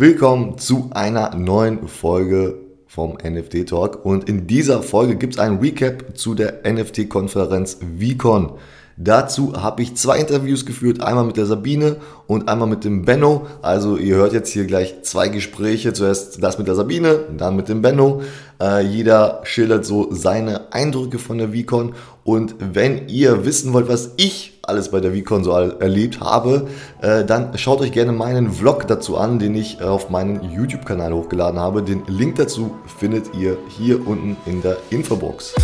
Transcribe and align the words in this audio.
Willkommen 0.00 0.58
zu 0.58 0.90
einer 0.92 1.34
neuen 1.34 1.88
Folge 1.88 2.54
vom 2.86 3.14
NFT 3.14 3.68
Talk 3.68 4.04
und 4.04 4.28
in 4.28 4.46
dieser 4.46 4.80
Folge 4.84 5.16
gibt 5.16 5.34
es 5.34 5.40
ein 5.40 5.56
Recap 5.56 6.16
zu 6.16 6.36
der 6.36 6.60
NFT-Konferenz 6.64 7.80
VCon. 7.98 8.52
Dazu 8.96 9.60
habe 9.60 9.82
ich 9.82 9.96
zwei 9.96 10.20
Interviews 10.20 10.64
geführt, 10.64 11.02
einmal 11.02 11.24
mit 11.24 11.36
der 11.36 11.46
Sabine 11.46 11.96
und 12.28 12.48
einmal 12.48 12.68
mit 12.68 12.84
dem 12.84 13.04
Benno. 13.04 13.48
Also 13.60 13.96
ihr 13.96 14.14
hört 14.14 14.32
jetzt 14.32 14.50
hier 14.50 14.66
gleich 14.66 15.02
zwei 15.02 15.26
Gespräche, 15.26 15.92
zuerst 15.92 16.40
das 16.40 16.58
mit 16.58 16.68
der 16.68 16.76
Sabine, 16.76 17.24
dann 17.36 17.56
mit 17.56 17.68
dem 17.68 17.82
Benno. 17.82 18.22
Äh, 18.62 18.86
jeder 18.86 19.40
schildert 19.42 19.84
so 19.84 20.12
seine 20.12 20.72
Eindrücke 20.72 21.18
von 21.18 21.38
der 21.38 21.48
VCon 21.48 21.96
und 22.22 22.54
wenn 22.60 23.08
ihr 23.08 23.44
wissen 23.44 23.72
wollt, 23.72 23.88
was 23.88 24.12
ich 24.16 24.57
alles 24.68 24.90
bei 24.90 25.00
der 25.00 25.12
VCon 25.12 25.44
so 25.44 25.52
erlebt 25.52 26.20
habe, 26.20 26.68
äh, 27.00 27.24
dann 27.24 27.56
schaut 27.56 27.80
euch 27.80 27.92
gerne 27.92 28.12
meinen 28.12 28.52
Vlog 28.52 28.86
dazu 28.86 29.16
an, 29.16 29.38
den 29.38 29.54
ich 29.54 29.80
äh, 29.80 29.84
auf 29.84 30.10
meinen 30.10 30.50
YouTube-Kanal 30.50 31.12
hochgeladen 31.12 31.58
habe. 31.58 31.82
Den 31.82 32.02
Link 32.06 32.36
dazu 32.36 32.76
findet 32.98 33.34
ihr 33.34 33.56
hier 33.68 34.06
unten 34.06 34.36
in 34.46 34.62
der 34.62 34.76
Infobox. 34.90 35.54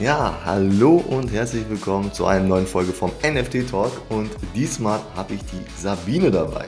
Ja, 0.00 0.38
hallo 0.44 1.04
und 1.08 1.32
herzlich 1.32 1.68
willkommen 1.68 2.12
zu 2.12 2.24
einer 2.24 2.46
neuen 2.46 2.66
Folge 2.66 2.92
vom 2.92 3.10
NFT 3.22 3.68
Talk 3.68 3.92
und 4.08 4.30
diesmal 4.54 5.00
habe 5.16 5.34
ich 5.34 5.40
die 5.40 5.82
Sabine 5.82 6.30
dabei. 6.30 6.66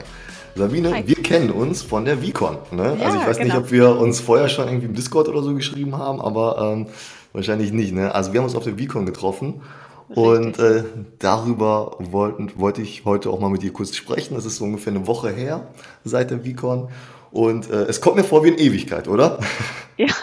Sabine, 0.57 0.93
Hi. 0.93 1.07
wir 1.07 1.23
kennen 1.23 1.51
uns 1.51 1.81
von 1.81 2.05
der 2.05 2.19
VCon. 2.19 2.59
Ne? 2.73 2.97
Ja, 2.99 3.07
also 3.07 3.19
ich 3.19 3.27
weiß 3.27 3.39
genau. 3.39 3.55
nicht, 3.55 3.65
ob 3.65 3.71
wir 3.71 3.99
uns 3.99 4.21
vorher 4.21 4.49
schon 4.49 4.67
irgendwie 4.67 4.89
im 4.89 4.95
Discord 4.95 5.29
oder 5.29 5.43
so 5.43 5.55
geschrieben 5.55 5.97
haben, 5.97 6.21
aber 6.21 6.73
ähm, 6.73 6.87
wahrscheinlich 7.33 7.73
nicht. 7.73 7.93
Ne? 7.93 8.15
Also 8.15 8.33
wir 8.33 8.41
haben 8.41 8.47
uns 8.47 8.57
auf 8.57 8.65
der 8.65 8.79
VCon 8.79 9.07
getroffen 9.07 9.63
und 10.09 10.59
äh, 10.59 10.85
darüber 11.19 11.97
wollten, 11.99 12.51
wollte 12.57 12.83
ich 12.83 13.05
heute 13.05 13.31
auch 13.31 13.39
mal 13.39 13.49
mit 13.49 13.63
dir 13.63 13.73
kurz 13.73 13.95
sprechen. 13.95 14.35
Das 14.35 14.45
ist 14.45 14.57
so 14.57 14.65
ungefähr 14.65 14.93
eine 14.93 15.07
Woche 15.07 15.31
her 15.31 15.69
seit 16.05 16.31
der 16.31 16.41
VCon 16.41 16.89
und 17.31 17.71
äh, 17.71 17.85
es 17.85 18.01
kommt 18.01 18.17
mir 18.17 18.25
vor 18.25 18.43
wie 18.45 18.49
eine 18.49 18.59
Ewigkeit, 18.59 19.09
oder? 19.09 19.39
Ja, 19.97 20.15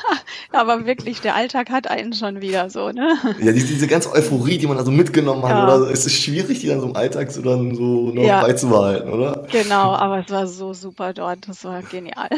aber 0.54 0.88
wirklich, 0.88 1.22
der 1.22 1.36
Alltag 1.36 1.70
hat 1.70 1.88
einen 1.88 2.12
schon 2.12 2.42
wieder 2.42 2.72
so, 2.72 2.90
ne? 2.90 3.16
Ja, 3.40 3.52
diese, 3.52 3.68
diese 3.68 3.86
ganze 3.86 4.12
Euphorie, 4.12 4.58
die 4.58 4.66
man 4.66 4.76
da 4.76 4.84
so 4.84 4.90
mitgenommen 4.90 5.44
hat, 5.44 5.52
ja. 5.52 5.64
oder? 5.64 5.92
Es 5.92 6.08
ist 6.08 6.16
schwierig, 6.16 6.62
die 6.62 6.68
dann 6.68 6.81
so 6.81 6.88
im 6.88 6.96
Alltag 6.96 7.31
so 7.31 7.44
dann 7.44 7.76
so 7.76 8.12
noch 8.12 8.24
ja. 8.24 8.42
beizubehalten, 8.42 9.14
oder? 9.14 9.46
Genau, 9.52 9.92
aber 9.96 10.24
es 10.26 10.31
war 10.31 10.48
so 10.48 10.74
super 10.74 11.14
dort, 11.14 11.48
das 11.48 11.64
war 11.64 11.84
genial. 11.84 12.30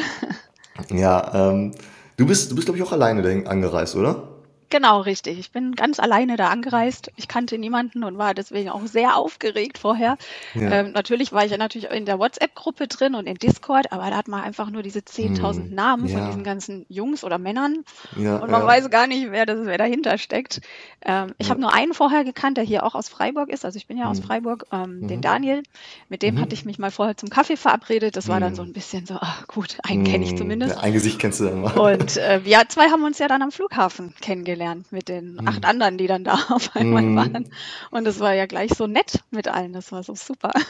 Ja, 0.90 1.50
ähm, 1.50 1.72
du 2.18 2.26
bist, 2.26 2.50
du 2.50 2.56
bist, 2.56 2.66
glaube 2.66 2.76
ich, 2.76 2.84
auch 2.84 2.92
alleine 2.92 3.22
dahin 3.22 3.46
angereist, 3.46 3.96
oder? 3.96 4.22
Genau, 4.70 5.00
richtig. 5.00 5.40
Ich 5.40 5.50
bin 5.50 5.74
ganz 5.74 5.98
alleine 5.98 6.36
da 6.36 6.48
angereist. 6.48 7.10
Ich 7.16 7.26
kannte 7.26 7.58
niemanden 7.58 8.04
und 8.04 8.18
war 8.18 8.34
deswegen 8.34 8.70
auch 8.70 8.86
sehr 8.86 9.16
aufgeregt 9.16 9.78
vorher. 9.78 10.16
Ja. 10.54 10.70
Ähm, 10.70 10.92
natürlich 10.92 11.32
war 11.32 11.44
ich 11.44 11.50
ja 11.50 11.58
natürlich 11.58 11.90
in 11.90 12.06
der 12.06 12.20
WhatsApp-Gruppe 12.20 12.86
drin 12.86 13.16
und 13.16 13.26
in 13.26 13.34
Discord, 13.34 13.90
aber 13.90 14.10
da 14.10 14.16
hat 14.16 14.28
man 14.28 14.42
einfach 14.42 14.70
nur 14.70 14.84
diese 14.84 15.00
10.000 15.00 15.54
hm. 15.54 15.74
Namen 15.74 16.06
ja. 16.06 16.16
von 16.16 16.26
diesen 16.28 16.44
ganzen 16.44 16.86
Jungs 16.88 17.24
oder 17.24 17.38
Männern 17.38 17.84
ja, 18.16 18.36
und 18.36 18.48
man 18.48 18.64
weiß 18.64 18.90
gar 18.90 19.08
nicht, 19.08 19.32
wer, 19.32 19.44
das, 19.44 19.58
wer 19.64 19.76
dahinter 19.76 20.18
steckt. 20.18 20.60
Ähm, 21.04 21.34
ich 21.38 21.50
habe 21.50 21.60
nur 21.60 21.74
einen 21.74 21.92
vorher 21.92 22.22
gekannt, 22.22 22.56
der 22.56 22.64
hier 22.64 22.84
auch 22.84 22.94
aus 22.94 23.08
Freiburg 23.08 23.48
ist. 23.48 23.64
Also 23.64 23.76
ich 23.76 23.88
bin 23.88 23.98
ja 23.98 24.08
aus 24.08 24.18
hm. 24.18 24.24
Freiburg, 24.24 24.66
ähm, 24.70 25.00
mhm. 25.00 25.08
den 25.08 25.20
Daniel. 25.20 25.64
Mit 26.08 26.22
dem 26.22 26.36
mhm. 26.36 26.42
hatte 26.42 26.54
ich 26.54 26.64
mich 26.64 26.78
mal 26.78 26.92
vorher 26.92 27.16
zum 27.16 27.28
Kaffee 27.28 27.56
verabredet. 27.56 28.14
Das 28.14 28.28
war 28.28 28.38
dann 28.38 28.54
so 28.54 28.62
hm. 28.62 28.70
ein 28.70 28.72
bisschen 28.72 29.04
so, 29.04 29.16
ach 29.20 29.48
gut, 29.48 29.78
einen 29.82 30.04
kenne 30.04 30.24
ich 30.24 30.30
hm. 30.30 30.38
zumindest. 30.38 30.78
ein 30.78 30.92
Gesicht 30.92 31.18
kennst 31.18 31.40
du 31.40 31.46
dann 31.46 31.62
mal. 31.62 31.76
Und 31.76 32.16
äh, 32.18 32.40
wir 32.44 32.60
zwei 32.68 32.88
haben 32.90 33.02
uns 33.02 33.18
ja 33.18 33.26
dann 33.26 33.42
am 33.42 33.50
Flughafen 33.50 34.14
kennengelernt 34.20 34.59
kennengelernt 34.60 34.92
mit 34.92 35.08
den 35.08 35.34
mhm. 35.34 35.48
acht 35.48 35.64
anderen, 35.64 35.98
die 35.98 36.06
dann 36.06 36.24
da 36.24 36.34
auf 36.50 36.74
einmal 36.74 37.02
mhm. 37.02 37.16
waren. 37.16 37.48
Und 37.90 38.06
es 38.06 38.20
war 38.20 38.34
ja 38.34 38.46
gleich 38.46 38.72
so 38.76 38.86
nett 38.86 39.20
mit 39.30 39.48
allen. 39.48 39.72
Das 39.72 39.92
war 39.92 40.02
so 40.02 40.14
super. 40.14 40.52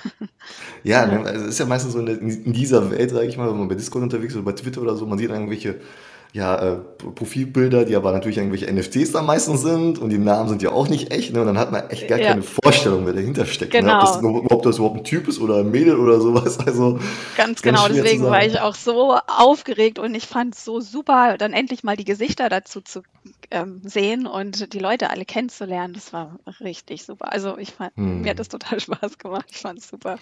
Ja, 0.83 1.07
ne, 1.07 1.21
also 1.27 1.45
es 1.45 1.51
ist 1.51 1.59
ja 1.59 1.67
meistens 1.67 1.93
so 1.93 1.99
in, 1.99 2.07
der, 2.07 2.19
in 2.21 2.53
dieser 2.55 2.91
Welt, 2.91 3.11
sage 3.11 3.27
ich 3.27 3.37
mal, 3.37 3.51
wenn 3.51 3.59
man 3.59 3.69
bei 3.69 3.75
Discord 3.75 4.03
unterwegs 4.03 4.33
ist 4.33 4.39
oder 4.39 4.47
bei 4.47 4.53
Twitter 4.53 4.81
oder 4.81 4.97
so, 4.97 5.05
man 5.05 5.19
sieht 5.19 5.29
irgendwelche 5.29 5.81
ja, 6.33 6.57
äh, 6.57 6.77
Profilbilder, 7.15 7.85
die 7.85 7.97
aber 7.97 8.13
natürlich 8.13 8.39
irgendwelche 8.39 8.73
NFTs 8.73 9.13
da 9.13 9.23
meistens 9.23 9.63
sind 9.63 9.99
und 9.99 10.11
die 10.11 10.19
Namen 10.19 10.49
sind 10.49 10.63
ja 10.63 10.71
auch 10.71 10.89
nicht 10.89 11.11
echt. 11.11 11.33
Ne? 11.33 11.41
Und 11.41 11.49
dann 11.49 11.59
hat 11.59 11.73
man 11.73 11.91
echt 11.91 12.07
gar 12.07 12.19
ja. 12.19 12.29
keine 12.29 12.43
Vorstellung, 12.43 13.05
wer 13.05 13.15
dahinter 13.15 13.47
steckt. 13.47 13.73
Genau. 13.73 13.87
Ne? 13.87 13.95
Ob, 13.95 14.01
das, 14.01 14.21
genau. 14.21 14.47
ob 14.49 14.63
das 14.63 14.77
überhaupt 14.77 14.99
ein 14.99 15.05
Typ 15.05 15.27
ist 15.27 15.41
oder 15.41 15.57
ein 15.57 15.71
Mädel 15.71 15.97
oder 15.97 16.21
sowas. 16.21 16.59
Also, 16.71 17.01
ganz 17.37 17.63
genau, 17.63 17.89
deswegen 17.89 18.23
war 18.23 18.45
ich 18.45 18.61
auch 18.61 18.77
so 18.77 19.17
aufgeregt 19.27 19.99
und 19.99 20.15
ich 20.15 20.27
fand 20.27 20.55
es 20.55 20.65
so 20.65 20.81
super, 20.81 21.37
dann 21.37 21.53
endlich 21.53 21.83
mal 21.83 21.97
die 21.97 22.05
Gesichter 22.05 22.49
dazu 22.49 22.81
zu 22.81 23.03
ähm, 23.51 23.81
sehen 23.85 24.27
und 24.27 24.73
die 24.73 24.79
Leute 24.79 25.11
alle 25.11 25.25
kennenzulernen. 25.25 25.95
Das 25.95 26.13
war 26.13 26.39
richtig 26.61 27.05
super. 27.05 27.33
Also 27.33 27.59
ich 27.59 27.73
fand, 27.73 27.95
hm. 27.97 28.23
mir 28.23 28.31
hat 28.31 28.39
das 28.39 28.49
total 28.49 28.81
Spaß 28.81 29.19
gemacht. 29.19 29.47
Ich 29.51 29.59
fand 29.59 29.79
es 29.79 29.89
super. 29.89 30.19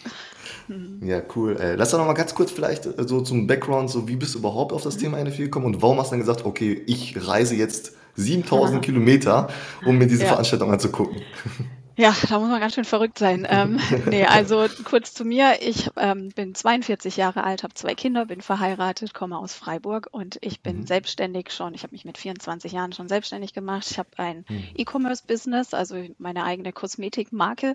Hm. 0.67 1.01
Ja, 1.07 1.23
cool. 1.37 1.57
Äh, 1.57 1.75
lass 1.75 1.91
doch 1.91 1.99
noch 1.99 2.07
mal 2.07 2.15
ganz 2.15 2.35
kurz 2.35 2.51
vielleicht 2.51 2.87
äh, 2.87 3.07
so 3.07 3.21
zum 3.21 3.47
Background, 3.47 3.91
so 3.91 4.09
wie 4.09 4.17
bist 4.17 4.35
du 4.35 4.39
überhaupt 4.39 4.73
auf 4.73 4.83
das 4.83 4.97
mhm. 4.97 5.01
Thema 5.01 5.25
NFT 5.25 5.39
gekommen 5.39 5.67
und 5.67 5.83
warum 5.83 5.99
hast 5.99 6.09
du 6.09 6.13
dann 6.13 6.21
gesagt, 6.21 6.45
okay, 6.45 6.83
ich 6.87 7.15
reise 7.27 7.55
jetzt 7.55 7.93
7000 8.17 8.85
Kilometer, 8.85 9.49
um 9.87 9.97
mir 9.97 10.07
diese 10.07 10.23
ja. 10.23 10.29
Veranstaltung 10.29 10.73
anzugucken? 10.73 11.23
Ja, 11.99 12.15
da 12.29 12.39
muss 12.39 12.49
man 12.49 12.61
ganz 12.61 12.77
schön 12.77 12.85
verrückt 12.85 13.19
sein. 13.19 13.45
Ähm, 13.51 13.81
nee, 14.07 14.25
also 14.25 14.69
kurz 14.85 15.15
zu 15.15 15.25
mir. 15.25 15.57
Ich 15.63 15.91
ähm, 15.97 16.29
bin 16.29 16.55
42 16.55 17.17
Jahre 17.17 17.43
alt, 17.43 17.65
habe 17.65 17.75
zwei 17.75 17.97
Kinder, 17.97 18.25
bin 18.25 18.41
verheiratet, 18.41 19.15
komme 19.15 19.37
aus 19.37 19.55
Freiburg 19.55 20.07
und 20.13 20.39
ich 20.41 20.61
bin 20.61 20.77
mhm. 20.77 20.87
selbstständig 20.87 21.51
schon. 21.51 21.75
Ich 21.75 21.83
habe 21.83 21.91
mich 21.91 22.05
mit 22.05 22.17
24 22.17 22.71
Jahren 22.71 22.93
schon 22.93 23.09
selbstständig 23.09 23.53
gemacht. 23.53 23.89
Ich 23.91 23.99
habe 23.99 24.11
ein 24.17 24.45
mhm. 24.49 24.63
E-Commerce-Business, 24.77 25.75
also 25.75 25.97
meine 26.19 26.45
eigene 26.45 26.73
Kosmetikmarke 26.73 27.75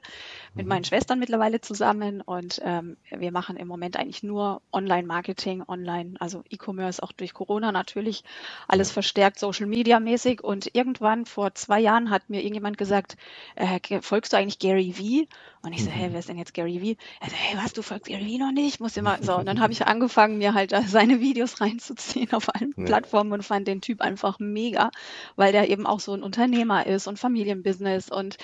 mit 0.54 0.68
mhm. 0.68 0.70
meinen 0.70 0.86
Schwestern 0.86 1.20
mittlerweile 1.20 1.60
zusammen 1.60 2.22
und 2.22 2.62
ähm, 2.64 2.96
wir 3.10 3.34
machen 3.34 3.58
im 3.58 3.68
Moment 3.68 3.98
eigentlich 3.98 4.24
nur 4.24 4.62
Online-Marketing, 4.72 5.66
Online, 5.68 6.14
also 6.22 6.46
E-Commerce 6.50 7.04
auch 7.04 7.12
durch 7.12 7.34
Corona 7.34 7.74
natürlich, 7.74 8.24
alles 8.70 8.90
verstärkt 8.90 9.38
Social 9.38 9.68
Media 9.68 10.00
mäßig 10.00 10.42
und 10.42 10.74
irgendwann 10.74 11.26
vor 11.26 11.56
zwei 11.56 11.82
Jahren 11.82 12.10
hat 12.10 12.30
mir 12.30 12.40
irgendjemand 12.40 12.78
gesagt, 12.78 13.18
äh, 13.56 13.82
folgst 14.14 14.32
du 14.32 14.38
eigentlich 14.38 14.60
Gary 14.60 14.94
Vee? 14.96 15.28
Und 15.64 15.74
ich 15.74 15.84
so, 15.84 15.90
hey, 15.90 16.08
mhm. 16.08 16.14
wer 16.14 16.20
ist 16.20 16.30
denn 16.30 16.38
jetzt 16.38 16.54
Gary 16.54 16.80
Vee? 16.84 16.98
Er 17.20 17.32
so, 17.32 17.36
hey, 17.36 17.58
was, 17.58 17.74
du 17.74 17.82
folgst 17.82 18.06
Gary 18.06 18.24
Vee 18.28 18.38
noch 18.38 18.52
nicht? 18.52 18.80
Muss 18.80 18.96
immer, 18.96 19.18
so. 19.22 19.36
Und 19.36 19.48
dann 19.48 19.60
habe 19.60 19.74
ich 19.74 19.88
angefangen, 19.88 20.38
mir 20.38 20.54
halt 20.54 20.72
seine 20.86 21.20
Videos 21.20 21.60
reinzuziehen 21.62 22.32
auf 22.32 22.54
allen 22.54 22.76
ja. 22.78 22.86
Plattformen 22.86 23.34
und 23.34 23.42
fand 23.42 23.68
den 23.68 23.82
Typ 23.82 24.02
einfach 24.02 24.38
mega, 24.38 24.92
weil 25.36 25.52
der 25.52 25.68
eben 25.72 25.88
auch 25.88 26.00
so 26.00 26.14
ein 26.14 26.22
Unternehmer 26.22 26.86
ist 26.86 27.08
und 27.08 27.18
Familienbusiness 27.18 28.12
und 28.12 28.38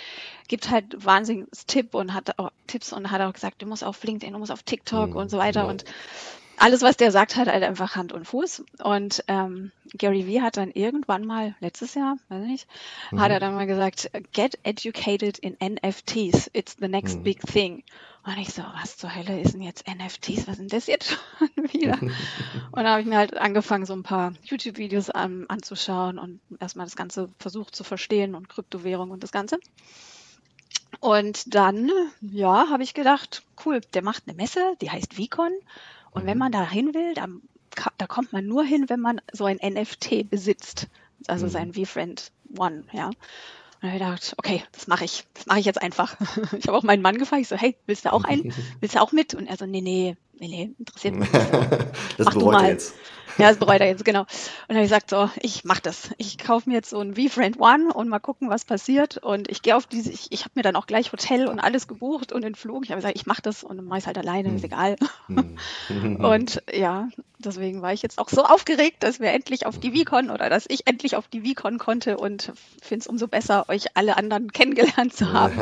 gibt 0.47 0.71
halt 0.71 1.05
wahnsinniges 1.05 1.67
Tipp 1.67 1.93
und 1.93 2.15
hat 2.15 2.39
auch 2.39 2.49
Tipps 2.65 2.91
und 2.91 3.11
hat 3.11 3.21
auch 3.21 3.33
gesagt, 3.33 3.61
du 3.61 3.67
musst 3.67 3.83
auf 3.83 4.03
LinkedIn, 4.03 4.33
du 4.33 4.39
musst 4.39 4.51
auf 4.51 4.63
TikTok 4.63 5.11
mhm. 5.11 5.17
und 5.17 5.29
so 5.29 5.37
weiter. 5.37 5.65
Ja. 5.65 5.69
Und 5.69 5.85
alles, 6.59 6.81
was 6.81 6.97
der 6.97 7.11
sagt, 7.11 7.35
hat 7.35 7.47
halt 7.47 7.63
einfach 7.63 7.95
Hand 7.95 8.13
und 8.13 8.25
Fuß. 8.25 8.63
Und 8.83 9.23
ähm, 9.27 9.71
Gary 9.93 10.27
Vee 10.27 10.41
hat 10.41 10.57
dann 10.57 10.71
irgendwann 10.71 11.25
mal, 11.25 11.55
letztes 11.59 11.95
Jahr, 11.95 12.17
weiß 12.29 12.43
ich 12.43 12.49
nicht, 12.49 12.67
mhm. 13.11 13.19
hat 13.19 13.31
er 13.31 13.39
dann 13.39 13.55
mal 13.55 13.67
gesagt, 13.67 14.11
get 14.33 14.59
educated 14.63 15.39
in 15.39 15.57
NFTs. 15.61 16.49
It's 16.53 16.77
the 16.79 16.87
next 16.87 17.19
mhm. 17.19 17.23
big 17.23 17.41
thing. 17.41 17.83
Und 18.23 18.37
ich 18.37 18.49
so, 18.49 18.63
was 18.79 18.97
zur 18.97 19.15
Hölle 19.15 19.39
ist 19.39 19.53
denn 19.53 19.61
jetzt 19.61 19.85
NFTs? 19.87 20.47
Was 20.47 20.57
sind 20.57 20.73
das 20.73 20.87
jetzt 20.87 21.17
schon 21.37 21.49
wieder? 21.73 21.97
und 22.01 22.13
dann 22.75 22.87
habe 22.87 23.01
ich 23.01 23.07
mir 23.07 23.17
halt 23.17 23.37
angefangen, 23.37 23.85
so 23.85 23.93
ein 23.93 24.03
paar 24.03 24.33
YouTube-Videos 24.43 25.09
an, 25.09 25.45
anzuschauen 25.47 26.19
und 26.19 26.39
erstmal 26.59 26.85
das 26.85 26.95
Ganze 26.95 27.29
versucht 27.39 27.75
zu 27.75 27.83
verstehen 27.83 28.35
und 28.35 28.49
Kryptowährung 28.49 29.11
und 29.11 29.23
das 29.23 29.31
Ganze. 29.31 29.59
Und 30.99 31.55
dann, 31.55 31.89
ja, 32.21 32.69
habe 32.69 32.83
ich 32.83 32.93
gedacht, 32.93 33.43
cool, 33.65 33.79
der 33.93 34.03
macht 34.03 34.23
eine 34.27 34.35
Messe, 34.35 34.75
die 34.81 34.91
heißt 34.91 35.13
VCon. 35.13 35.53
Und 36.11 36.25
wenn 36.25 36.37
mhm. 36.37 36.39
man 36.39 36.51
da 36.51 36.69
hin 36.69 36.93
will, 36.93 37.13
dann, 37.13 37.41
da 37.97 38.07
kommt 38.07 38.33
man 38.33 38.45
nur 38.45 38.63
hin, 38.63 38.85
wenn 38.89 38.99
man 38.99 39.21
so 39.31 39.45
ein 39.45 39.59
NFT 39.61 40.29
besitzt. 40.29 40.87
Also 41.27 41.45
mhm. 41.45 41.51
sein 41.51 41.73
V-Friend 41.73 42.31
One, 42.57 42.83
ja. 42.91 43.07
Und 43.07 43.13
dann 43.83 43.91
habe 43.91 43.97
ich 43.97 44.07
gedacht, 44.07 44.35
okay, 44.37 44.63
das 44.73 44.87
mache 44.87 45.05
ich. 45.05 45.25
Das 45.33 45.45
mache 45.45 45.59
ich 45.59 45.65
jetzt 45.65 45.81
einfach. 45.81 46.15
Ich 46.57 46.67
habe 46.67 46.77
auch 46.77 46.83
meinen 46.83 47.01
Mann 47.01 47.17
gefragt, 47.17 47.41
ich 47.43 47.47
so, 47.47 47.55
hey, 47.55 47.77
willst 47.85 48.05
du 48.05 48.11
auch 48.11 48.23
einen? 48.23 48.53
Willst 48.79 48.95
du 48.95 49.01
auch 49.01 49.11
mit? 49.11 49.35
Und 49.35 49.47
er 49.47 49.55
so, 49.55 49.65
nee, 49.65 49.81
nee, 49.81 50.17
nee, 50.39 50.47
nee, 50.47 50.71
interessiert 50.77 51.15
mich 51.15 51.31
nicht. 51.31 51.51
das 52.17 52.25
Mach 52.25 52.33
bereut 52.33 52.61
er 52.61 52.69
jetzt. 52.69 52.95
Ja, 53.39 53.49
das 53.49 53.57
bereut 53.57 53.81
er 53.81 53.87
jetzt, 53.87 54.05
genau. 54.05 54.21
Und 54.21 54.27
dann 54.67 54.77
habe 54.77 54.85
ich 54.85 54.91
gesagt, 54.91 55.09
so, 55.09 55.29
ich 55.41 55.63
mache 55.63 55.81
das. 55.81 56.09
Ich 56.17 56.37
kaufe 56.37 56.69
mir 56.69 56.75
jetzt 56.75 56.89
so 56.89 56.99
ein 56.99 57.15
V-Friend 57.15 57.59
One 57.59 57.93
und 57.93 58.09
mal 58.09 58.19
gucken, 58.19 58.49
was 58.49 58.65
passiert. 58.65 59.17
Und 59.17 59.49
ich 59.49 59.61
gehe 59.61 59.75
auf 59.75 59.87
diese, 59.87 60.11
ich, 60.11 60.31
ich 60.31 60.41
habe 60.41 60.51
mir 60.55 60.63
dann 60.63 60.75
auch 60.75 60.87
gleich 60.87 61.11
Hotel 61.11 61.47
und 61.47 61.59
alles 61.59 61.87
gebucht 61.87 62.31
und 62.31 62.43
den 62.43 62.55
Flug. 62.55 62.85
Ich 62.85 62.91
habe 62.91 62.99
gesagt, 62.99 63.15
ich 63.15 63.25
mache 63.25 63.41
das 63.41 63.63
und 63.63 63.77
dann 63.77 63.85
mache 63.85 63.99
ich 63.99 64.07
halt 64.07 64.17
alleine, 64.17 64.49
ist 64.49 64.63
hm. 64.63 64.65
egal. 64.65 64.95
Hm. 65.27 66.15
und 66.23 66.61
ja, 66.73 67.09
deswegen 67.39 67.81
war 67.81 67.93
ich 67.93 68.01
jetzt 68.01 68.19
auch 68.19 68.29
so 68.29 68.43
aufgeregt, 68.43 68.97
dass 68.99 69.19
wir 69.19 69.31
endlich 69.31 69.65
auf 69.65 69.79
die 69.79 69.91
VCon 69.91 70.29
oder 70.29 70.49
dass 70.49 70.65
ich 70.67 70.87
endlich 70.87 71.15
auf 71.15 71.27
die 71.27 71.41
VCon 71.41 71.77
konnte 71.77 72.17
und 72.17 72.51
finde 72.81 73.01
es 73.01 73.07
umso 73.07 73.27
besser, 73.27 73.67
euch 73.69 73.95
alle 73.95 74.17
anderen 74.17 74.51
kennengelernt 74.51 75.13
zu 75.13 75.31
haben, 75.31 75.55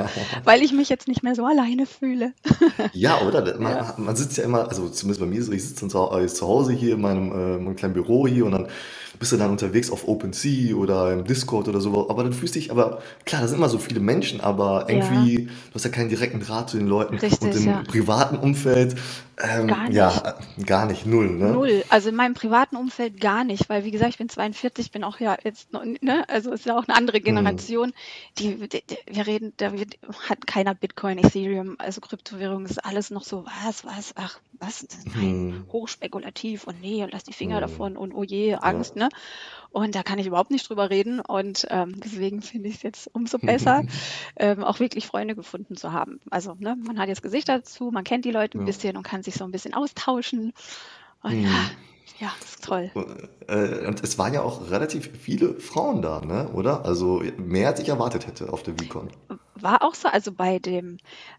weil 0.44 0.63
ich 0.63 0.74
mich 0.74 0.89
jetzt 0.89 1.07
nicht 1.07 1.24
mehr 1.24 1.35
so 1.35 1.45
alleine 1.45 1.85
fühle. 1.85 2.33
ja, 2.94 3.21
oder? 3.21 3.57
Man, 3.59 3.71
ja. 3.71 3.94
man 3.97 4.15
sitzt 4.15 4.38
ja 4.38 4.44
immer, 4.44 4.68
also 4.68 4.89
zumindest 4.89 5.19
bei 5.19 5.27
mir 5.27 5.44
so, 5.44 5.51
ich 5.51 5.63
sitze 5.63 5.88
zu, 5.88 6.12
äh, 6.12 6.27
zu 6.27 6.47
Hause 6.47 6.74
hier 6.74 6.95
in 6.95 7.01
meinem, 7.01 7.67
meinem 7.68 7.75
kleinen 7.78 7.94
Büro 7.94 8.28
hier 8.28 8.46
und 8.46 8.52
dann 8.54 8.68
bist 9.19 9.31
du 9.31 9.38
dann 9.38 9.52
unterwegs 9.52 9.90
auf 9.92 10.08
OpenSea 10.08 10.75
oder 10.75 11.14
im 11.14 11.25
Discord 11.25 11.68
oder 11.68 11.81
so, 11.81 12.10
aber 12.10 12.24
dann 12.24 12.34
fühlst 12.34 12.56
du 12.56 12.60
dich, 12.60 12.72
aber 12.72 13.02
klar, 13.25 13.42
da 13.42 13.48
sind 13.48 13.58
immer 13.58 13.69
so 13.69 13.80
viele 13.80 14.00
Menschen, 14.00 14.42
aber 14.42 14.88
Ja, 14.90 15.30
irgendwie, 15.30 15.46
du 15.48 15.75
hast 15.75 15.86
ja 15.86 15.92
keinen 15.92 16.10
direkten 16.10 16.40
Draht 16.40 16.69
zu 16.69 16.78
den 16.78 16.88
Leuten 16.88 17.16
und 17.16 17.22
richtig, 17.24 17.56
im 17.56 17.64
ja. 17.66 17.84
privaten 17.84 18.38
Umfeld, 18.38 18.96
ähm, 19.40 19.68
Gar 19.68 19.90
nicht. 19.90 19.96
ja, 19.96 20.36
gar 20.66 20.86
nicht, 20.88 21.06
null, 21.06 21.30
ne? 21.31 21.60
Null. 21.60 21.86
Also 21.90 22.10
in 22.10 22.16
meinem 22.16 22.34
privaten 22.34 22.75
Umfeld 22.75 23.19
gar 23.22 23.44
nicht, 23.44 23.69
weil 23.69 23.84
wie 23.86 23.92
gesagt, 23.92 24.12
ich 24.12 24.18
bin 24.18 24.30
42, 24.30 24.92
bin 24.92 25.04
auch 25.04 25.20
ja 25.20 25.38
jetzt, 25.44 25.72
ne, 25.74 26.28
also 26.30 26.52
ist 26.52 26.66
ja 26.66 26.78
auch 26.78 26.88
eine 26.88 26.98
andere 26.98 27.22
Hm, 27.25 27.62
Generation. 27.62 27.94
Die, 28.40 28.56
die, 28.68 28.84
die 28.88 28.98
wir 29.08 29.28
reden, 29.28 29.54
da 29.58 29.74
wird, 29.74 29.98
hat 30.30 30.48
keiner 30.48 30.75
Bitcoin, 30.75 31.18
Ethereum, 31.20 31.75
also 31.80 32.02
Kryptowährung 32.02 32.66
ist 32.66 32.84
alles 32.86 33.12
noch 33.12 33.24
so, 33.24 33.46
was, 33.46 33.86
was, 33.86 34.13
ach, 34.18 34.40
was, 34.60 34.88
nein, 35.06 35.44
hm, 35.50 35.66
hochspekulativ 35.72 36.66
und 36.66 36.81
nee, 36.81 37.04
und 37.04 37.13
lass 37.13 37.24
die 37.24 37.34
Finger 37.34 37.60
hm, 37.60 37.62
davon 37.62 37.98
und 37.98 38.13
oh 38.13 38.24
je, 38.24 38.58
ja. 38.62 38.62
Angst, 38.62 38.96
ne? 39.07 39.18
Und 39.69 39.95
da 39.95 40.04
kann 40.04 40.19
ich 40.19 40.27
überhaupt 40.27 40.51
nicht 40.51 40.69
drüber 40.69 40.89
reden 40.89 41.19
und 41.19 41.68
ähm, 41.69 42.00
deswegen 42.00 42.42
finde 42.42 42.69
ich 42.69 42.75
es 42.77 42.81
jetzt 42.83 43.09
umso 43.13 43.38
besser, 43.39 43.83
ähm, 44.38 44.63
auch 44.63 44.80
wirklich 44.80 45.06
Freunde 45.07 45.36
gefunden 45.36 45.75
zu 45.75 45.92
haben. 45.92 46.19
Also, 46.30 46.56
ne, 46.59 46.75
man 46.86 47.00
hat 47.00 47.09
jetzt 47.09 47.24
Gesichter 47.24 47.57
dazu, 47.59 47.92
man 47.92 48.04
kennt 48.04 48.25
die 48.25 48.31
Leute 48.31 48.57
ein 48.57 48.62
Ja. 48.62 48.65
bisschen 48.65 48.98
und 48.98 49.04
kann 49.04 49.24
sich 49.24 49.36
so 49.36 49.44
ein 49.45 49.51
bisschen 49.51 49.74
austauschen. 49.74 50.54
Und 51.21 51.33
ja, 51.44 51.50
Hm. 51.50 51.69
ja, 52.19 52.31
das 52.39 52.50
ist 52.51 52.63
toll. 52.63 52.92
Äh, 53.48 53.88
Und 53.88 54.04
es 54.04 54.18
waren 54.18 54.33
ja 54.33 54.42
auch 54.42 54.69
relativ 54.69 55.10
viele 55.19 55.60
Frauen 55.60 56.01
da, 56.01 56.21
ne? 56.21 56.50
Oder? 56.53 56.86
Also 56.86 57.21
mehr 57.38 57.68
als 57.69 57.80
ich 57.80 57.89
erwartet 57.89 58.27
hätte 58.27 58.51
auf 58.51 58.63
der 58.63 58.74
VCon. 58.75 59.10
War 59.56 59.83
auch 59.83 59.95
so, 59.95 60.07
also 60.07 60.31
bei 60.31 60.60
dem, 60.60 60.98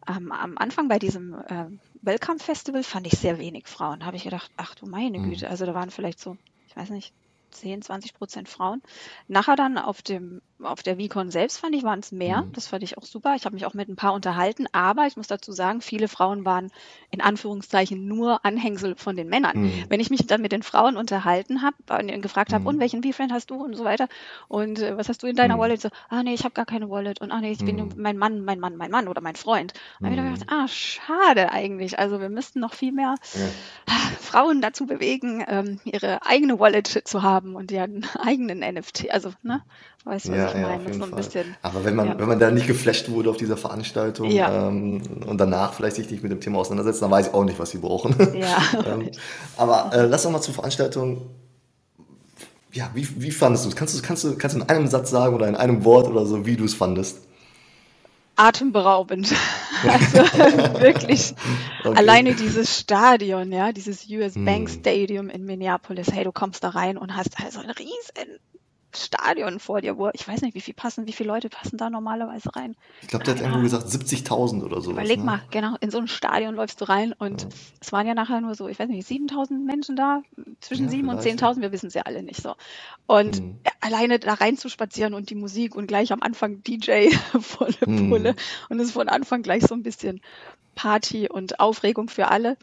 ähm, 0.09 0.33
am 0.33 0.59
Anfang 0.59 0.89
bei 0.89 0.99
diesem 0.99 1.37
ähm, 1.49 1.81
Welcome 2.03 2.39
Festival 2.39 2.83
fand 2.83 3.07
ich 3.07 3.15
sehr 3.19 3.39
wenig 3.39 3.67
Frauen. 3.67 4.01
Da 4.01 4.07
habe 4.07 4.17
ich 4.17 4.25
gedacht, 4.25 4.51
ach 4.57 4.75
du 4.75 4.87
meine 4.87 5.19
Hm. 5.19 5.31
Güte, 5.31 5.49
also 5.49 5.65
da 5.67 5.75
waren 5.75 5.91
vielleicht 5.91 6.21
so, 6.21 6.37
ich 6.67 6.77
weiß 6.77 6.91
nicht, 6.91 7.13
10, 7.51 7.83
20 7.83 8.15
Prozent 8.15 8.49
Frauen. 8.49 8.83
Nachher 9.27 9.57
dann 9.57 9.79
auf 9.79 10.03
dem, 10.03 10.41
auf 10.63 10.83
der 10.83 10.97
VCon 10.97 11.31
selbst 11.31 11.59
fand 11.59 11.75
ich, 11.75 11.83
waren 11.85 12.01
es 12.01 12.13
mehr. 12.13 12.39
Hm. 12.39 12.45
Das 12.53 12.67
fand 12.67 12.83
ich 12.83 12.99
auch 12.99 13.05
super. 13.05 13.35
Ich 13.37 13.45
habe 13.45 13.55
mich 13.55 13.65
auch 13.67 13.75
mit 13.75 13.89
ein 13.89 13.97
paar 13.97 14.13
unterhalten, 14.15 14.67
aber 14.73 15.07
ich 15.07 15.17
muss 15.17 15.27
dazu 15.29 15.53
sagen, 15.53 15.81
viele 15.81 16.09
Frauen 16.09 16.45
waren 16.45 16.71
in 17.11 17.21
Anführungszeichen 17.21 18.07
nur 18.07 18.45
Anhängsel 18.45 18.97
von 18.97 19.17
den 19.17 19.29
Männern. 19.29 19.55
Hm. 19.55 19.85
Wenn 19.89 20.01
ich 20.01 20.11
mich 20.11 20.27
dann 20.27 20.43
mit 20.43 20.53
den 20.53 20.63
Frauen 20.63 20.97
unterhalten 20.97 21.63
habe 21.63 21.77
und 22.03 22.09
ihnen 22.09 22.23
gefragt 22.23 22.53
habe, 22.53 22.69
und 22.69 22.75
Hm. 22.75 22.81
welchen 22.81 23.03
V-Friend 23.03 23.33
hast 23.33 23.51
du 23.51 23.57
und 23.57 23.75
so 23.77 23.85
weiter 23.85 24.09
und 24.49 24.79
äh, 24.81 24.97
was 24.97 25.09
hast 25.09 25.23
du 25.23 25.27
in 25.27 25.37
deiner 25.37 25.55
Hm. 25.55 25.61
Wallet? 25.61 25.81
So, 25.81 25.89
ah 26.09 26.23
nee, 26.23 26.35
ich 26.35 26.45
habe 26.45 26.55
gar 26.55 26.67
keine 26.67 26.91
Wallet 26.91 27.21
und 27.21 27.31
ah 27.31 27.41
nee, 27.41 27.53
ich 27.53 27.65
bin 27.65 27.77
nur 27.77 27.87
Hm. 27.87 27.95
mein 27.97 28.19
Mann, 28.19 28.45
mein 28.45 28.61
Mann, 28.61 28.77
mein 28.77 28.91
Mann 28.91 29.09
oder 29.09 29.21
mein 29.21 29.37
Freund. 29.37 29.73
Dann 30.01 30.17
habe 30.17 30.29
ich 30.29 30.41
gedacht, 30.41 30.51
ah, 30.53 30.69
schade 30.69 31.51
eigentlich. 31.53 31.99
Also 31.99 32.21
wir 32.21 32.29
müssten 32.29 32.61
noch 32.61 32.75
viel 32.75 32.93
mehr 32.93 33.15
Ja. 33.35 33.49
Frauen 34.21 34.61
dazu 34.61 34.87
bewegen, 34.87 35.45
ähm, 35.49 35.81
ihre 35.85 36.25
eigene 36.27 36.59
Wallet 36.59 36.87
zu 37.05 37.23
haben 37.23 37.38
und 37.45 37.71
ihren 37.71 38.05
eigenen 38.19 38.61
NFT. 38.61 39.11
Also, 39.11 39.33
ne? 39.43 39.63
Weißt 40.05 40.29
du, 40.29 40.33
was 40.33 40.39
Ja, 40.39 40.49
ich 40.49 40.55
ja, 40.55 40.61
meine? 40.61 40.95
So 40.95 41.05
ein 41.05 41.11
Fall. 41.11 41.17
bisschen, 41.17 41.57
Aber 41.63 41.85
wenn 41.85 41.95
man, 41.95 42.07
ja. 42.09 42.19
wenn 42.19 42.29
man 42.29 42.39
da 42.39 42.51
nicht 42.51 42.67
geflasht 42.67 43.11
wurde 43.11 43.31
auf 43.31 43.37
dieser 43.37 43.57
Veranstaltung 43.57 44.31
ähm, 44.31 45.03
und 45.27 45.39
danach 45.39 45.75
vielleicht 45.75 45.97
sich 45.97 46.11
nicht 46.11 46.23
mit 46.23 46.33
dem 46.33 46.41
Thema 46.41 46.59
auseinandersetzt, 46.59 47.03
dann 47.03 47.11
weiß 47.11 47.29
ich 47.29 47.35
auch 47.35 47.45
nicht, 47.45 47.59
was 47.59 47.71
sie 47.71 47.79
brauchen. 47.79 48.15
ähm, 48.87 49.11
aber 49.57 49.91
äh, 49.93 50.07
lass 50.07 50.23
doch 50.23 50.31
mal 50.31 50.41
zur 50.41 50.55
Veranstaltung. 50.55 51.31
Ja, 52.73 52.91
wie, 52.95 53.09
wie 53.23 53.31
fandest 53.31 53.65
du 53.65 53.71
es? 53.71 53.77
Kannst 53.77 53.99
du, 53.99 54.03
kannst, 54.03 54.25
du, 54.25 54.37
kannst 54.37 54.57
du 54.57 54.61
in 54.61 54.69
einem 54.69 54.87
Satz 54.87 55.11
sagen 55.11 55.35
oder 55.35 55.49
in 55.49 55.57
einem 55.57 55.85
Wort 55.85 56.07
oder 56.09 56.27
so, 56.27 56.45
wie 56.47 56.57
du 56.57 56.65
es 56.65 56.75
fandest? 56.75 57.28
Atemberaubend. 58.39 59.35
Also 59.87 60.19
wirklich 60.81 61.35
Okay. 61.85 61.95
alleine 61.95 62.35
dieses 62.35 62.81
Stadion, 62.81 63.53
ja, 63.53 63.73
dieses 63.73 64.09
US 64.11 64.39
Bank 64.39 64.69
Hm. 64.69 64.71
Stadium 64.71 65.31
in 65.31 65.45
Minneapolis. 65.45 66.09
Hey, 66.13 66.25
du 66.25 66.33
kommst 66.33 66.65
da 66.65 66.71
rein 66.71 66.99
und 66.99 67.15
hast 67.17 67.41
also 67.41 67.61
ein 67.61 67.71
riesen 67.71 68.41
Stadion 68.95 69.61
vor 69.61 69.81
dir, 69.81 69.99
wo 69.99 70.09
ich 70.13 70.27
weiß 70.27 70.41
nicht, 70.43 70.55
wie 70.55 70.61
viel 70.61 70.75
passen, 70.75 71.07
wie 71.07 71.13
viele 71.13 71.29
Leute 71.29 71.49
passen 71.51 71.77
da 71.77 71.91
normalerweise 71.91 72.55
rein. 72.57 72.75
Ich 73.03 73.09
glaube, 73.09 73.25
der 73.25 73.35
hat 73.35 73.41
irgendwo 73.41 73.59
Ahnung. 73.59 73.71
gesagt 73.71 73.89
70.000 73.89 74.63
oder 74.65 74.81
sowas. 74.81 74.93
Überleg 74.95 75.19
Ne? 75.19 75.25
mal, 75.25 75.43
genau, 75.51 75.77
in 75.81 75.91
so 75.91 75.99
ein 75.99 76.09
Stadion 76.09 76.55
läufst 76.55 76.81
du 76.81 76.87
rein 76.89 77.13
und 77.13 77.43
Ja, 77.43 77.49
es 77.81 77.93
waren 77.93 78.07
ja 78.07 78.15
nachher 78.15 78.41
nur 78.41 78.55
so, 78.55 78.67
ich 78.69 78.79
weiß 78.79 78.89
nicht, 78.89 79.07
7000 79.07 79.65
Menschen 79.65 79.95
da, 79.95 80.23
zwischen 80.61 80.85
ja 80.87 80.91
7 80.91 81.09
und 81.09 81.21
vielleicht. 81.21 81.41
Ja. 81.41 81.49
10.000, 81.49 81.61
wir 81.61 81.73
wissen 81.73 81.89
es 81.89 81.95
ja 81.95 82.03
alle 82.03 82.23
nicht 82.23 82.41
so. 82.43 82.55
Und 83.07 83.37
Hm. 83.37 83.59
alleine 83.81 84.19
da 84.19 84.35
rein 84.35 84.57
zu 84.57 84.69
spazieren 84.69 85.15
und 85.15 85.31
die 85.31 85.35
Musik 85.35 85.75
und 85.77 85.87
gleich 85.87 86.13
am 86.13 86.23
Anfang 86.23 86.63
DJ 86.63 87.11
volle 87.41 87.75
Pulle 88.09 88.31
Hm. 88.31 88.37
und 88.71 88.81
es 88.81 88.87
ist 88.89 88.93
von 88.93 89.09
Anfang 89.09 89.43
gleich 89.43 89.65
so 89.65 89.75
ein 89.75 89.83
bisschen 89.83 90.21
Party 90.75 91.29
und 91.29 91.61
Aufregung 91.61 92.09
für 92.09 92.29
alle. 92.29 92.57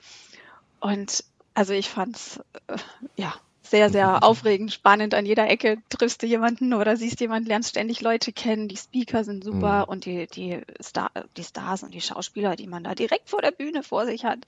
Und 0.80 1.24
also 1.54 1.74
ich 1.74 1.89
fand's 1.89 2.39
äh, 2.68 2.77
ja 3.16 3.33
sehr, 3.75 3.89
sehr 3.89 4.24
aufregend, 4.24 4.72
spannend. 4.72 5.13
An 5.13 5.25
jeder 5.25 5.50
Ecke 5.50 5.77
triffst 5.89 6.22
du 6.24 6.27
jemanden 6.27 6.74
oder 6.74 6.95
siehst 6.95 7.19
jemanden, 7.19 7.50
lernst 7.50 7.69
ständig 7.72 8.00
Leute 8.01 8.31
kennen. 8.31 8.69
Die 8.69 8.77
Speaker 8.77 9.24
sind 9.25 9.44
super 9.44 9.81
Hm. 9.81 9.89
und 9.89 10.06
die, 10.06 10.27
die, 10.27 10.62
Star, 10.81 11.12
die 11.36 11.44
Stars 11.44 11.83
und 11.83 11.94
die 11.94 12.00
Schauspieler, 12.01 12.56
die 12.56 12.68
man 12.68 12.83
da 12.86 12.95
direkt 12.95 13.30
vor 13.30 13.42
der 13.42 13.51
Bühne 13.51 13.83
vor 13.83 14.06
sich 14.06 14.24
hat. 14.24 14.39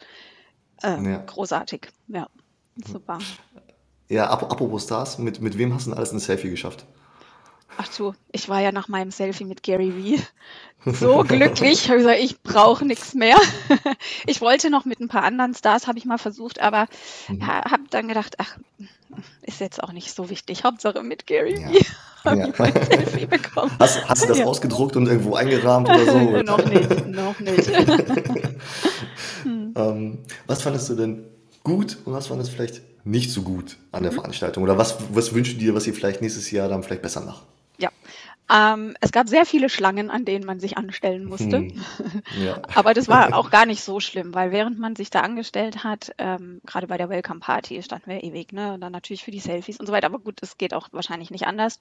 Äh, 0.81 1.03
Ja. 1.03 1.17
großartig. 1.25 1.89
Ja, 2.07 2.27
super. 2.85 3.19
Ja, 4.09 4.29
ap 4.29 4.43
apropos 4.43 4.85
Stars, 4.85 5.17
mit, 5.17 5.41
mit 5.41 5.57
wem 5.57 5.73
hast 5.73 5.85
du 5.87 5.89
denn 5.91 5.97
alles 5.97 6.13
ein 6.13 6.19
Selfie 6.19 6.49
geschafft? 6.49 6.85
Ach 7.75 7.87
du, 7.95 8.13
ich 8.31 8.49
war 8.49 8.61
ja 8.61 8.71
nach 8.71 8.87
meinem 8.87 9.11
Selfie 9.11 9.45
mit 9.45 9.61
Gary 9.61 9.95
Vee 9.95 10.19
so 10.91 11.19
glücklich. 11.27 11.83
Ich 11.83 11.89
habe 11.89 11.99
gesagt, 11.99 12.19
ich 12.19 12.41
brauche 12.41 12.85
nichts 12.85 13.13
mehr. 13.13 13.35
Ich 14.25 14.41
wollte 14.41 14.69
noch 14.69 14.85
mit 14.85 14.99
ein 14.99 15.07
paar 15.07 15.23
anderen 15.23 15.53
Stars, 15.53 15.87
habe 15.87 15.97
ich 15.97 16.05
mal 16.05 16.17
versucht, 16.17 16.59
aber 16.61 16.87
Mhm. 17.29 17.45
ha, 17.47 17.69
habe 17.71 17.83
dann 17.89 18.07
gedacht, 18.07 18.35
ach, 18.39 18.57
ist 19.41 19.59
jetzt 19.59 19.81
auch 19.83 19.91
nicht 19.93 20.13
so 20.13 20.29
wichtig. 20.29 20.63
Hauptsache 20.63 21.01
mit 21.03 21.27
Gary 21.27 21.59
Ja. 21.61 21.71
Vee 21.71 21.85
habe 22.25 22.37
Ja. 22.39 22.47
ich 22.47 22.57
mein 22.59 22.73
Selfie 22.73 23.25
bekommen. 23.25 23.71
Hast, 23.79 24.07
hast 24.09 24.23
du 24.23 24.27
das 24.27 24.39
Ja. 24.39 24.45
ausgedruckt 24.45 24.95
und 24.95 25.07
irgendwo 25.07 25.35
eingerahmt 25.35 25.87
oder 25.89 26.05
so? 26.05 26.41
Noch 26.43 26.65
nicht, 26.65 27.07
noch 27.07 27.39
nicht. 27.39 27.69
Ähm, 29.75 30.19
was 30.47 30.61
fandest 30.61 30.89
du 30.89 30.95
denn 30.95 31.25
gut 31.63 31.97
und 32.05 32.13
was 32.13 32.27
fandest 32.27 32.51
du 32.51 32.55
vielleicht 32.55 32.81
nicht 33.05 33.31
so 33.31 33.41
gut 33.43 33.77
an 33.91 34.03
der 34.03 34.11
Mhm. 34.11 34.15
Veranstaltung? 34.17 34.63
Oder 34.63 34.77
was, 34.77 34.97
was 35.13 35.33
wünschst 35.33 35.55
du 35.55 35.59
dir, 35.59 35.75
was 35.75 35.85
ihr 35.87 35.93
vielleicht 35.93 36.21
nächstes 36.21 36.49
Jahr 36.51 36.67
dann 36.69 36.83
vielleicht 36.83 37.01
besser 37.01 37.21
macht? 37.21 37.43
Ähm, 38.49 38.95
es 39.01 39.11
gab 39.11 39.27
sehr 39.27 39.45
viele 39.45 39.69
Schlangen, 39.69 40.09
an 40.09 40.23
denen 40.25 40.45
man 40.45 40.59
sich 40.59 40.77
anstellen 40.77 41.25
musste. 41.25 41.57
Hm. 41.57 41.73
Ja. 42.37 42.61
Aber 42.75 42.93
das 42.93 43.07
war 43.07 43.33
auch 43.37 43.49
gar 43.49 43.65
nicht 43.65 43.81
so 43.81 43.99
schlimm, 43.99 44.33
weil 44.33 44.51
während 44.51 44.79
man 44.79 44.95
sich 44.95 45.09
da 45.09 45.21
angestellt 45.21 45.83
hat, 45.83 46.13
ähm, 46.17 46.61
gerade 46.65 46.87
bei 46.87 46.97
der 46.97 47.09
Welcome 47.09 47.39
Party 47.39 47.81
standen 47.81 48.09
wir 48.09 48.23
ewig, 48.23 48.51
ne? 48.53 48.73
Und 48.73 48.81
dann 48.81 48.91
natürlich 48.91 49.23
für 49.23 49.31
die 49.31 49.39
Selfies 49.39 49.79
und 49.79 49.85
so 49.85 49.93
weiter. 49.93 50.07
Aber 50.07 50.19
gut, 50.19 50.41
das 50.41 50.57
geht 50.57 50.73
auch 50.73 50.89
wahrscheinlich 50.91 51.31
nicht 51.31 51.47
anders. 51.47 51.79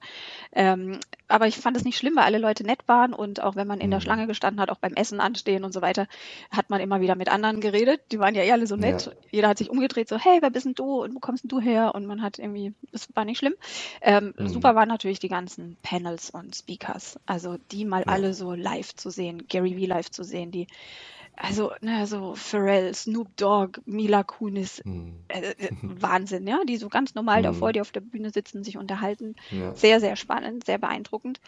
Ähm, 0.53 0.99
aber 1.27 1.47
ich 1.47 1.57
fand 1.57 1.77
es 1.77 1.83
nicht 1.83 1.97
schlimm, 1.97 2.15
weil 2.15 2.23
alle 2.23 2.37
Leute 2.37 2.63
nett 2.63 2.79
waren 2.87 3.13
und 3.13 3.41
auch 3.43 3.55
wenn 3.55 3.67
man 3.67 3.79
in 3.79 3.91
der 3.91 3.99
Hm. 3.99 4.03
Schlange 4.03 4.27
gestanden 4.27 4.61
hat, 4.61 4.69
auch 4.69 4.77
beim 4.79 4.93
Essen 4.93 5.19
anstehen 5.19 5.63
und 5.63 5.73
so 5.73 5.81
weiter, 5.81 6.07
hat 6.51 6.69
man 6.69 6.81
immer 6.81 7.01
wieder 7.01 7.15
mit 7.15 7.29
anderen 7.29 7.61
geredet. 7.61 8.01
Die 8.11 8.19
waren 8.19 8.35
ja 8.35 8.43
eh 8.43 8.51
alle 8.51 8.67
so 8.67 8.75
nett. 8.75 9.05
Ja. 9.07 9.11
Jeder 9.31 9.47
hat 9.49 9.57
sich 9.57 9.69
umgedreht, 9.69 10.09
so, 10.09 10.17
hey, 10.17 10.39
wer 10.41 10.49
bist 10.49 10.65
denn 10.65 10.73
du 10.75 11.03
und 11.03 11.13
wo 11.15 11.19
kommst 11.19 11.43
denn 11.43 11.49
du 11.49 11.59
her? 11.59 11.93
Und 11.93 12.05
man 12.05 12.21
hat 12.21 12.39
irgendwie, 12.39 12.73
das 12.91 13.07
war 13.13 13.25
nicht 13.25 13.37
schlimm. 13.39 13.55
Ähm, 14.01 14.33
Hm. 14.37 14.47
Super 14.49 14.75
waren 14.75 14.87
natürlich 14.87 15.19
die 15.19 15.29
ganzen 15.29 15.77
Panels 15.83 16.29
und 16.29 16.56
Speakers. 16.59 17.19
Also 17.25 17.57
die 17.71 17.85
mal 17.85 18.03
Ja. 18.03 18.05
alle 18.07 18.33
so 18.33 18.53
live 18.53 18.95
zu 18.95 19.09
sehen, 19.09 19.47
Gary 19.47 19.75
Vee 19.77 19.85
live 19.85 20.09
zu 20.11 20.23
sehen, 20.23 20.51
die, 20.51 20.67
also, 21.35 21.71
ne, 21.81 22.07
so 22.07 22.35
Pharrell, 22.35 22.93
Snoop 22.95 23.35
Dogg, 23.37 23.79
Mila 23.85 24.23
Kunis, 24.23 24.83
Hm. 24.85 25.25
äh, 25.29 25.51
äh, 25.57 25.71
Wahnsinn, 25.81 26.47
ja, 26.47 26.59
die 26.65 26.77
so 26.77 26.89
ganz 26.89 27.15
normal 27.15 27.41
da 27.43 27.53
vor 27.53 27.71
Hm. 27.71 27.73
dir 27.73 27.81
auf 27.81 27.91
der 27.91 28.01
Bühne 28.01 28.31
sitzen, 28.31 28.63
sich 28.63 28.77
unterhalten. 28.77 29.35
Ja. 29.49 29.73
Sehr, 29.73 29.99
sehr 29.99 30.15
spannend, 30.15 30.65
sehr 30.65 30.77
beeindruckend. 30.79 31.39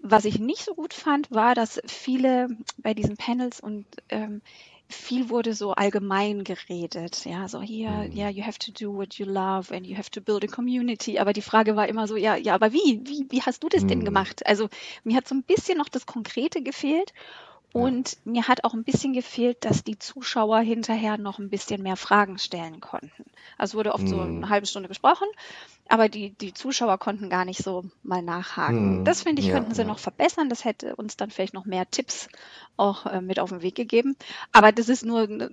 Was 0.00 0.24
ich 0.26 0.38
nicht 0.38 0.62
so 0.64 0.74
gut 0.74 0.92
fand, 0.94 1.30
war, 1.30 1.54
dass 1.54 1.80
viele 1.86 2.48
bei 2.78 2.94
diesen 2.94 3.16
Panels 3.16 3.60
und 3.60 3.86
ähm, 4.10 4.42
viel 4.90 5.28
wurde 5.30 5.54
so 5.54 5.72
allgemein 5.72 6.44
geredet. 6.44 7.24
Ja, 7.24 7.48
so 7.48 7.60
hier, 7.62 8.06
Hm. 8.06 8.12
ja, 8.12 8.28
you 8.28 8.44
have 8.44 8.58
to 8.58 8.70
do 8.72 8.92
what 8.94 9.14
you 9.18 9.26
love 9.26 9.74
and 9.74 9.86
you 9.86 9.96
have 9.96 10.10
to 10.10 10.20
build 10.20 10.44
a 10.44 10.46
community. 10.48 11.18
Aber 11.18 11.32
die 11.32 11.42
Frage 11.42 11.74
war 11.76 11.88
immer 11.88 12.06
so, 12.06 12.16
ja, 12.16 12.36
ja, 12.36 12.54
aber 12.54 12.72
wie? 12.72 13.00
Wie, 13.04 13.26
wie 13.30 13.42
hast 13.42 13.62
du 13.62 13.68
das 13.68 13.86
denn 13.86 14.04
Hm. 14.04 14.04
gemacht? 14.04 14.46
Also 14.46 14.68
mir 15.02 15.16
hat 15.16 15.26
so 15.28 15.34
ein 15.34 15.42
bisschen 15.44 15.78
noch 15.78 15.88
das 15.88 16.06
Konkrete 16.06 16.62
gefehlt. 16.62 17.12
Ja. 17.76 17.82
Und 17.82 18.16
mir 18.24 18.46
hat 18.48 18.64
auch 18.64 18.72
ein 18.74 18.84
bisschen 18.84 19.12
gefehlt, 19.14 19.64
dass 19.64 19.82
die 19.84 19.98
Zuschauer 19.98 20.60
hinterher 20.60 21.18
noch 21.18 21.38
ein 21.40 21.50
bisschen 21.50 21.82
mehr 21.82 21.96
Fragen 21.96 22.38
stellen 22.38 22.80
konnten. 22.80 23.24
Also 23.58 23.72
es 23.72 23.74
wurde 23.74 23.94
oft 23.94 24.08
so 24.08 24.20
Hm. 24.20 24.36
eine 24.36 24.48
halbe 24.48 24.66
Stunde 24.66 24.88
gesprochen, 24.88 25.26
aber 25.88 26.08
die, 26.08 26.30
die 26.38 26.54
Zuschauer 26.54 26.98
konnten 26.98 27.30
gar 27.30 27.44
nicht 27.44 27.62
so 27.62 27.84
mal 28.02 28.22
nachhaken. 28.22 29.00
Hm. 29.00 29.04
Das 29.04 29.22
finde 29.22 29.40
ich, 29.40 29.48
Ja, 29.48 29.54
könnten 29.54 29.74
sie 29.74 29.82
ja. 29.82 29.86
noch 29.86 29.98
verbessern. 29.98 30.48
Das 30.48 30.64
hätte 30.64 30.96
uns 30.96 31.16
dann 31.16 31.30
vielleicht 31.30 31.54
noch 31.54 31.64
mehr 31.66 31.90
Tipps 31.90 32.28
auch 32.76 33.06
äh, 33.06 33.20
mit 33.20 33.38
auf 33.40 33.50
den 33.50 33.62
Weg 33.62 33.74
gegeben. 33.74 34.16
Aber 34.52 34.72
das 34.72 34.88
ist 34.88 35.04
nur, 35.04 35.26
ne, 35.28 35.50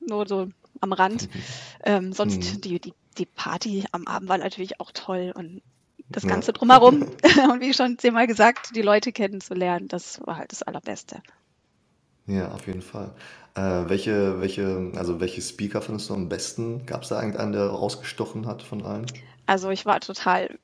nur 0.00 0.26
so 0.28 0.48
am 0.80 0.92
Rand. 0.92 1.28
Ähm, 1.84 2.12
sonst 2.12 2.44
Hm. 2.54 2.60
die, 2.62 2.80
die, 2.80 2.94
die 3.18 3.26
Party 3.26 3.84
am 3.92 4.06
Abend 4.06 4.28
war 4.28 4.38
natürlich 4.38 4.80
auch 4.80 4.92
toll 4.92 5.32
und 5.34 5.62
das 6.12 6.24
Ja. 6.24 6.28
Ganze 6.28 6.52
drumherum. 6.52 7.02
und 7.52 7.60
wie 7.60 7.74
schon 7.74 7.98
zehnmal 7.98 8.26
gesagt, 8.26 8.74
die 8.76 8.82
Leute 8.82 9.12
kennenzulernen, 9.12 9.88
das 9.88 10.20
war 10.26 10.36
halt 10.36 10.52
das 10.52 10.62
Allerbeste. 10.62 11.22
Ja, 12.30 12.52
auf 12.52 12.66
jeden 12.66 12.82
Fall. 12.82 13.10
Äh, 13.54 13.88
welche, 13.88 14.40
welche, 14.40 14.92
also 14.96 15.20
welche 15.20 15.40
Speaker 15.42 15.82
findest 15.82 16.08
du 16.10 16.14
am 16.14 16.28
besten? 16.28 16.86
Gab 16.86 17.02
es 17.02 17.08
da 17.08 17.16
irgendeinen, 17.20 17.52
der 17.52 17.66
rausgestochen 17.66 18.46
hat 18.46 18.62
von 18.62 18.84
allen? 18.84 19.06
also 19.46 19.70
ich 19.70 19.84
war 19.86 20.00
total 20.00 20.58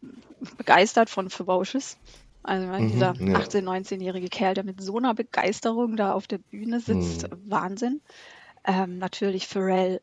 begeistert 0.56 1.10
von 1.10 1.28
Ferocious. 1.30 1.96
Also 2.44 2.68
Mhm, 2.68 2.88
dieser 2.92 3.14
ja. 3.18 3.34
18-, 3.40 3.62
19-jährige 3.62 4.28
Kerl, 4.28 4.54
der 4.54 4.62
mit 4.64 4.80
so 4.80 4.96
einer 4.98 5.14
Begeisterung 5.14 5.96
da 5.96 6.12
auf 6.12 6.28
der 6.28 6.38
Bühne 6.38 6.78
sitzt, 6.80 7.28
Mhm. 7.32 7.50
Wahnsinn. 7.50 8.00
Ähm, 8.64 8.98
natürlich 8.98 9.48
Pharrell, 9.48 10.00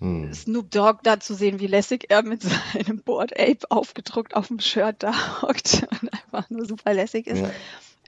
Mhm. 0.00 0.32
Snoop 0.34 0.70
Dogg 0.70 1.00
da 1.02 1.20
zu 1.20 1.34
sehen, 1.34 1.60
wie 1.60 1.66
lässig 1.66 2.06
er 2.08 2.22
mit 2.22 2.42
seinem 2.74 3.02
Board 3.02 3.38
Ape 3.38 3.70
aufgedruckt 3.70 4.34
auf 4.34 4.48
dem 4.48 4.58
Shirt 4.58 4.96
da 5.02 5.42
hockt 5.42 5.86
und 6.02 6.12
einfach 6.12 6.48
nur 6.50 6.64
super 6.64 6.94
lässig 6.94 7.26
ist. 7.26 7.40
Ja. 7.42 7.50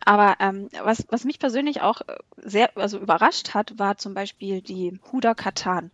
Aber 0.05 0.37
ähm, 0.41 0.69
was, 0.83 1.07
was 1.11 1.25
mich 1.25 1.39
persönlich 1.39 1.81
auch 1.83 2.01
äh, 2.03 2.17
sehr 2.37 2.77
also 2.77 2.99
überrascht 2.99 3.55
hat, 3.55 3.79
war 3.79 3.99
zum 3.99 4.15
Beispiel 4.15 4.61
die 4.61 4.99
Huda 5.13 5.35
Katan. 5.35 5.91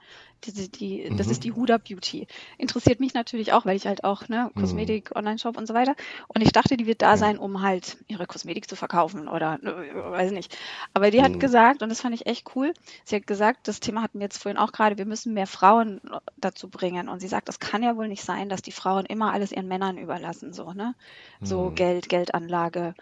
Die, 0.46 1.12
das 1.14 1.28
Mhm. 1.28 1.30
ist 1.30 1.44
die 1.44 1.52
Huda 1.52 1.78
Beauty. 1.78 2.26
Interessiert 2.58 3.00
mich 3.00 3.12
natürlich 3.12 3.52
auch, 3.52 3.66
weil 3.66 3.76
ich 3.76 3.86
halt 3.86 4.04
auch, 4.04 4.28
ne, 4.28 4.50
Mhm. 4.56 4.94
Kosmetik, 4.94 5.14
Online-Shop 5.16 5.56
und 5.56 5.66
so 5.66 5.74
weiter. 5.74 5.94
Und 6.28 6.42
ich 6.42 6.52
dachte, 6.52 6.76
die 6.76 6.86
wird 6.86 7.02
da 7.02 7.16
Ja. 7.16 7.18
sein, 7.18 7.38
um 7.38 7.60
halt 7.62 7.98
ihre 8.06 8.26
Kosmetik 8.26 8.68
zu 8.68 8.76
verkaufen 8.76 9.28
oder 9.28 9.58
äh, 9.62 9.94
weiß 9.94 10.30
nicht. 10.32 10.56
Aber 10.94 11.10
die 11.10 11.22
hat 11.22 11.38
Mhm. 11.38 11.40
gesagt, 11.40 11.82
und 11.82 11.88
das 11.88 12.00
fand 12.00 12.14
ich 12.14 12.26
echt 12.26 12.54
cool, 12.54 12.72
sie 13.04 13.16
hat 13.16 13.26
gesagt, 13.26 13.66
das 13.68 13.80
Thema 13.80 14.02
hatten 14.02 14.20
wir 14.20 14.24
jetzt 14.26 14.38
vorhin 14.40 14.58
auch 14.58 14.72
gerade, 14.72 14.96
wir 14.96 15.06
müssen 15.06 15.34
mehr 15.34 15.46
Frauen 15.48 16.00
dazu 16.36 16.68
bringen. 16.70 17.08
Und 17.08 17.20
sie 17.20 17.28
sagt, 17.28 17.48
das 17.48 17.58
kann 17.58 17.82
ja 17.82 17.96
wohl 17.96 18.08
nicht 18.08 18.22
sein, 18.22 18.48
dass 18.48 18.62
die 18.62 18.72
Frauen 18.72 19.06
immer 19.06 19.32
alles 19.32 19.50
ihren 19.52 19.68
Männern 19.68 19.98
überlassen, 19.98 20.52
so, 20.52 20.72
ne? 20.72 20.94
So 21.42 21.70
Mhm. 21.70 21.74
Geld, 21.74 22.08
Geldanlage, 22.08 22.94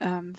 ähm, 0.00 0.34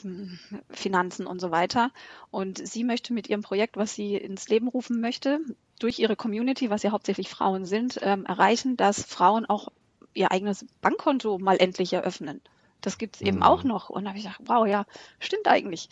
Finanzen 0.72 1.28
und 1.28 1.40
so 1.40 1.52
weiter. 1.52 1.92
Und 2.30 2.66
sie 2.66 2.84
möchte 2.84 3.14
mit 3.14 3.30
ihrem 3.30 3.42
Projekt, 3.42 3.78
was 3.78 3.94
sie 3.96 4.16
ins 4.16 4.50
Leben 4.50 4.68
rufen 4.68 5.02
möchte, 5.02 5.40
durch 5.84 6.00
ihre 6.00 6.16
Community, 6.16 6.70
was 6.70 6.84
ja 6.84 6.92
hauptsächlich 6.92 7.30
Frauen 7.30 7.66
sind, 7.66 8.00
ähm, 8.02 8.26
erreichen, 8.26 8.78
dass 8.78 9.04
Frauen 9.04 9.46
auch 9.46 9.70
ihr 10.14 10.32
eigenes 10.32 10.66
Bankkonto 10.82 11.40
mal 11.40 11.58
endlich 11.58 11.94
eröffnen. 11.94 12.42
Das 12.82 12.98
gibt 12.98 13.18
es 13.18 13.22
eben 13.22 13.44
auch 13.44 13.64
Mhm. 13.64 13.70
noch. 13.70 13.90
Und 13.90 14.04
da 14.06 14.10
habe 14.10 14.18
ich 14.20 14.26
gedacht, 14.26 14.42
wow, 14.46 14.68
ja, 14.68 14.86
stimmt 15.20 15.48
eigentlich. 15.48 15.90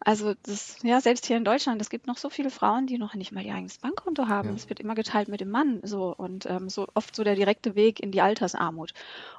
Also 0.00 0.34
das, 0.42 0.76
ja, 0.82 1.00
selbst 1.00 1.26
hier 1.26 1.36
in 1.36 1.44
Deutschland, 1.44 1.80
es 1.80 1.88
gibt 1.90 2.06
noch 2.06 2.18
so 2.18 2.28
viele 2.30 2.50
Frauen, 2.50 2.86
die 2.86 2.98
noch 2.98 3.14
nicht 3.14 3.32
mal 3.32 3.44
ihr 3.44 3.54
eigenes 3.54 3.78
Bankkonto 3.78 4.28
haben. 4.28 4.50
Ja. 4.50 4.54
Es 4.54 4.68
wird 4.68 4.80
immer 4.80 4.94
geteilt 4.94 5.28
mit 5.28 5.40
dem 5.40 5.50
Mann, 5.50 5.80
so 5.84 6.14
und 6.14 6.46
ähm, 6.46 6.68
so 6.68 6.86
oft 6.94 7.16
so 7.16 7.24
der 7.24 7.36
direkte 7.36 7.74
Weg 7.74 8.00
in 8.00 8.10
die 8.12 8.20
Altersarmut. 8.20 8.92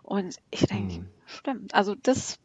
Und 0.04 0.38
ich 0.52 0.62
denke, 0.68 1.02
Mhm. 1.02 1.12
stimmt. 1.26 1.76
Also 1.76 1.96
das, 1.96 2.40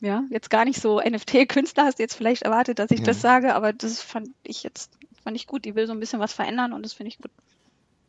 ja, 0.00 0.24
jetzt 0.30 0.50
gar 0.50 0.64
nicht 0.64 0.80
so 0.80 1.00
NFT-Künstler 1.00 1.84
hast 1.86 1.98
du 1.98 2.02
jetzt 2.02 2.14
vielleicht 2.16 2.42
erwartet, 2.42 2.78
dass 2.78 2.90
ich 2.90 3.02
das 3.02 3.20
Ja. 3.20 3.22
sage, 3.22 3.54
aber 3.54 3.72
das 3.72 4.00
fand 4.02 4.30
ich 4.44 4.62
jetzt, 4.62 4.95
fand 5.26 5.36
ich 5.36 5.48
gut. 5.48 5.64
Die 5.64 5.74
will 5.74 5.88
so 5.88 5.92
ein 5.92 5.98
bisschen 5.98 6.20
was 6.20 6.32
verändern 6.32 6.72
und 6.72 6.84
das 6.84 6.92
finde 6.92 7.08
ich 7.08 7.18
gut. 7.18 7.32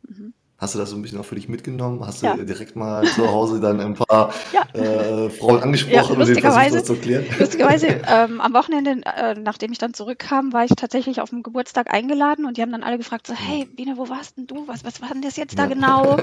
Mhm. 0.08 0.32
Hast 0.56 0.74
du 0.74 0.78
das 0.78 0.90
so 0.90 0.96
ein 0.96 1.02
bisschen 1.02 1.18
auch 1.18 1.24
für 1.24 1.34
dich 1.34 1.48
mitgenommen? 1.48 2.04
Hast 2.06 2.22
Ja. 2.22 2.34
du 2.36 2.44
direkt 2.44 2.76
mal 2.76 3.04
zu 3.04 3.26
Hause 3.28 3.60
dann 3.60 3.80
ein 3.80 3.94
paar 3.94 4.32
Ja. 4.52 4.62
äh, 4.72 5.30
Frauen 5.30 5.56
Ja, 5.58 5.62
angesprochen 5.62 6.16
und 6.20 6.26
denen 6.28 6.40
versucht, 6.40 6.74
das 6.74 6.84
zu 6.84 6.92
erklären? 6.94 7.26
lustigerweise 7.40 7.86
ähm, 8.08 8.40
am 8.40 8.54
Wochenende, 8.54 9.00
äh, 9.04 9.34
nachdem 9.34 9.72
ich 9.72 9.78
dann 9.78 9.94
zurückkam, 9.94 10.52
war 10.52 10.64
ich 10.64 10.72
tatsächlich 10.76 11.20
auf 11.20 11.30
dem 11.30 11.42
Geburtstag 11.42 11.92
eingeladen 11.92 12.44
und 12.44 12.56
die 12.56 12.62
haben 12.62 12.72
dann 12.72 12.84
alle 12.84 12.98
gefragt, 12.98 13.26
so, 13.26 13.34
hey, 13.34 13.66
Biene, 13.66 13.96
wo 13.96 14.08
warst 14.08 14.36
denn 14.36 14.46
du? 14.46 14.66
Was, 14.68 14.84
was 14.84 15.00
war 15.00 15.08
denn 15.10 15.22
das 15.22 15.36
jetzt 15.36 15.58
da 15.58 15.62
Ja. 15.62 15.68
genau? 15.68 16.16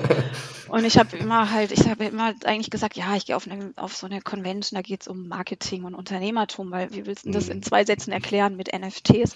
Und 0.68 0.84
ich 0.84 0.98
habe 0.98 1.16
immer 1.18 1.52
halt, 1.52 1.72
ich 1.72 1.88
habe 1.88 2.06
immer 2.06 2.34
eigentlich 2.44 2.72
gesagt, 2.72 2.98
ja, 2.98 3.16
ich 3.16 3.25
gehe 3.25 3.36
auf, 3.38 3.48
auf 3.78 3.96
so 3.96 4.06
eine 4.08 4.20
Convention, 4.22 4.75
da 4.75 4.82
geht 4.82 5.02
es 5.02 5.08
um 5.08 5.28
Marketing 5.28 5.84
und 5.84 5.96
Unternehmertum, 5.96 6.72
weil 6.72 6.92
wie 6.92 7.06
willst 7.06 7.25
du 7.25 7.32
das 7.32 7.48
in 7.48 7.58
Mhm. 7.60 7.64
zwei 7.64 7.86
Sätzen 7.86 8.12
erklären 8.12 8.56
mit 8.58 8.74
NFTs? 8.74 9.36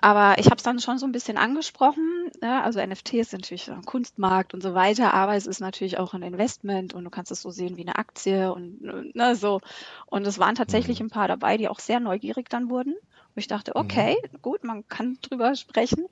Aber 0.00 0.38
ich 0.38 0.46
habe 0.46 0.56
es 0.56 0.62
dann 0.62 0.80
schon 0.80 0.98
so 0.98 1.06
ein 1.06 1.12
bisschen 1.12 1.38
angesprochen. 1.38 2.30
Ne? 2.40 2.62
Also 2.62 2.80
NFTs 2.80 3.30
sind 3.30 3.42
natürlich 3.42 3.70
ein 3.70 3.84
Kunstmarkt 3.84 4.54
und 4.54 4.62
so 4.62 4.74
weiter, 4.74 5.14
aber 5.14 5.34
es 5.34 5.46
ist 5.46 5.60
natürlich 5.60 5.98
auch 5.98 6.14
ein 6.14 6.22
Investment 6.22 6.94
und 6.94 7.04
du 7.04 7.10
kannst 7.10 7.30
es 7.32 7.42
so 7.42 7.50
sehen 7.50 7.76
wie 7.76 7.82
eine 7.82 7.96
Aktie 7.96 8.52
und 8.52 8.80
ne, 9.14 9.36
so. 9.36 9.60
Und 10.06 10.26
es 10.26 10.38
waren 10.38 10.54
tatsächlich 10.54 11.00
Mhm. 11.00 11.06
ein 11.06 11.10
paar 11.10 11.28
dabei, 11.28 11.56
die 11.56 11.68
auch 11.68 11.80
sehr 11.80 12.00
neugierig 12.00 12.48
dann 12.48 12.70
wurden. 12.70 12.94
Wo 13.34 13.38
ich 13.40 13.46
dachte, 13.48 13.72
Mhm. 13.74 13.80
okay, 13.80 14.16
gut, 14.42 14.64
man 14.64 14.86
kann 14.88 15.18
drüber 15.22 15.54
sprechen. 15.54 16.06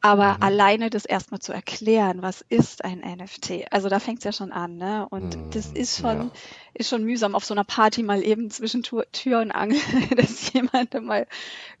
Aber 0.00 0.36
Mhm. 0.40 0.42
alleine 0.42 0.90
das 0.90 1.04
erstmal 1.04 1.40
zu 1.40 1.52
erklären, 1.52 2.22
was 2.22 2.42
ist 2.48 2.84
ein 2.84 3.00
NFT? 3.00 3.66
Also 3.70 3.88
da 3.88 3.98
fängt 4.00 4.18
es 4.18 4.24
ja 4.24 4.32
schon 4.32 4.52
an, 4.52 4.76
ne? 4.76 5.06
Und 5.10 5.38
das 5.50 5.70
Mhm. 5.72 5.72
ist 5.72 5.98
Ja. 5.98 6.00
schon, 6.00 6.32
ist 6.74 6.88
schon 6.90 7.04
mühsam 7.04 7.34
auf 7.34 7.44
so 7.44 7.54
einer 7.54 7.64
Party 7.64 8.02
mal 8.02 8.22
eben 8.24 8.50
zwischen 8.50 8.82
Tür, 8.82 9.06
Tür 9.12 9.40
und 9.40 9.50
Angel, 9.52 9.80
das 10.16 10.52
jemandem 10.52 11.04
mal 11.06 11.26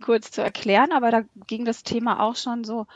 kurz 0.02 0.30
zu 0.32 0.42
erklären. 0.42 0.92
Aber 0.92 1.10
da 1.10 1.22
ging 1.46 1.64
das 1.64 1.82
Thema 1.84 2.20
auch 2.22 2.36
schon 2.36 2.64
so, 2.64 2.86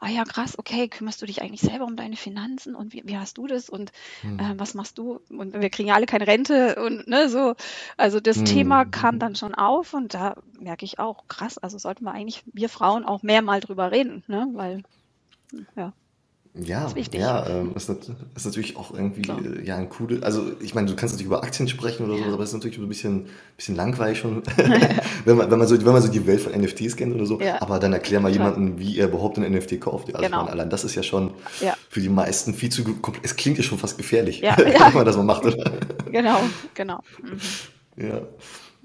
ah 0.00 0.08
ja, 0.08 0.24
krass, 0.24 0.58
okay, 0.58 0.88
kümmerst 0.88 1.20
du 1.22 1.26
dich 1.26 1.42
eigentlich 1.42 1.60
selber 1.60 1.84
um 1.84 1.96
deine 1.96 2.16
Finanzen 2.16 2.74
und 2.74 2.92
wie, 2.92 3.02
wie 3.06 3.16
hast 3.18 3.38
du 3.38 3.46
das 3.46 3.68
und 3.68 3.92
äh, 4.38 4.54
Mhm. 4.54 4.58
was 4.58 4.74
machst 4.74 4.98
du? 4.98 5.20
Und 5.28 5.54
wir 5.54 5.70
kriegen 5.70 5.88
ja 5.90 5.94
alle 5.94 6.06
keine 6.06 6.26
Rente 6.26 6.76
und 6.82 7.06
ne, 7.06 7.28
so. 7.28 7.54
Also 7.96 8.20
das 8.20 8.42
Thema 8.44 8.84
kam 8.84 9.18
dann 9.18 9.36
schon 9.36 9.54
auf 9.54 9.94
und 9.94 10.14
da 10.14 10.36
merke 10.58 10.84
ich 10.84 10.98
auch, 10.98 11.28
krass, 11.28 11.58
also 11.58 11.78
sollten 11.78 12.04
wir 12.04 12.12
eigentlich, 12.12 12.42
wir 12.52 12.68
Frauen 12.68 13.04
auch 13.04 13.22
mehr 13.22 13.42
mal 13.42 13.60
drüber 13.60 13.92
reden, 13.92 14.24
ne? 14.26 14.48
Weil, 14.54 14.82
ja, 15.76 15.92
Ja, 16.52 16.86
ist 16.86 16.96
wichtig. 16.96 17.20
ja, 17.20 17.46
ähm, 17.46 17.72
ist, 17.76 17.88
nat 17.88 17.98
ist 18.34 18.44
natürlich 18.44 18.76
auch 18.76 18.92
irgendwie 18.92 19.24
So. 19.24 19.34
äh, 19.34 19.64
ja 19.64 19.76
ein 19.76 19.88
coole, 19.88 20.20
also 20.24 20.50
ich 20.60 20.74
meine, 20.74 20.88
du 20.88 20.96
kannst 20.96 21.14
natürlich 21.14 21.26
über 21.28 21.44
Aktien 21.44 21.68
sprechen 21.68 22.04
oder 22.06 22.16
so, 22.18 22.24
Ja. 22.24 22.32
aber 22.34 22.42
es 22.42 22.48
ist 22.48 22.54
natürlich 22.54 22.76
so 22.76 22.82
ein 22.82 22.88
bisschen, 22.88 23.26
bisschen 23.56 23.76
langweilig 23.76 24.18
schon, 24.18 24.42
wenn 25.24 25.36
man, 25.36 25.48
wenn 25.48 25.58
man 25.60 25.68
so, 25.68 25.78
wenn 25.78 25.92
man 25.92 26.02
so 26.02 26.08
die 26.08 26.26
Welt 26.26 26.40
von 26.40 26.52
NFTs 26.52 26.96
kennt 26.96 27.14
oder 27.14 27.24
so. 27.24 27.40
Ja, 27.40 27.62
Aber 27.62 27.78
dann 27.78 27.92
erklär 27.92 28.18
mal 28.18 28.32
total. 28.32 28.48
jemanden, 28.52 28.78
wie 28.80 28.98
er 28.98 29.06
überhaupt 29.06 29.38
ein 29.38 29.48
NFT 29.48 29.80
kauft. 29.80 30.08
Also 30.12 30.24
ich 30.24 30.30
meine, 30.30 30.42
Genau. 30.42 30.52
allein 30.52 30.70
das 30.70 30.82
ist 30.82 30.96
ja 30.96 31.04
schon 31.04 31.30
Ja, 31.60 31.76
für 31.88 32.00
die 32.00 32.08
meisten 32.08 32.52
viel 32.52 32.68
zu 32.70 32.82
komplex. 32.96 33.30
Es 33.30 33.36
klingt 33.36 33.56
ja 33.56 33.62
schon 33.62 33.78
fast 33.78 33.96
gefährlich, 33.96 34.40
ja, 34.40 34.56
wenn 34.58 34.92
man 34.94 35.04
das 35.06 35.16
mal 35.16 35.22
macht, 35.22 35.44
oder? 35.46 35.70
genau, 36.10 36.40
genau. 36.74 36.98
Mhm. 37.22 37.38
Ja. 38.08 38.22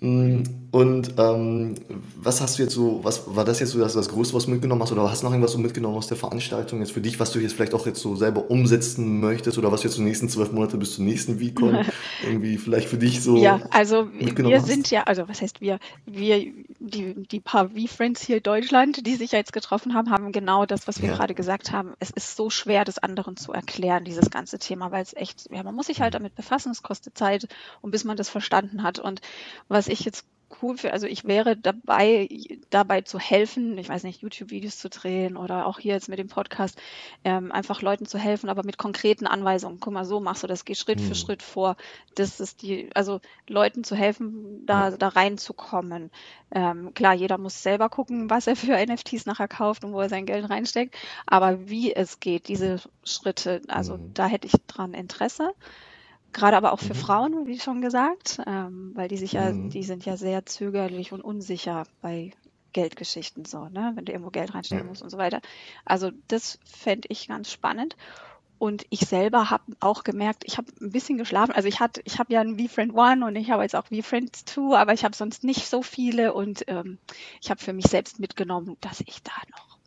Mm, 0.01 0.43
Und 0.71 1.13
ähm, 1.17 1.75
was 2.17 2.41
hast 2.41 2.59
du 2.59 2.63
jetzt 2.63 2.73
so, 2.73 2.99
was 3.03 3.35
war 3.35 3.45
das 3.45 3.59
jetzt 3.61 3.71
so 3.71 3.79
das, 3.79 3.93
das 3.93 4.09
Größte, 4.09 4.35
was 4.35 4.45
du 4.45 4.51
mitgenommen 4.51 4.81
hast, 4.81 4.91
oder 4.91 5.09
hast 5.09 5.21
du 5.21 5.25
noch 5.27 5.31
irgendwas 5.33 5.53
so 5.53 5.57
mitgenommen 5.59 5.97
aus 5.97 6.07
der 6.07 6.17
Veranstaltung 6.17 6.79
jetzt 6.81 6.91
für 6.91 7.01
dich, 7.01 7.19
was 7.19 7.31
du 7.31 7.39
jetzt 7.39 7.53
vielleicht 7.53 7.73
auch 7.73 7.85
jetzt 7.85 8.01
so 8.01 8.15
selber 8.15 8.51
umsetzen 8.51 9.21
möchtest, 9.21 9.57
oder 9.57 9.71
was 9.71 9.81
du 9.81 9.87
jetzt 9.87 9.97
die 9.97 10.03
nächsten 10.03 10.29
zwölf 10.29 10.51
Monate 10.51 10.77
bis 10.77 10.95
zum 10.95 11.05
nächsten 11.05 11.39
VCon 11.39 11.85
irgendwie 12.19 12.57
vielleicht 12.57 12.89
für 12.89 12.97
dich 12.97 13.21
Ja, 13.33 13.61
so 13.61 13.71
also 13.71 14.09
wir 14.13 14.59
mitgenommen 14.59 14.61
sind 14.61 14.89
hast? 14.89 14.91
ja, 14.91 15.03
also 15.03 15.29
was 15.29 15.41
heißt 15.41 15.61
wir, 15.61 15.79
wir, 16.05 16.37
die, 16.79 17.15
die 17.31 17.39
paar 17.41 17.69
V-Friends 17.69 18.21
hier 18.23 18.37
in 18.37 18.43
Deutschland, 18.43 19.07
die 19.07 19.15
sich 19.15 19.31
ja 19.33 19.39
jetzt 19.39 19.53
getroffen 19.53 19.93
haben, 19.93 20.09
haben 20.11 20.31
genau 20.33 20.65
das, 20.65 20.87
was 20.87 21.01
wir 21.01 21.09
Ja. 21.09 21.11
gerade 21.11 21.35
gesagt 21.35 21.71
haben. 21.71 21.93
Es 21.99 22.09
ist 22.11 22.35
so 22.37 22.49
schwer, 22.49 22.85
das 22.85 22.97
anderen 22.97 23.37
zu 23.37 23.53
erklären, 23.53 24.03
dieses 24.05 24.31
ganze 24.31 24.59
Thema, 24.59 24.91
weil 24.91 25.03
es 25.03 25.13
echt, 25.15 25.47
ja, 25.51 25.63
man 25.63 25.75
muss 25.75 25.87
sich 25.87 26.01
halt 26.01 26.13
Mhm. 26.13 26.15
damit 26.15 26.35
befassen, 26.35 26.71
es 26.71 26.83
kostet 26.83 27.17
Zeit 27.17 27.47
und 27.81 27.91
bis 27.91 28.03
man 28.03 28.17
das 28.17 28.29
verstanden 28.29 28.83
hat. 28.83 28.99
Und 28.99 29.21
was 29.69 29.84
ich 29.87 30.05
jetzt 30.05 30.25
cool 30.61 30.77
finde, 30.77 30.93
also 30.93 31.07
ich 31.07 31.25
wäre 31.25 31.57
dabei, 31.57 32.29
dabei 32.69 33.01
zu 33.01 33.19
helfen, 33.19 33.77
ich 33.77 33.89
weiß 33.89 34.03
nicht, 34.03 34.21
YouTube-Videos 34.21 34.77
zu 34.77 34.89
drehen 34.89 35.37
oder 35.37 35.65
auch 35.65 35.79
hier 35.79 35.93
jetzt 35.95 36.07
mit 36.07 36.19
dem 36.19 36.27
Podcast, 36.29 36.79
ähm, 37.23 37.51
einfach 37.51 37.81
Leuten 37.81 38.05
zu 38.05 38.17
helfen, 38.17 38.49
aber 38.49 38.63
mit 38.63 38.77
konkreten 38.77 39.27
Anweisungen. 39.27 39.79
Guck 39.79 39.93
mal, 39.93 40.05
so 40.05 40.19
machst 40.19 40.43
du 40.43 40.47
das, 40.47 40.63
geh 40.63 40.75
Schritt 40.75 41.01
für 41.01 41.15
Mhm. 41.15 41.15
Schritt 41.15 41.43
vor. 41.43 41.75
Das 42.15 42.39
ist 42.39 42.61
die, 42.61 42.89
also 42.95 43.19
Leuten 43.47 43.83
zu 43.83 43.95
helfen, 43.95 44.65
da, 44.65 44.91
da 44.91 45.09
reinzukommen. 45.09 46.11
Ähm, 46.51 46.93
klar, 46.93 47.13
jeder 47.13 47.37
muss 47.37 47.61
selber 47.63 47.89
gucken, 47.89 48.29
was 48.29 48.47
er 48.47 48.55
für 48.55 48.77
NFTs 48.85 49.25
nachher 49.25 49.47
kauft 49.47 49.83
und 49.83 49.93
wo 49.93 49.99
er 50.01 50.09
sein 50.09 50.25
Geld 50.25 50.49
reinsteckt. 50.49 50.95
Aber 51.25 51.67
wie 51.69 51.93
es 51.93 52.19
geht, 52.19 52.47
diese 52.47 52.79
Schritte, 53.03 53.61
also 53.67 53.97
Mhm. 53.97 54.13
da 54.13 54.27
hätte 54.27 54.47
ich 54.47 54.53
dran 54.67 54.93
Interesse. 54.93 55.51
Gerade 56.35 56.57
aber 56.57 56.73
auch 56.73 56.79
für 56.81 56.93
Mhm. 56.93 56.95
Frauen, 56.95 57.47
wie 57.47 57.59
schon 57.59 57.81
gesagt, 57.81 58.41
ähm, 58.45 58.91
weil 58.95 59.07
die 59.07 59.17
sich 59.17 59.33
ja, 59.33 59.53
Mhm. 59.53 59.69
die 59.71 59.83
sind 59.83 60.05
ja 60.05 60.17
sehr 60.17 60.45
zögerlich 60.45 61.13
und 61.13 61.21
unsicher 61.21 61.85
bei 62.01 62.31
Geldgeschichten 62.73 63.45
so, 63.45 63.69
ne? 63.69 63.93
Wenn 63.95 64.05
du 64.05 64.11
irgendwo 64.11 64.31
Geld 64.31 64.53
Ja. 64.53 64.53
reinstecken 64.53 64.85
musst 64.87 65.01
und 65.01 65.09
so 65.09 65.17
weiter. 65.17 65.39
Also 65.85 66.11
das 66.27 66.59
fände 66.65 67.07
ich 67.09 67.27
ganz 67.29 67.51
spannend. 67.51 67.95
Und 68.57 68.85
ich 68.89 69.01
selber 69.01 69.49
habe 69.49 69.63
auch 69.81 70.03
gemerkt, 70.03 70.43
ich 70.45 70.57
habe 70.57 70.71
ein 70.81 70.91
bisschen 70.91 71.17
geschlafen. 71.17 71.53
Also 71.53 71.67
ich 71.69 71.79
hatte, 71.81 72.01
ich 72.05 72.19
habe 72.19 72.33
ja 72.33 72.41
einen 72.41 72.59
VFriend 72.59 72.93
One 72.93 73.25
und 73.25 73.35
ich 73.37 73.51
habe 73.51 73.63
jetzt 73.63 73.75
auch 73.75 73.87
VFriend 73.87 74.35
2, 74.35 74.77
aber 74.77 74.93
ich 74.93 75.05
habe 75.05 75.15
sonst 75.15 75.43
nicht 75.45 75.67
so 75.67 75.83
viele 75.83 76.33
und 76.33 76.65
ähm, 76.67 76.99
ich 77.41 77.49
habe 77.49 77.61
für 77.63 77.73
mich 77.73 77.87
selbst 77.87 78.19
mitgenommen, 78.19 78.77
dass 78.81 79.01
ich 79.05 79.23
da 79.23 79.33
noch 79.51 79.79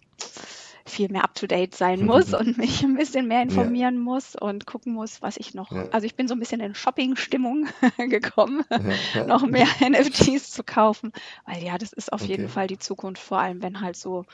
viel 0.89 1.09
mehr 1.11 1.25
up 1.25 1.35
to 1.35 1.47
date 1.47 1.75
sein 1.75 2.03
muss 2.05 2.35
und 2.35 2.59
mich 2.59 2.83
ein 2.83 2.95
bisschen 2.97 3.29
mehr 3.29 3.43
Ja, 3.47 3.73
informieren 3.73 3.99
muss 3.99 4.35
und 4.37 4.67
gucken 4.67 4.95
muss, 4.95 5.23
was 5.23 5.37
ich 5.37 5.55
noch. 5.55 5.71
ja, 5.71 5.89
Also 5.91 6.07
ich 6.07 6.17
bin 6.17 6.29
so 6.29 6.35
ein 6.35 6.41
bisschen 6.41 6.61
in 6.61 6.75
Shopping-Stimmung 6.75 7.69
gekommen, 7.99 8.65
ja, 8.75 8.99
ja. 9.15 9.27
noch 9.27 9.47
mehr 9.47 9.67
NFTs 9.81 10.51
zu 10.51 10.65
kaufen, 10.65 11.13
weil 11.47 11.63
ja, 11.63 11.79
das 11.79 11.93
ist 11.93 12.13
auf 12.13 12.27
jeden 12.27 12.47
Okay. 12.47 12.49
Fall 12.49 12.67
die 12.67 12.79
Zukunft, 12.79 13.23
vor 13.23 13.39
allem 13.41 13.63
wenn 13.63 13.81
halt 13.81 13.97
so 13.97 14.25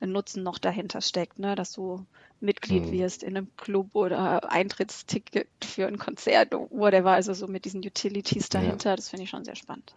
ein 0.00 0.12
Nutzen 0.12 0.42
noch 0.42 0.58
dahinter 0.58 1.00
steckt, 1.02 1.38
ne, 1.38 1.54
dass 1.54 1.72
du 1.72 2.06
Mitglied 2.40 2.90
Mhm. 2.90 2.90
wirst 2.90 3.22
in 3.22 3.36
einem 3.36 3.50
Club 3.56 3.94
oder 3.94 4.50
Eintrittsticket 4.50 5.48
für 5.64 5.86
ein 5.86 5.98
Konzert, 5.98 6.52
whatever, 6.54 7.12
also 7.12 7.34
so 7.34 7.46
mit 7.48 7.64
diesen 7.66 7.80
Utilities 7.84 8.48
Ja. 8.52 8.80
dahinter, 8.80 8.96
das 8.96 9.08
finde 9.10 9.24
ich 9.24 9.30
schon 9.30 9.44
sehr 9.44 9.56
spannend. 9.56 9.92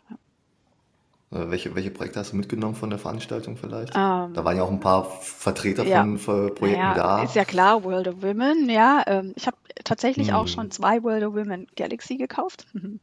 Äh, 1.34 1.50
welche, 1.50 1.74
welche 1.74 1.90
Projekte 1.90 2.20
hast 2.20 2.34
du 2.34 2.36
mitgenommen 2.36 2.75
von 2.75 2.90
der 2.90 3.00
Veranstaltung 3.00 3.58
vielleicht? 3.58 3.94
Ähm, 3.96 4.34
da 4.34 4.46
waren 4.46 4.56
ja 4.56 4.63
auch 4.63 4.72
ein 4.72 4.80
paar 4.80 5.06
Vertreter 5.22 5.84
ja, 5.84 6.02
von 6.02 6.54
Projekten 6.54 6.80
ja, 6.80 6.94
da. 6.94 7.24
Ist 7.24 7.36
ja 7.36 7.46
klar, 7.46 7.84
World 7.84 8.08
of 8.08 8.22
Women, 8.22 8.70
ja. 8.70 9.04
Ähm, 9.08 9.34
ich 9.36 9.48
habe 9.48 9.58
tatsächlich 9.84 10.30
hm. 10.30 10.36
auch 10.36 10.48
schon 10.48 10.70
zwei 10.70 11.02
World 11.04 11.24
of 11.24 11.34
Women 11.34 11.68
Galaxy 11.75 12.18
gekauft. 12.18 12.68
ähm, 12.75 13.00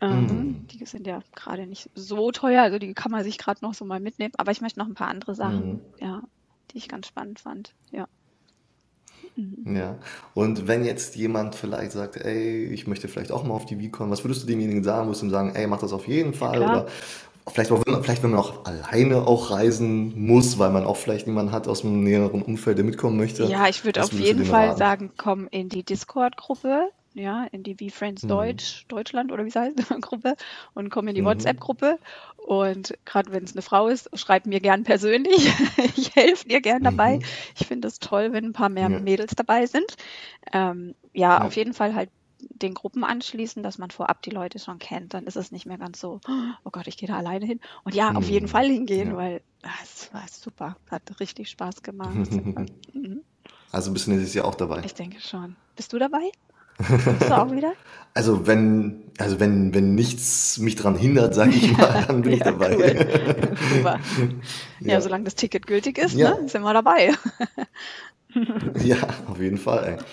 hm. 0.00 0.66
Die 0.68 0.84
sind 0.86 1.06
ja 1.06 1.20
gerade 1.34 1.66
nicht 1.66 1.90
so 1.94 2.30
teuer, 2.32 2.62
also 2.62 2.78
die 2.78 2.94
kann 2.94 3.12
man 3.12 3.22
sich 3.22 3.36
gerade 3.36 3.62
noch 3.62 3.74
so 3.74 3.84
mal 3.84 4.00
mitnehmen. 4.00 4.32
Aber 4.38 4.50
ich 4.50 4.62
möchte 4.62 4.78
noch 4.78 4.86
ein 4.86 4.94
paar 4.94 5.08
andere 5.08 5.34
Sachen, 5.34 5.62
hm. 5.62 5.80
ja, 6.00 6.22
die 6.70 6.78
ich 6.78 6.88
ganz 6.88 7.06
spannend 7.06 7.40
fand, 7.40 7.74
ja. 7.90 8.08
Mhm. 9.36 9.76
Ja. 9.76 9.98
Und 10.34 10.68
wenn 10.68 10.84
jetzt 10.84 11.16
jemand 11.16 11.54
vielleicht 11.54 11.92
sagt, 11.92 12.16
ey, 12.16 12.64
ich 12.64 12.86
möchte 12.86 13.08
vielleicht 13.08 13.32
auch 13.32 13.44
mal 13.44 13.54
auf 13.54 13.64
die 13.66 13.76
VCon, 13.76 14.10
was 14.10 14.24
würdest 14.24 14.42
du 14.42 14.46
demjenigen 14.46 14.84
sagen? 14.84 15.06
Würdest 15.06 15.22
du 15.22 15.26
ihm 15.26 15.30
sagen, 15.30 15.54
ey, 15.54 15.66
mach 15.66 15.80
das 15.80 15.92
auf 15.92 16.06
jeden 16.06 16.34
Fall? 16.34 16.60
Ja, 16.60 16.70
oder 16.70 16.86
vielleicht, 17.48 17.72
auch, 17.72 17.84
wenn 17.84 17.92
man, 17.92 18.02
vielleicht, 18.02 18.22
wenn 18.22 18.30
man 18.30 18.40
auch 18.40 18.64
alleine 18.64 19.26
auch 19.26 19.50
reisen 19.50 20.26
muss, 20.26 20.58
weil 20.58 20.70
man 20.70 20.84
auch 20.84 20.96
vielleicht 20.96 21.26
niemanden 21.26 21.52
hat 21.52 21.68
aus 21.68 21.82
dem 21.82 22.02
näheren 22.02 22.42
Umfeld, 22.42 22.78
der 22.78 22.84
mitkommen 22.84 23.16
möchte. 23.16 23.44
Ja, 23.44 23.68
ich 23.68 23.84
würde 23.84 24.02
auf 24.02 24.12
jeden 24.12 24.44
Fall 24.44 24.68
raten? 24.68 24.78
sagen, 24.78 25.10
komm 25.16 25.48
in 25.50 25.68
die 25.68 25.82
Discord-Gruppe 25.82 26.90
ja, 27.14 27.46
in 27.52 27.62
die 27.62 27.74
V-Friends 27.74 28.22
mhm. 28.22 28.28
Deutsch, 28.28 28.86
Deutschland 28.88 29.32
oder 29.32 29.44
wie 29.44 29.48
es 29.48 29.56
heißt, 29.56 29.76
Gruppe 30.00 30.34
und 30.74 30.90
komm 30.90 31.08
in 31.08 31.14
die 31.14 31.22
mhm. 31.22 31.26
WhatsApp-Gruppe. 31.26 31.98
Und 32.36 32.94
gerade 33.04 33.32
wenn 33.32 33.44
es 33.44 33.52
eine 33.52 33.62
Frau 33.62 33.88
ist, 33.88 34.10
schreibt 34.18 34.46
mir 34.46 34.60
gern 34.60 34.84
persönlich. 34.84 35.52
ich 35.96 36.14
helfe 36.14 36.48
dir 36.48 36.60
gern 36.60 36.82
dabei. 36.82 37.16
Mhm. 37.16 37.22
Ich 37.58 37.66
finde 37.66 37.88
es 37.88 37.98
toll, 37.98 38.32
wenn 38.32 38.46
ein 38.46 38.52
paar 38.52 38.68
mehr 38.68 38.90
ja. 38.90 38.98
Mädels 38.98 39.34
dabei 39.36 39.66
sind. 39.66 39.96
Ähm, 40.52 40.94
ja, 41.12 41.38
ja, 41.38 41.44
auf 41.44 41.56
jeden 41.56 41.74
Fall 41.74 41.94
halt 41.94 42.10
den 42.50 42.74
Gruppen 42.74 43.04
anschließen, 43.04 43.62
dass 43.62 43.78
man 43.78 43.90
vorab 43.90 44.22
die 44.22 44.30
Leute 44.30 44.58
schon 44.58 44.78
kennt. 44.78 45.14
Dann 45.14 45.26
ist 45.26 45.36
es 45.36 45.52
nicht 45.52 45.66
mehr 45.66 45.78
ganz 45.78 46.00
so, 46.00 46.20
oh 46.64 46.70
Gott, 46.70 46.86
ich 46.86 46.96
gehe 46.96 47.08
da 47.08 47.16
alleine 47.16 47.46
hin. 47.46 47.60
Und 47.84 47.94
ja, 47.94 48.12
auf 48.12 48.28
jeden 48.28 48.46
mhm. 48.46 48.50
Fall 48.50 48.66
hingehen, 48.66 49.10
ja. 49.10 49.16
weil 49.16 49.42
ah, 49.62 49.70
es 49.82 50.12
war 50.12 50.24
super. 50.30 50.76
Hat 50.90 51.02
richtig 51.20 51.50
Spaß 51.50 51.82
gemacht. 51.82 52.14
mhm. 52.92 53.22
Also 53.70 53.92
bist 53.92 54.06
du 54.06 54.10
nächstes 54.10 54.34
Jahr 54.34 54.44
auch 54.44 54.54
dabei? 54.54 54.82
Ich 54.84 54.94
denke 54.94 55.20
schon. 55.20 55.56
Bist 55.76 55.92
du 55.92 55.98
dabei? 55.98 56.30
Bist 56.78 57.30
du 57.30 57.36
auch 57.36 57.52
wieder? 57.52 57.74
Also 58.14 58.46
wenn, 58.46 59.04
also 59.18 59.40
wenn, 59.40 59.74
wenn 59.74 59.94
nichts 59.94 60.58
mich 60.58 60.74
daran 60.76 60.96
hindert, 60.96 61.34
sage 61.34 61.52
ich 61.52 61.72
mal, 61.76 62.04
dann 62.06 62.22
bin 62.22 62.32
ja, 62.32 62.36
ich 62.38 62.42
dabei. 62.42 62.76
Cool. 62.76 63.56
Super. 63.76 64.00
Ja, 64.80 64.92
ja, 64.94 65.00
solange 65.00 65.24
das 65.24 65.34
Ticket 65.34 65.66
gültig 65.66 65.98
ist, 65.98 66.14
ja. 66.14 66.34
ne, 66.34 66.48
sind 66.48 66.62
wir 66.62 66.72
dabei. 66.72 67.12
ja, 68.82 68.96
auf 69.28 69.40
jeden 69.40 69.58
Fall. 69.58 69.98
Ey. 69.98 70.04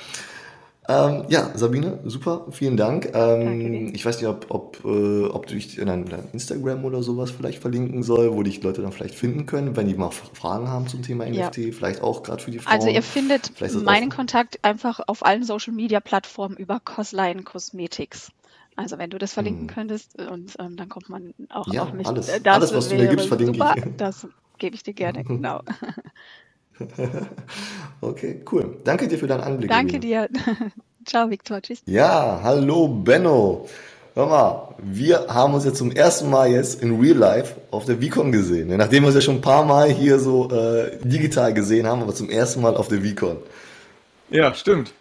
Ähm, 0.90 1.26
ja, 1.30 1.52
Sabine, 1.54 2.00
super, 2.06 2.48
vielen 2.50 2.76
Dank. 2.76 3.12
Ähm, 3.14 3.94
ich 3.94 4.04
weiß 4.04 4.20
nicht, 4.20 4.28
ob, 4.28 4.48
ob, 4.50 4.84
äh, 4.84 5.26
ob 5.26 5.46
du 5.46 5.54
dich 5.54 5.78
in 5.78 5.86
dein, 5.86 6.06
Instagram 6.34 6.84
oder 6.84 7.04
sowas 7.04 7.30
vielleicht 7.30 7.62
verlinken 7.62 8.02
soll, 8.02 8.36
wo 8.36 8.42
dich 8.42 8.64
Leute 8.64 8.82
dann 8.82 8.92
vielleicht 8.92 9.14
finden 9.14 9.46
können, 9.46 9.76
wenn 9.76 9.88
die 9.88 9.94
mal 9.94 10.10
Fragen 10.10 10.68
haben 10.68 10.88
zum 10.88 11.04
Thema 11.04 11.28
NFT, 11.28 11.58
ja. 11.58 11.72
vielleicht 11.74 12.02
auch 12.02 12.24
gerade 12.24 12.42
für 12.42 12.50
die 12.50 12.58
Frauen. 12.58 12.74
Also 12.74 12.88
ihr 12.88 13.04
findet 13.04 13.52
meinen 13.84 14.10
Kontakt 14.10 14.58
einfach 14.64 15.00
auf 15.06 15.24
allen 15.24 15.44
Social 15.44 15.74
Media 15.74 16.00
Plattformen 16.00 16.58
über 16.58 16.80
Cosline 16.80 17.44
Cosmetics. 17.44 18.32
Also 18.76 18.98
wenn 18.98 19.12
du 19.12 19.20
das 19.20 19.34
verlinken 19.34 19.68
hm. 19.68 19.76
könntest 19.76 20.20
und 20.20 20.56
ähm, 20.58 20.76
dann 20.76 20.90
kommt 20.90 21.08
man 21.08 21.36
auch 21.50 21.72
ja, 21.72 21.84
auf 21.84 21.94
mich. 21.94 22.08
Alles, 22.08 22.28
das 22.42 22.56
alles 22.56 22.74
was 22.74 22.90
du 22.90 22.96
mir 22.96 23.10
gibst, 23.10 23.28
verlinke 23.28 23.54
super. 23.54 23.76
ich. 23.78 23.84
Das 23.98 24.28
gebe 24.58 24.76
ich 24.76 24.82
dir 24.82 24.94
gerne, 24.94 25.24
genau. 25.24 25.62
okay, 28.02 28.42
cool. 28.52 28.78
Danke 28.84 29.08
dir 29.08 29.18
für 29.18 29.28
deinen 29.28 29.42
Anblick. 29.42 29.70
Danke 29.70 30.00
dir. 30.00 30.30
Ciao, 31.06 31.30
Viktor. 31.30 31.62
Tschüss. 31.62 31.82
Ja, 31.86 32.40
hallo, 32.44 32.88
Benno. 32.88 33.68
Hör 34.16 34.26
mal, 34.26 34.76
wir 34.80 35.28
haben 35.28 35.54
uns 35.54 35.66
jetzt 35.66 35.78
zum 35.78 35.92
ersten 35.92 36.30
Mal 36.30 36.50
jetzt 36.50 36.82
in 36.82 37.00
Real 37.00 37.16
Life 37.16 37.56
auf 37.72 37.86
der 37.86 38.02
VCon 38.02 38.32
gesehen. 38.32 38.76
Nachdem 38.76 39.04
wir 39.04 39.08
uns 39.08 39.16
ja 39.16 39.22
schon 39.22 39.36
ein 39.36 39.42
paar 39.42 39.66
Mal 39.66 39.90
hier 39.90 40.20
so 40.20 40.50
äh, 40.52 40.98
digital 41.04 41.54
gesehen 41.54 41.88
haben, 41.88 42.02
aber 42.02 42.14
zum 42.14 42.30
ersten 42.30 42.62
Mal 42.62 42.76
auf 42.76 42.88
der 42.88 43.02
VCon. 43.02 43.38
Ja, 44.30 44.54
stimmt. 44.54 44.92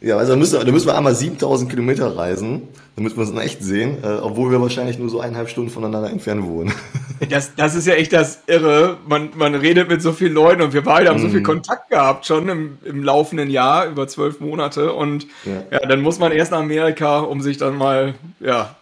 Ja, 0.00 0.16
also 0.16 0.32
da 0.32 0.38
müssen, 0.38 0.64
da 0.64 0.72
müssen 0.72 0.86
wir 0.86 0.96
einmal 0.96 1.14
7000 1.14 1.70
Kilometer 1.70 2.16
reisen, 2.16 2.62
damit 2.96 3.16
wir 3.16 3.20
uns 3.20 3.30
in 3.30 3.38
echt 3.38 3.62
sehen, 3.62 3.98
äh, 4.02 4.18
obwohl 4.20 4.50
wir 4.50 4.60
wahrscheinlich 4.60 4.98
nur 4.98 5.08
so 5.08 5.20
eineinhalb 5.20 5.48
Stunden 5.48 5.70
voneinander 5.70 6.10
entfernt 6.10 6.44
wohnen. 6.44 6.72
Das, 7.30 7.54
das 7.54 7.76
ist 7.76 7.86
ja 7.86 7.94
echt 7.94 8.12
das 8.12 8.40
Irre. 8.48 8.96
Man, 9.06 9.30
man 9.36 9.54
redet 9.54 9.88
mit 9.88 10.02
so 10.02 10.10
vielen 10.10 10.32
Leuten 10.32 10.60
und 10.60 10.72
wir 10.72 10.82
beide 10.82 11.08
haben 11.08 11.20
mm. 11.20 11.22
so 11.22 11.28
viel 11.28 11.38
mhm. 11.38 11.44
Kontakt 11.44 11.88
gehabt 11.88 12.26
schon 12.26 12.48
im, 12.48 12.78
im 12.84 13.04
laufenden 13.04 13.48
Jahr, 13.48 13.86
über 13.86 14.08
zwölf 14.08 14.40
Monate. 14.40 14.92
Und 14.92 15.28
ja. 15.44 15.62
ja. 15.70 15.86
dann 15.86 16.00
muss 16.00 16.18
man 16.18 16.32
erst 16.32 16.50
nach 16.50 16.58
Amerika, 16.58 17.20
um 17.20 17.40
sich 17.40 17.58
dann 17.58 17.76
mal, 17.76 18.14
ja, 18.40 18.74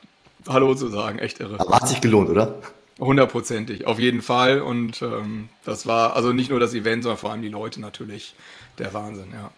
Hallo 0.48 0.74
zu 0.74 0.88
sagen. 0.88 1.18
Echt 1.18 1.38
irre. 1.40 1.61
Aber 1.61 1.76
hat 1.76 1.88
sich 1.88 2.00
gelohnt, 2.00 2.30
oder? 2.30 2.54
Hundertprozentig, 2.98 3.87
auf 3.87 3.98
jeden 3.98 4.22
Fall. 4.22 4.61
Und 4.62 5.02
ähm, 5.02 5.50
das 5.64 5.87
war 5.87 6.16
also 6.16 6.32
nicht 6.32 6.50
nur 6.50 6.61
das 6.61 6.72
Event, 6.72 7.02
sondern 7.02 7.18
vor 7.18 7.32
allem 7.32 7.42
die 7.42 7.48
Leute 7.48 7.80
natürlich 7.80 8.34
der 8.78 8.94
Wahnsinn, 8.94 9.28
ja. 9.34 9.50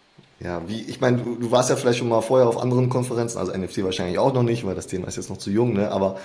Ja, 0.43 0.63
wie, 0.67 0.81
ich 0.83 1.01
meine, 1.01 1.19
du, 1.19 1.37
du, 1.37 1.51
warst 1.51 1.71
ja 1.71 1.77
vielleicht 1.77 1.99
schon 1.99 2.09
mal 2.09 2.21
vorher 2.21 2.49
auf 2.49 2.59
anderen 2.59 2.89
Konferenzen, 2.89 3.39
also 3.39 3.57
NFT 3.57 3.85
wahrscheinlich 3.85 4.19
auch 4.19 4.35
noch 4.35 4.43
nicht, 4.43 4.67
weil 4.67 4.75
das 4.75 4.89
Thema 4.89 5.07
ist 5.07 5.17
jetzt 5.17 5.31
noch 5.31 5.37
zu 5.37 5.51
jung, 5.51 5.75
ne? 5.75 5.91
Aber 5.91 6.19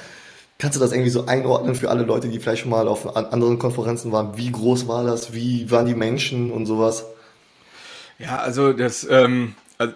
kannst 0.57 0.75
du 0.75 0.79
das 0.79 0.91
irgendwie 0.91 1.11
so 1.11 1.25
einordnen 1.27 1.75
für 1.75 1.89
alle 1.91 2.03
Leute, 2.03 2.27
die 2.27 2.39
vielleicht 2.39 2.63
schon 2.63 2.71
mal 2.71 2.87
auf 2.87 3.15
anderen 3.15 3.59
Konferenzen 3.59 4.11
waren? 4.11 4.35
Wie 4.35 4.51
groß 4.51 4.87
war 4.87 5.03
das? 5.03 5.33
Wie 5.33 5.69
waren 5.69 5.85
die 5.85 5.93
Menschen 5.93 6.51
und 6.51 6.65
sowas? 6.65 7.05
Ja, 8.17 8.37
also 8.37 8.73
das, 8.73 9.05
ähm, 9.07 9.53
also 9.77 9.93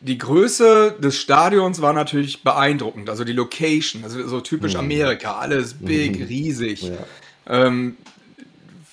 die 0.00 0.18
Größe 0.18 0.94
des 1.00 1.16
Stadions 1.16 1.80
war 1.80 1.92
natürlich 1.92 2.44
beeindruckend. 2.44 3.10
Also 3.10 3.24
die 3.24 3.32
Location, 3.32 4.04
also 4.04 4.24
so 4.28 4.40
typisch 4.40 4.74
mhm. 4.74 4.80
Amerika, 4.80 5.38
alles 5.38 5.74
big, 5.74 6.20
mhm. 6.20 6.26
riesig. 6.26 6.82
Ja. 6.82 6.90
Ähm, 7.48 7.96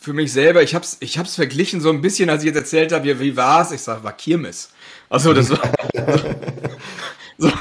für 0.02 0.14
mich 0.14 0.34
selber, 0.34 0.64
ich 0.64 0.74
habe 0.74 0.84
es 0.84 0.98
ich 1.00 1.20
hab's 1.20 1.36
verglichen 1.36 1.80
so 1.80 1.90
ein 1.90 2.02
bisschen, 2.02 2.30
als 2.32 2.42
ich 2.42 2.48
jetzt 2.48 2.58
erzählt 2.58 2.92
habe, 2.92 3.20
wie 3.20 3.38
war 3.38 3.62
es? 3.62 3.72
Ich 3.72 3.82
sage, 3.82 4.04
war 4.04 4.14
Kirmes. 4.14 4.72
Also 5.10 5.32
das 5.32 5.52
war... 5.52 5.60
so, 7.38 7.52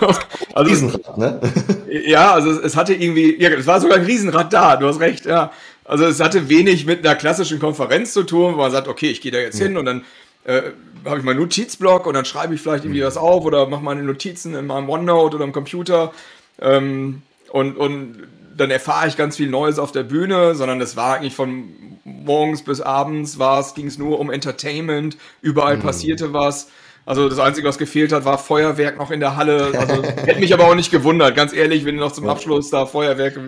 also, 0.54 0.70
Riesenrad, 0.70 1.18
ne? 1.18 1.40
ja, 2.06 2.32
also 2.32 2.50
es, 2.50 2.76
hatte 2.76 2.94
irgendwie, 2.94 3.38
ja, 3.38 3.50
es 3.50 3.66
war 3.66 3.78
sogar 3.78 3.98
ein 3.98 4.06
Riesenrad 4.06 4.50
da, 4.54 4.76
du 4.76 4.86
hast 4.86 5.00
recht, 5.00 5.26
ja. 5.26 5.52
Also 5.84 6.06
es 6.06 6.18
hatte 6.18 6.48
wenig 6.48 6.86
mit 6.86 7.06
einer 7.06 7.14
klassischen 7.14 7.58
Konferenz 7.60 8.14
zu 8.14 8.22
tun, 8.22 8.54
wo 8.54 8.58
man 8.58 8.70
sagt, 8.70 8.88
okay, 8.88 9.10
ich 9.10 9.20
gehe 9.20 9.32
da 9.32 9.38
jetzt 9.38 9.58
ja. 9.58 9.66
hin 9.66 9.76
und 9.76 9.84
dann 9.84 10.04
äh, 10.44 10.62
habe 11.04 11.18
ich 11.18 11.24
meinen 11.24 11.40
Notizblock 11.40 12.06
und 12.06 12.14
dann 12.14 12.24
schreibe 12.24 12.54
ich 12.54 12.62
vielleicht 12.62 12.84
irgendwie 12.84 13.02
mhm. 13.02 13.06
was 13.06 13.18
auf 13.18 13.44
oder 13.44 13.66
mache 13.66 13.84
meine 13.84 14.02
Notizen 14.02 14.54
in 14.54 14.66
meinem 14.66 14.88
OneNote 14.88 15.36
oder 15.36 15.44
im 15.44 15.52
Computer. 15.52 16.12
Ähm, 16.58 17.20
und, 17.50 17.76
und 17.76 18.28
dann 18.56 18.70
erfahre 18.70 19.08
ich 19.08 19.16
ganz 19.16 19.36
viel 19.36 19.48
Neues 19.48 19.78
auf 19.78 19.92
der 19.92 20.02
Bühne, 20.02 20.54
sondern 20.54 20.80
es 20.80 20.96
war 20.96 21.16
eigentlich 21.16 21.34
von 21.34 21.68
morgens 22.04 22.62
bis 22.62 22.80
abends 22.80 23.38
ging 23.74 23.86
es 23.86 23.98
nur 23.98 24.18
um 24.18 24.30
Entertainment, 24.30 25.16
überall 25.40 25.76
mhm. 25.76 25.82
passierte 25.82 26.32
was. 26.32 26.68
Also 27.06 27.28
das 27.28 27.38
Einzige, 27.38 27.66
was 27.66 27.78
gefehlt 27.78 28.12
hat, 28.12 28.24
war 28.24 28.38
Feuerwerk 28.38 28.98
noch 28.98 29.10
in 29.10 29.20
der 29.20 29.36
Halle. 29.36 29.72
Also 29.78 30.02
hätte 30.26 30.40
mich 30.40 30.52
aber 30.52 30.66
auch 30.66 30.74
nicht 30.74 30.90
gewundert, 30.90 31.34
ganz 31.34 31.52
ehrlich, 31.52 31.84
wenn 31.84 31.96
noch 31.96 32.12
zum 32.12 32.28
Abschluss 32.28 32.70
da 32.70 32.86
Feuerwerk, 32.86 33.38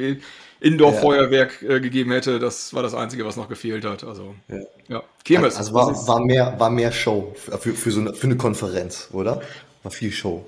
Indoor-Feuerwerk 0.60 1.62
äh, 1.62 1.80
gegeben 1.80 2.12
hätte. 2.12 2.38
Das 2.38 2.72
war 2.72 2.82
das 2.82 2.94
Einzige, 2.94 3.26
was 3.26 3.36
noch 3.36 3.48
gefehlt 3.48 3.84
hat. 3.84 4.04
Also 4.04 4.34
ja, 4.48 4.58
ja. 4.88 5.02
Kirmes. 5.24 5.56
Also 5.56 5.74
war, 5.74 5.88
war, 6.06 6.24
mehr, 6.24 6.54
war 6.58 6.70
mehr 6.70 6.92
Show 6.92 7.34
für, 7.36 7.74
für, 7.74 7.90
so 7.90 8.00
eine, 8.00 8.14
für 8.14 8.26
eine 8.26 8.36
Konferenz, 8.36 9.08
oder? 9.12 9.42
War 9.82 9.90
viel 9.90 10.12
Show. 10.12 10.44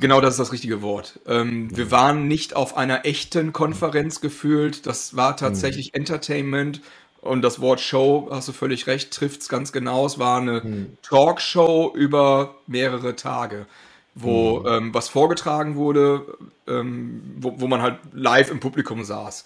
Genau, 0.00 0.20
das 0.20 0.34
ist 0.34 0.40
das 0.40 0.52
richtige 0.52 0.82
Wort. 0.82 1.20
Ähm, 1.26 1.64
mhm. 1.64 1.76
Wir 1.76 1.90
waren 1.90 2.28
nicht 2.28 2.56
auf 2.56 2.76
einer 2.76 3.04
echten 3.04 3.52
Konferenz 3.52 4.20
gefühlt. 4.20 4.86
Das 4.86 5.16
war 5.16 5.36
tatsächlich 5.36 5.92
mhm. 5.92 6.00
Entertainment. 6.00 6.80
Und 7.20 7.42
das 7.42 7.60
Wort 7.60 7.80
Show, 7.80 8.28
hast 8.32 8.48
du 8.48 8.52
völlig 8.52 8.88
recht, 8.88 9.12
trifft 9.12 9.42
es 9.42 9.48
ganz 9.48 9.72
genau. 9.72 10.06
Es 10.06 10.18
war 10.18 10.40
eine 10.40 10.60
mhm. 10.60 10.96
Talkshow 11.02 11.92
über 11.94 12.56
mehrere 12.66 13.14
Tage, 13.14 13.66
wo 14.14 14.60
mhm. 14.60 14.66
ähm, 14.66 14.94
was 14.94 15.08
vorgetragen 15.08 15.76
wurde, 15.76 16.26
ähm, 16.66 17.22
wo, 17.38 17.60
wo 17.60 17.68
man 17.68 17.80
halt 17.80 17.98
live 18.12 18.50
im 18.50 18.58
Publikum 18.58 19.04
saß. 19.04 19.44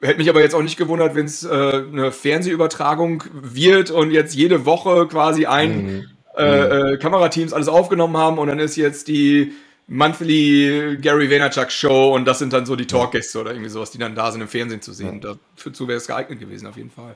Hätte 0.00 0.18
mich 0.18 0.30
aber 0.30 0.40
jetzt 0.40 0.54
auch 0.54 0.62
nicht 0.62 0.76
gewundert, 0.76 1.14
wenn 1.14 1.26
es 1.26 1.44
äh, 1.44 1.48
eine 1.50 2.12
Fernsehübertragung 2.12 3.24
wird 3.32 3.90
und 3.90 4.10
jetzt 4.12 4.34
jede 4.34 4.64
Woche 4.64 5.06
quasi 5.08 5.46
ein 5.46 5.84
mhm. 5.84 6.10
Äh, 6.36 6.92
äh, 6.92 6.96
Kamerateams 6.96 7.52
alles 7.52 7.68
aufgenommen 7.68 8.16
haben 8.16 8.38
und 8.38 8.48
dann 8.48 8.58
ist 8.58 8.76
jetzt 8.76 9.08
die 9.08 9.52
Monthly 9.88 10.98
Gary 11.00 11.30
Vaynerchuk 11.30 11.70
Show 11.70 12.14
und 12.14 12.24
das 12.24 12.38
sind 12.38 12.52
dann 12.52 12.66
so 12.66 12.76
die 12.76 12.86
Talkgäste 12.86 13.40
oder 13.40 13.50
irgendwie 13.52 13.68
sowas, 13.68 13.90
die 13.90 13.98
dann 13.98 14.14
da 14.14 14.30
sind 14.32 14.40
im 14.40 14.48
Fernsehen 14.48 14.80
zu 14.80 14.92
sehen. 14.92 15.20
Ja. 15.22 15.34
Dazu 15.62 15.88
wäre 15.88 15.98
es 15.98 16.06
geeignet 16.06 16.40
gewesen, 16.40 16.66
auf 16.66 16.76
jeden 16.76 16.90
Fall. 16.90 17.14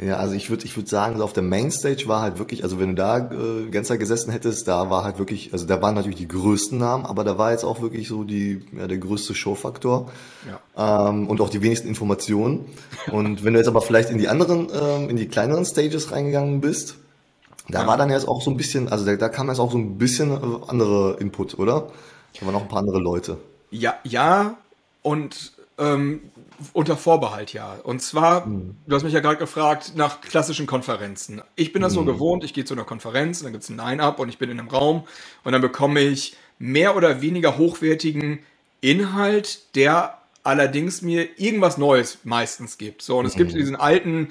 Ja, 0.00 0.18
also 0.18 0.34
ich 0.34 0.48
würde 0.48 0.64
ich 0.64 0.76
würde 0.76 0.88
sagen, 0.88 1.18
so 1.18 1.24
auf 1.24 1.32
der 1.32 1.42
Mainstage 1.42 2.04
war 2.06 2.22
halt 2.22 2.38
wirklich, 2.38 2.62
also 2.62 2.78
wenn 2.78 2.90
du 2.90 2.94
da 2.94 3.30
äh, 3.32 3.82
Zeit 3.82 3.98
gesessen 3.98 4.30
hättest, 4.30 4.68
da 4.68 4.90
war 4.90 5.02
halt 5.02 5.18
wirklich, 5.18 5.52
also 5.52 5.66
da 5.66 5.82
waren 5.82 5.96
natürlich 5.96 6.18
die 6.18 6.28
größten 6.28 6.78
Namen, 6.78 7.04
aber 7.04 7.24
da 7.24 7.36
war 7.36 7.50
jetzt 7.50 7.64
auch 7.64 7.82
wirklich 7.82 8.06
so 8.06 8.22
die, 8.22 8.64
ja, 8.78 8.86
der 8.86 8.98
größte 8.98 9.34
Showfaktor 9.34 10.12
ja. 10.76 11.08
ähm, 11.08 11.26
und 11.26 11.40
auch 11.40 11.50
die 11.50 11.62
wenigsten 11.62 11.88
Informationen. 11.88 12.66
Und 13.10 13.42
wenn 13.42 13.54
du 13.54 13.58
jetzt 13.58 13.66
aber 13.66 13.80
vielleicht 13.80 14.10
in 14.10 14.18
die 14.18 14.28
anderen, 14.28 14.68
ähm, 14.72 15.10
in 15.10 15.16
die 15.16 15.26
kleineren 15.26 15.64
Stages 15.64 16.12
reingegangen 16.12 16.60
bist, 16.60 16.98
da 17.68 17.82
ja. 17.82 17.86
war 17.86 17.96
dann 17.96 18.10
jetzt 18.10 18.26
auch 18.26 18.40
so 18.42 18.50
ein 18.50 18.56
bisschen, 18.56 18.88
also 18.88 19.04
da, 19.04 19.16
da 19.16 19.28
kam 19.28 19.48
jetzt 19.48 19.58
auch 19.58 19.70
so 19.70 19.78
ein 19.78 19.98
bisschen 19.98 20.32
andere 20.68 21.16
Input, 21.20 21.58
oder? 21.58 21.90
Da 22.38 22.46
waren 22.46 22.54
noch 22.54 22.62
ein 22.62 22.68
paar 22.68 22.80
andere 22.80 22.98
Leute. 22.98 23.38
Ja, 23.70 23.96
ja, 24.04 24.56
und 25.02 25.52
ähm, 25.78 26.20
unter 26.72 26.96
Vorbehalt, 26.96 27.52
ja. 27.52 27.76
Und 27.84 28.02
zwar, 28.02 28.46
mhm. 28.46 28.76
du 28.86 28.96
hast 28.96 29.04
mich 29.04 29.12
ja 29.12 29.20
gerade 29.20 29.36
gefragt 29.36 29.92
nach 29.94 30.20
klassischen 30.20 30.66
Konferenzen. 30.66 31.42
Ich 31.56 31.72
bin 31.72 31.82
das 31.82 31.92
mhm. 31.92 31.96
so 31.96 32.04
gewohnt, 32.04 32.44
ich 32.44 32.54
gehe 32.54 32.64
zu 32.64 32.74
einer 32.74 32.84
Konferenz, 32.84 33.42
dann 33.42 33.52
gibt 33.52 33.64
es 33.64 33.70
ein 33.70 33.76
Line-Up 33.76 34.18
und 34.18 34.28
ich 34.28 34.38
bin 34.38 34.50
in 34.50 34.58
einem 34.58 34.68
Raum 34.68 35.04
und 35.44 35.52
dann 35.52 35.62
bekomme 35.62 36.00
ich 36.00 36.36
mehr 36.58 36.96
oder 36.96 37.20
weniger 37.20 37.58
hochwertigen 37.58 38.40
Inhalt, 38.80 39.74
der 39.76 40.18
allerdings 40.42 41.02
mir 41.02 41.38
irgendwas 41.38 41.78
Neues 41.78 42.18
meistens 42.24 42.78
gibt. 42.78 43.02
So, 43.02 43.18
und 43.18 43.26
es 43.26 43.34
gibt 43.34 43.52
diesen 43.54 43.76
alten 43.76 44.28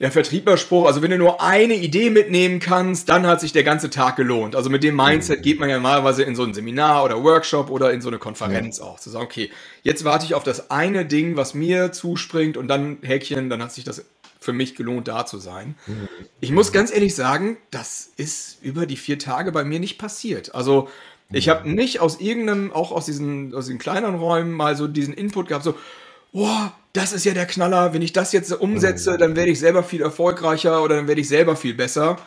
der 0.00 0.10
Vertrieblerspruch, 0.10 0.86
also 0.86 1.02
wenn 1.02 1.10
du 1.10 1.18
nur 1.18 1.42
eine 1.42 1.74
Idee 1.74 2.08
mitnehmen 2.08 2.58
kannst, 2.58 3.10
dann 3.10 3.26
hat 3.26 3.40
sich 3.40 3.52
der 3.52 3.64
ganze 3.64 3.90
Tag 3.90 4.16
gelohnt. 4.16 4.56
Also 4.56 4.70
mit 4.70 4.82
dem 4.82 4.96
Mindset 4.96 5.40
mhm. 5.40 5.42
geht 5.42 5.60
man 5.60 5.68
ja 5.68 5.76
normalerweise 5.76 6.22
in 6.22 6.34
so 6.34 6.42
ein 6.42 6.54
Seminar 6.54 7.04
oder 7.04 7.22
Workshop 7.22 7.70
oder 7.70 7.92
in 7.92 8.00
so 8.00 8.08
eine 8.08 8.18
Konferenz 8.18 8.78
ja. 8.78 8.84
auch. 8.84 8.98
Zu 8.98 9.10
sagen, 9.10 9.24
okay, 9.24 9.50
jetzt 9.82 10.04
warte 10.04 10.24
ich 10.24 10.34
auf 10.34 10.42
das 10.42 10.70
eine 10.70 11.04
Ding, 11.04 11.36
was 11.36 11.52
mir 11.52 11.92
zuspringt 11.92 12.56
und 12.56 12.68
dann 12.68 12.98
Häkchen, 13.02 13.50
dann 13.50 13.62
hat 13.62 13.72
sich 13.72 13.84
das 13.84 14.06
für 14.40 14.54
mich 14.54 14.74
gelohnt, 14.74 15.06
da 15.06 15.26
zu 15.26 15.36
sein. 15.36 15.74
Mhm. 15.86 16.08
Ich 16.40 16.50
muss 16.50 16.72
ganz 16.72 16.90
ehrlich 16.90 17.14
sagen, 17.14 17.58
das 17.70 18.10
ist 18.16 18.56
über 18.62 18.86
die 18.86 18.96
vier 18.96 19.18
Tage 19.18 19.52
bei 19.52 19.64
mir 19.64 19.80
nicht 19.80 19.98
passiert. 19.98 20.54
Also 20.54 20.88
ich 21.30 21.50
habe 21.50 21.70
nicht 21.70 22.00
aus 22.00 22.20
irgendeinem, 22.20 22.72
auch 22.72 22.90
aus 22.90 23.04
diesen, 23.04 23.54
aus 23.54 23.66
diesen 23.66 23.78
kleineren 23.78 24.16
Räumen 24.16 24.52
mal 24.52 24.76
so 24.76 24.88
diesen 24.88 25.12
Input 25.12 25.48
gehabt, 25.48 25.64
so, 25.64 25.74
boah, 26.32 26.72
das 26.92 27.12
ist 27.12 27.24
ja 27.24 27.34
der 27.34 27.46
Knaller, 27.46 27.94
wenn 27.94 28.02
ich 28.02 28.12
das 28.12 28.32
jetzt 28.32 28.52
umsetze, 28.52 29.16
dann 29.16 29.36
werde 29.36 29.50
ich 29.50 29.60
selber 29.60 29.82
viel 29.82 30.02
erfolgreicher 30.02 30.82
oder 30.82 30.96
dann 30.96 31.08
werde 31.08 31.20
ich 31.20 31.28
selber 31.28 31.56
viel 31.56 31.74
besser. 31.74 32.18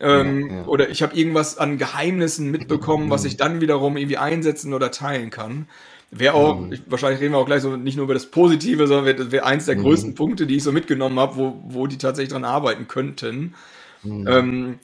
Ähm, 0.00 0.48
ja, 0.48 0.56
ja. 0.56 0.64
Oder 0.66 0.88
ich 0.88 1.02
habe 1.02 1.14
irgendwas 1.14 1.58
an 1.58 1.78
Geheimnissen 1.78 2.50
mitbekommen, 2.50 3.10
was 3.10 3.24
ich 3.24 3.36
dann 3.36 3.60
wiederum 3.60 3.96
irgendwie 3.96 4.16
einsetzen 4.16 4.72
oder 4.74 4.90
teilen 4.90 5.30
kann. 5.30 5.68
Wäre 6.10 6.34
auch, 6.34 6.58
mhm. 6.58 6.72
ich, 6.72 6.82
wahrscheinlich 6.86 7.20
reden 7.20 7.34
wir 7.34 7.38
auch 7.38 7.46
gleich 7.46 7.62
so 7.62 7.76
nicht 7.76 7.96
nur 7.96 8.04
über 8.04 8.14
das 8.14 8.26
Positive, 8.26 8.88
sondern 8.88 9.04
wäre 9.04 9.30
wär 9.30 9.46
eins 9.46 9.66
der 9.66 9.76
mhm. 9.76 9.82
größten 9.82 10.14
Punkte, 10.16 10.46
die 10.46 10.56
ich 10.56 10.64
so 10.64 10.72
mitgenommen 10.72 11.20
habe, 11.20 11.36
wo, 11.36 11.62
wo 11.68 11.86
die 11.86 11.98
tatsächlich 11.98 12.32
dran 12.32 12.44
arbeiten 12.44 12.88
könnten. 12.88 13.54
Mhm. 14.02 14.26
Ähm, 14.26 14.78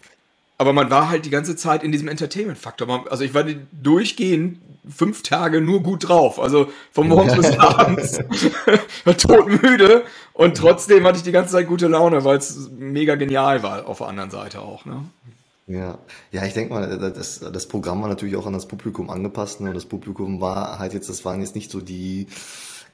aber 0.58 0.72
man 0.72 0.90
war 0.90 1.08
halt 1.10 1.26
die 1.26 1.30
ganze 1.30 1.56
Zeit 1.56 1.82
in 1.82 1.92
diesem 1.92 2.08
Entertainment-Faktor. 2.08 3.10
Also 3.10 3.24
ich 3.24 3.34
war 3.34 3.44
durchgehend 3.72 4.58
fünf 4.88 5.22
Tage 5.22 5.60
nur 5.60 5.82
gut 5.82 6.08
drauf. 6.08 6.40
Also 6.40 6.68
von 6.92 7.08
morgens 7.08 7.36
bis 7.36 7.58
abends. 7.58 8.18
war 9.04 9.16
todmüde. 9.16 10.04
Und 10.32 10.56
trotzdem 10.56 11.06
hatte 11.06 11.18
ich 11.18 11.24
die 11.24 11.32
ganze 11.32 11.52
Zeit 11.52 11.66
gute 11.66 11.88
Laune, 11.88 12.24
weil 12.24 12.38
es 12.38 12.70
mega 12.76 13.16
genial 13.16 13.62
war 13.62 13.86
auf 13.86 13.98
der 13.98 14.08
anderen 14.08 14.30
Seite 14.30 14.60
auch. 14.60 14.84
Ne? 14.84 15.04
Ja, 15.66 15.98
ja, 16.30 16.44
ich 16.44 16.54
denke 16.54 16.72
mal, 16.72 16.98
das, 16.98 17.40
das 17.40 17.66
Programm 17.66 18.00
war 18.02 18.08
natürlich 18.08 18.36
auch 18.36 18.46
an 18.46 18.52
das 18.52 18.68
Publikum 18.68 19.10
angepasst. 19.10 19.60
Ne? 19.60 19.70
Und 19.70 19.74
das 19.74 19.86
Publikum 19.86 20.40
war 20.40 20.78
halt 20.78 20.94
jetzt, 20.94 21.08
das 21.08 21.24
waren 21.24 21.40
jetzt 21.40 21.54
nicht 21.54 21.70
so 21.70 21.80
die 21.80 22.28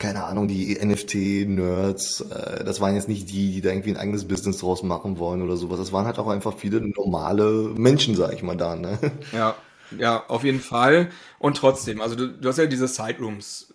keine 0.03 0.25
Ahnung, 0.25 0.49
die 0.49 0.77
NFT-Nerds, 0.85 2.23
äh, 2.23 2.65
das 2.65 2.81
waren 2.81 2.97
jetzt 2.97 3.09
nicht 3.09 3.31
die, 3.31 3.53
die 3.53 3.61
da 3.61 3.71
irgendwie 3.71 3.91
ein 3.91 3.97
eigenes 3.97 4.27
Business 4.27 4.59
draus 4.59 4.83
machen 4.83 5.19
wollen 5.19 5.43
oder 5.43 5.57
sowas. 5.57 5.79
Das 5.79 5.93
waren 5.93 6.07
halt 6.07 6.19
auch 6.19 6.27
einfach 6.27 6.55
viele 6.59 6.81
normale 6.81 7.71
Menschen, 7.77 8.17
sag 8.17 8.35
ich 8.35 8.43
mal 8.43 8.57
da, 8.57 8.75
ne? 8.75 8.99
Ja, 9.33 9.55
ja, 9.97 10.25
auf 10.27 10.43
jeden 10.43 10.61
Fall. 10.61 11.11
Und 11.38 11.57
trotzdem, 11.57 12.01
also 12.01 12.17
du, 12.17 12.29
du 12.29 12.49
hast 12.49 12.59
ja 12.59 12.67
diese 12.67 12.88
Siderooms 12.88 13.72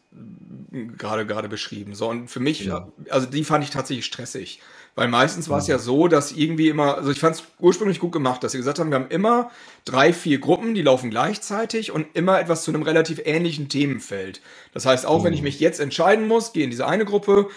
gerade 0.98 1.26
gerade 1.26 1.50
beschrieben. 1.50 1.96
So, 1.96 2.10
und 2.10 2.30
für 2.30 2.40
mich, 2.40 2.66
ja. 2.66 2.88
also 3.10 3.28
die 3.28 3.44
fand 3.44 3.64
ich 3.64 3.70
tatsächlich 3.70 4.06
stressig. 4.06 4.62
Weil 4.98 5.10
meistens 5.10 5.48
war 5.48 5.60
es 5.60 5.68
ja 5.68 5.78
so, 5.78 6.08
dass 6.08 6.32
irgendwie 6.32 6.70
immer, 6.70 6.98
also 6.98 7.12
ich 7.12 7.20
fand 7.20 7.36
es 7.36 7.44
ursprünglich 7.60 8.00
gut 8.00 8.12
gemacht, 8.12 8.44
dass 8.44 8.54
sie 8.54 8.58
gesagt 8.58 8.80
haben, 8.80 8.90
wir 8.90 8.96
haben 8.96 9.10
immer 9.10 9.52
drei, 9.86 10.12
vier 10.12 10.40
Gruppen, 10.40 10.74
die 10.74 10.82
laufen 10.82 11.12
gleichzeitig 11.12 11.92
und 11.92 12.08
immer 12.16 12.40
etwas 12.40 12.64
zu 12.64 12.72
einem 12.72 12.82
relativ 12.82 13.22
ähnlichen 13.24 13.70
Themenfeld. 13.70 14.42
Das 14.74 14.88
heißt, 14.88 15.06
auch 15.06 15.20
mhm. 15.20 15.26
wenn 15.26 15.34
ich 15.34 15.42
mhm. 15.42 15.46
mich 15.46 15.60
jetzt 15.60 15.80
entscheiden 15.80 16.28
muss, 16.28 16.52
gehe 16.52 16.64
in 16.64 16.72
diese 16.72 16.88
eine 16.88 17.06
Gruppe, 17.06 17.48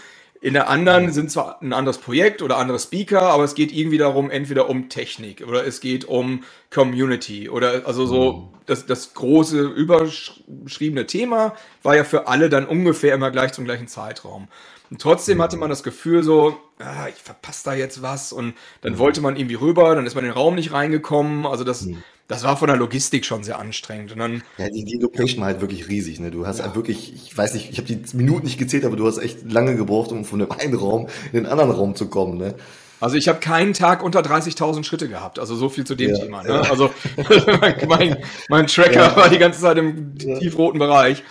in 0.43 0.55
der 0.55 0.71
anderen 0.71 1.13
sind 1.13 1.31
zwar 1.31 1.61
ein 1.61 1.75
anderes 1.75 1.99
Projekt 1.99 2.41
oder 2.41 2.57
andere 2.57 2.79
Speaker, 2.79 3.23
aber 3.23 3.45
es 3.45 3.55
geht 3.55 3.73
irgendwie 3.73 3.99
darum, 3.99 4.31
entweder 4.31 4.71
um 4.71 4.89
Technik 4.89 5.47
oder 5.47 5.67
es 5.67 5.81
geht 5.81 6.07
um 6.07 6.45
Community 6.71 7.51
oder 7.51 7.83
also 7.87 8.07
so 8.07 8.33
mhm. 8.33 8.49
das, 8.65 8.87
das 8.87 9.13
große 9.13 9.61
überschriebene 9.61 11.07
Thema 11.07 11.55
war 11.83 11.95
ja 11.95 12.05
für 12.05 12.27
alle 12.27 12.49
dann 12.49 12.65
ungefähr 12.65 13.15
immer 13.15 13.31
gleich 13.31 13.53
zum 13.53 13.67
gleichen 13.67 13.87
Zeitraum. 13.87 14.49
Und 14.91 15.01
trotzdem 15.01 15.43
hatte 15.43 15.59
man 15.59 15.69
das 15.69 15.83
Gefühl 15.83 16.23
so, 16.23 16.57
ah, 16.79 17.07
ich 17.09 17.23
verpasse 17.23 17.65
da 17.65 17.75
jetzt 17.75 18.03
was 18.03 18.33
und 18.33 18.55
dann 18.81 18.95
mhm. 18.95 18.99
wollte 18.99 19.21
man 19.21 19.37
irgendwie 19.37 19.57
rüber, 19.57 19.95
dann 19.95 20.07
ist 20.07 20.15
man 20.15 20.25
in 20.25 20.31
den 20.31 20.37
Raum 20.37 20.55
nicht 20.55 20.73
reingekommen. 20.73 21.47
Also 21.47 21.65
das, 21.65 21.83
mhm. 21.83 22.03
Das 22.31 22.45
war 22.45 22.57
von 22.57 22.69
der 22.69 22.77
Logistik 22.77 23.25
schon 23.25 23.43
sehr 23.43 23.59
anstrengend. 23.59 24.13
Und 24.13 24.19
dann, 24.21 24.43
ja, 24.57 24.69
die, 24.71 24.85
die 24.85 24.99
Location 24.99 25.41
war 25.41 25.49
halt 25.49 25.61
wirklich 25.61 25.89
riesig. 25.89 26.21
Ne? 26.21 26.31
Du 26.31 26.47
hast 26.47 26.59
ja. 26.59 26.65
halt 26.67 26.77
wirklich, 26.77 27.13
ich 27.13 27.37
weiß 27.37 27.55
nicht, 27.55 27.73
ich 27.73 27.79
habe 27.79 27.89
die 27.89 28.17
Minuten 28.17 28.45
nicht 28.45 28.57
gezählt, 28.57 28.85
aber 28.85 28.95
du 28.95 29.05
hast 29.05 29.19
echt 29.19 29.51
lange 29.51 29.75
gebraucht, 29.75 30.13
um 30.13 30.25
von 30.25 30.39
dem 30.39 30.53
einen 30.53 30.75
Raum 30.75 31.09
in 31.33 31.43
den 31.43 31.47
anderen 31.47 31.73
Raum 31.73 31.97
zu 31.97 32.09
kommen. 32.09 32.39
Ne? 32.39 32.55
Also 33.01 33.17
ich 33.17 33.27
habe 33.27 33.41
keinen 33.41 33.73
Tag 33.73 34.05
unter 34.05 34.21
30.000 34.21 34.85
Schritte 34.85 35.09
gehabt. 35.09 35.41
Also 35.41 35.57
so 35.57 35.69
viel 35.69 35.85
zu 35.85 35.97
dem 35.97 36.11
ja, 36.11 36.19
Thema. 36.19 36.45
Ne? 36.45 36.51
Ja. 36.51 36.61
Also 36.71 36.93
mein, 37.89 38.19
mein, 38.49 38.67
Tracker 38.69 38.93
ja. 38.93 39.17
war 39.17 39.29
die 39.29 39.39
ganze 39.39 39.61
Zeit 39.61 39.77
im 39.79 40.17
tiefroten 40.17 40.79
Bereich. 40.79 41.25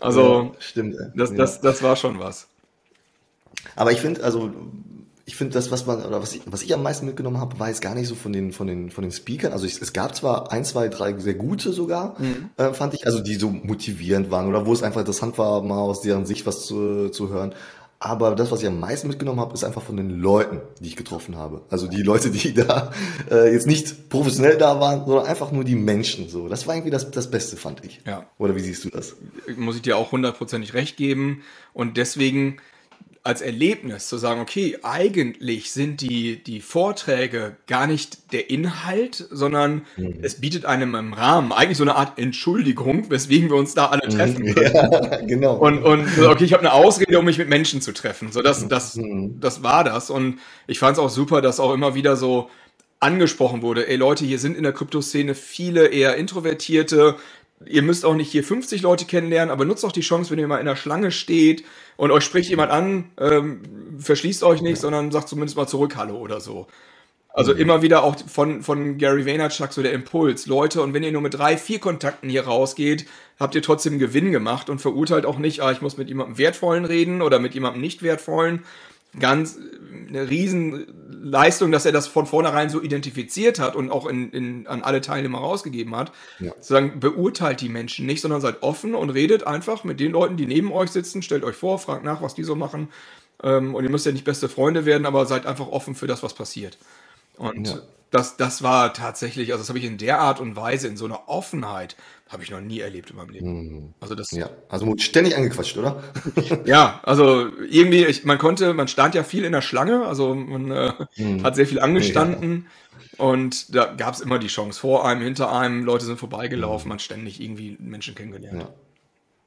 Also 0.00 0.54
stimmt. 0.60 0.96
Das, 1.14 1.34
das, 1.34 1.60
das 1.60 1.82
war 1.82 1.96
schon 1.96 2.18
was. 2.20 2.48
Aber 3.76 3.92
ich 3.92 4.00
finde, 4.00 4.24
also 4.24 4.50
ich 5.28 5.36
finde 5.36 5.52
das, 5.52 5.70
was 5.70 5.84
man, 5.84 6.02
oder 6.02 6.22
was 6.22 6.32
ich, 6.32 6.40
was 6.46 6.62
ich 6.62 6.72
am 6.72 6.82
meisten 6.82 7.04
mitgenommen 7.04 7.36
habe, 7.36 7.58
war 7.58 7.68
jetzt 7.68 7.82
gar 7.82 7.94
nicht 7.94 8.08
so 8.08 8.14
von 8.14 8.32
den, 8.32 8.50
von 8.50 8.66
den, 8.66 8.90
von 8.90 9.02
den 9.02 9.12
Speakern. 9.12 9.52
Also 9.52 9.66
ich, 9.66 9.78
es 9.78 9.92
gab 9.92 10.16
zwar 10.16 10.50
ein, 10.50 10.64
zwei, 10.64 10.88
drei 10.88 11.18
sehr 11.18 11.34
gute 11.34 11.74
sogar, 11.74 12.18
mhm. 12.18 12.48
äh, 12.56 12.72
fand 12.72 12.94
ich, 12.94 13.04
also 13.04 13.20
die 13.20 13.34
so 13.34 13.50
motivierend 13.50 14.30
waren 14.30 14.48
oder 14.48 14.64
wo 14.64 14.72
es 14.72 14.82
einfach 14.82 15.00
interessant 15.00 15.36
war, 15.36 15.62
mal 15.62 15.80
aus 15.80 16.00
deren 16.00 16.24
Sicht 16.24 16.46
was 16.46 16.64
zu, 16.64 17.10
zu 17.10 17.28
hören. 17.28 17.54
Aber 17.98 18.36
das, 18.36 18.50
was 18.50 18.62
ich 18.62 18.68
am 18.68 18.80
meisten 18.80 19.06
mitgenommen 19.06 19.38
habe, 19.38 19.52
ist 19.52 19.64
einfach 19.64 19.82
von 19.82 19.98
den 19.98 20.08
Leuten, 20.18 20.62
die 20.80 20.86
ich 20.86 20.96
getroffen 20.96 21.36
habe. 21.36 21.60
Also 21.68 21.88
die 21.88 22.02
Leute, 22.02 22.30
die 22.30 22.54
da 22.66 22.90
äh, 23.30 23.52
jetzt 23.52 23.66
nicht 23.66 24.08
professionell 24.08 24.56
da 24.56 24.80
waren, 24.80 25.04
sondern 25.04 25.26
einfach 25.26 25.52
nur 25.52 25.64
die 25.64 25.76
Menschen. 25.76 26.30
So, 26.30 26.48
das 26.48 26.66
war 26.66 26.74
irgendwie 26.74 26.90
das, 26.90 27.10
das 27.10 27.30
Beste, 27.30 27.58
fand 27.58 27.84
ich. 27.84 28.00
Ja. 28.06 28.24
Oder 28.38 28.56
wie 28.56 28.60
siehst 28.60 28.82
du 28.82 28.88
das? 28.88 29.14
Muss 29.58 29.76
ich 29.76 29.82
dir 29.82 29.98
auch 29.98 30.10
hundertprozentig 30.10 30.72
recht 30.72 30.96
geben. 30.96 31.42
Und 31.74 31.98
deswegen 31.98 32.62
als 33.28 33.42
Erlebnis 33.42 34.08
zu 34.08 34.16
sagen, 34.16 34.40
okay, 34.40 34.78
eigentlich 34.82 35.70
sind 35.70 36.00
die, 36.00 36.42
die 36.42 36.62
Vorträge 36.62 37.56
gar 37.66 37.86
nicht 37.86 38.32
der 38.32 38.48
Inhalt, 38.48 39.22
sondern 39.30 39.82
mhm. 39.98 40.20
es 40.22 40.40
bietet 40.40 40.64
einem 40.64 40.94
im 40.94 41.12
Rahmen 41.12 41.52
eigentlich 41.52 41.76
so 41.76 41.84
eine 41.84 41.94
Art 41.94 42.18
Entschuldigung, 42.18 43.10
weswegen 43.10 43.50
wir 43.50 43.56
uns 43.56 43.74
da 43.74 43.88
alle 43.88 44.06
mhm. 44.06 44.16
treffen 44.16 44.54
können. 44.54 44.74
Ja, 44.74 45.16
genau. 45.26 45.56
Und, 45.56 45.82
und 45.82 46.08
okay, 46.20 46.44
ich 46.44 46.54
habe 46.54 46.62
eine 46.62 46.72
Ausrede, 46.72 47.18
um 47.18 47.26
mich 47.26 47.36
mit 47.36 47.50
Menschen 47.50 47.82
zu 47.82 47.92
treffen. 47.92 48.32
So, 48.32 48.40
das, 48.40 48.66
das, 48.66 48.96
mhm. 48.96 49.38
das 49.40 49.62
war 49.62 49.84
das. 49.84 50.08
Und 50.08 50.38
ich 50.66 50.78
fand 50.78 50.96
es 50.96 50.98
auch 50.98 51.10
super, 51.10 51.42
dass 51.42 51.60
auch 51.60 51.74
immer 51.74 51.94
wieder 51.94 52.16
so 52.16 52.48
angesprochen 53.00 53.60
wurde, 53.60 53.88
ey 53.88 53.96
Leute, 53.96 54.24
hier 54.24 54.38
sind 54.38 54.56
in 54.56 54.62
der 54.62 54.72
Kryptoszene 54.72 55.34
viele 55.34 55.88
eher 55.88 56.16
introvertierte, 56.16 57.16
ihr 57.64 57.82
müsst 57.82 58.04
auch 58.04 58.14
nicht 58.14 58.30
hier 58.30 58.44
50 58.44 58.82
Leute 58.82 59.04
kennenlernen, 59.04 59.50
aber 59.50 59.64
nutzt 59.64 59.84
auch 59.84 59.92
die 59.92 60.00
Chance, 60.00 60.30
wenn 60.30 60.38
ihr 60.38 60.46
mal 60.46 60.58
in 60.58 60.66
der 60.66 60.76
Schlange 60.76 61.10
steht 61.10 61.64
und 61.96 62.10
euch 62.10 62.24
spricht 62.24 62.50
jemand 62.50 62.70
an, 62.70 63.10
ähm, 63.18 63.62
verschließt 63.98 64.42
euch 64.44 64.62
nicht, 64.62 64.80
sondern 64.80 65.10
sagt 65.10 65.28
zumindest 65.28 65.56
mal 65.56 65.66
zurück 65.66 65.96
Hallo 65.96 66.16
oder 66.16 66.40
so. 66.40 66.66
Also 67.30 67.54
mhm. 67.54 67.60
immer 67.60 67.82
wieder 67.82 68.02
auch 68.02 68.16
von, 68.26 68.62
von 68.62 68.98
Gary 68.98 69.26
Vaynerchuk 69.26 69.72
so 69.72 69.82
der 69.82 69.92
Impuls, 69.92 70.46
Leute, 70.46 70.82
und 70.82 70.94
wenn 70.94 71.02
ihr 71.02 71.12
nur 71.12 71.22
mit 71.22 71.34
drei, 71.34 71.56
vier 71.56 71.78
Kontakten 71.78 72.30
hier 72.30 72.44
rausgeht, 72.44 73.06
habt 73.38 73.54
ihr 73.54 73.62
trotzdem 73.62 73.98
Gewinn 73.98 74.32
gemacht 74.32 74.70
und 74.70 74.80
verurteilt 74.80 75.26
auch 75.26 75.38
nicht, 75.38 75.60
ah, 75.60 75.70
ich 75.70 75.82
muss 75.82 75.96
mit 75.96 76.08
jemandem 76.08 76.38
Wertvollen 76.38 76.84
reden 76.84 77.22
oder 77.22 77.38
mit 77.38 77.54
jemandem 77.54 77.80
nicht 77.80 78.02
Wertvollen, 78.02 78.64
ganz 79.18 79.58
eine 80.08 80.30
Riesenleistung, 81.18 81.72
dass 81.72 81.84
er 81.84 81.92
das 81.92 82.06
von 82.06 82.26
vornherein 82.26 82.70
so 82.70 82.80
identifiziert 82.80 83.58
hat 83.58 83.76
und 83.76 83.90
auch 83.90 84.06
in, 84.06 84.30
in, 84.30 84.66
an 84.66 84.82
alle 84.82 85.00
Teilnehmer 85.00 85.38
rausgegeben 85.38 85.94
hat. 85.96 86.12
Ja. 86.38 86.52
Sozusagen 86.54 87.00
beurteilt 87.00 87.60
die 87.60 87.68
Menschen 87.68 88.06
nicht, 88.06 88.20
sondern 88.20 88.40
seid 88.40 88.62
offen 88.62 88.94
und 88.94 89.10
redet 89.10 89.46
einfach 89.46 89.84
mit 89.84 90.00
den 90.00 90.12
Leuten, 90.12 90.36
die 90.36 90.46
neben 90.46 90.72
euch 90.72 90.90
sitzen, 90.90 91.22
stellt 91.22 91.44
euch 91.44 91.56
vor, 91.56 91.78
fragt 91.78 92.04
nach, 92.04 92.22
was 92.22 92.34
die 92.34 92.44
so 92.44 92.54
machen. 92.54 92.88
Ähm, 93.42 93.74
und 93.74 93.84
ihr 93.84 93.90
müsst 93.90 94.06
ja 94.06 94.12
nicht 94.12 94.24
beste 94.24 94.48
Freunde 94.48 94.84
werden, 94.84 95.06
aber 95.06 95.26
seid 95.26 95.46
einfach 95.46 95.68
offen 95.68 95.94
für 95.94 96.06
das, 96.06 96.22
was 96.22 96.34
passiert. 96.34 96.78
Und 97.36 97.68
ja. 97.68 97.78
Das, 98.10 98.36
das 98.36 98.62
war 98.62 98.94
tatsächlich, 98.94 99.52
also 99.52 99.62
das 99.62 99.68
habe 99.68 99.78
ich 99.78 99.84
in 99.84 99.98
der 99.98 100.20
Art 100.20 100.40
und 100.40 100.56
Weise, 100.56 100.88
in 100.88 100.96
so 100.96 101.04
einer 101.04 101.28
Offenheit, 101.28 101.96
habe 102.28 102.42
ich 102.42 102.50
noch 102.50 102.60
nie 102.60 102.80
erlebt 102.80 103.10
in 103.10 103.16
meinem 103.16 103.30
Leben. 103.30 103.48
Mhm. 103.48 103.94
Also 104.00 104.14
das. 104.14 104.30
Ja, 104.30 104.50
also 104.68 104.94
ständig 104.98 105.36
angequatscht, 105.36 105.76
oder? 105.78 106.02
ja, 106.64 107.00
also 107.02 107.48
irgendwie, 107.70 108.04
ich, 108.04 108.24
man 108.24 108.38
konnte, 108.38 108.74
man 108.74 108.88
stand 108.88 109.14
ja 109.14 109.24
viel 109.24 109.44
in 109.44 109.52
der 109.52 109.62
Schlange, 109.62 110.06
also 110.06 110.34
man 110.34 110.70
äh, 110.70 110.92
mhm. 111.16 111.42
hat 111.42 111.56
sehr 111.56 111.66
viel 111.66 111.80
angestanden 111.80 112.66
ja. 113.18 113.24
und 113.24 113.74
da 113.74 113.86
gab 113.86 114.14
es 114.14 114.20
immer 114.20 114.38
die 114.38 114.48
Chance 114.48 114.78
vor 114.78 115.06
einem, 115.06 115.22
hinter 115.22 115.52
einem, 115.52 115.84
Leute 115.84 116.04
sind 116.04 116.18
vorbeigelaufen, 116.18 116.86
mhm. 116.86 116.90
man 116.90 116.98
ständig 116.98 117.40
irgendwie 117.40 117.76
Menschen 117.80 118.14
kennengelernt. 118.14 118.62
Ja. 118.62 118.68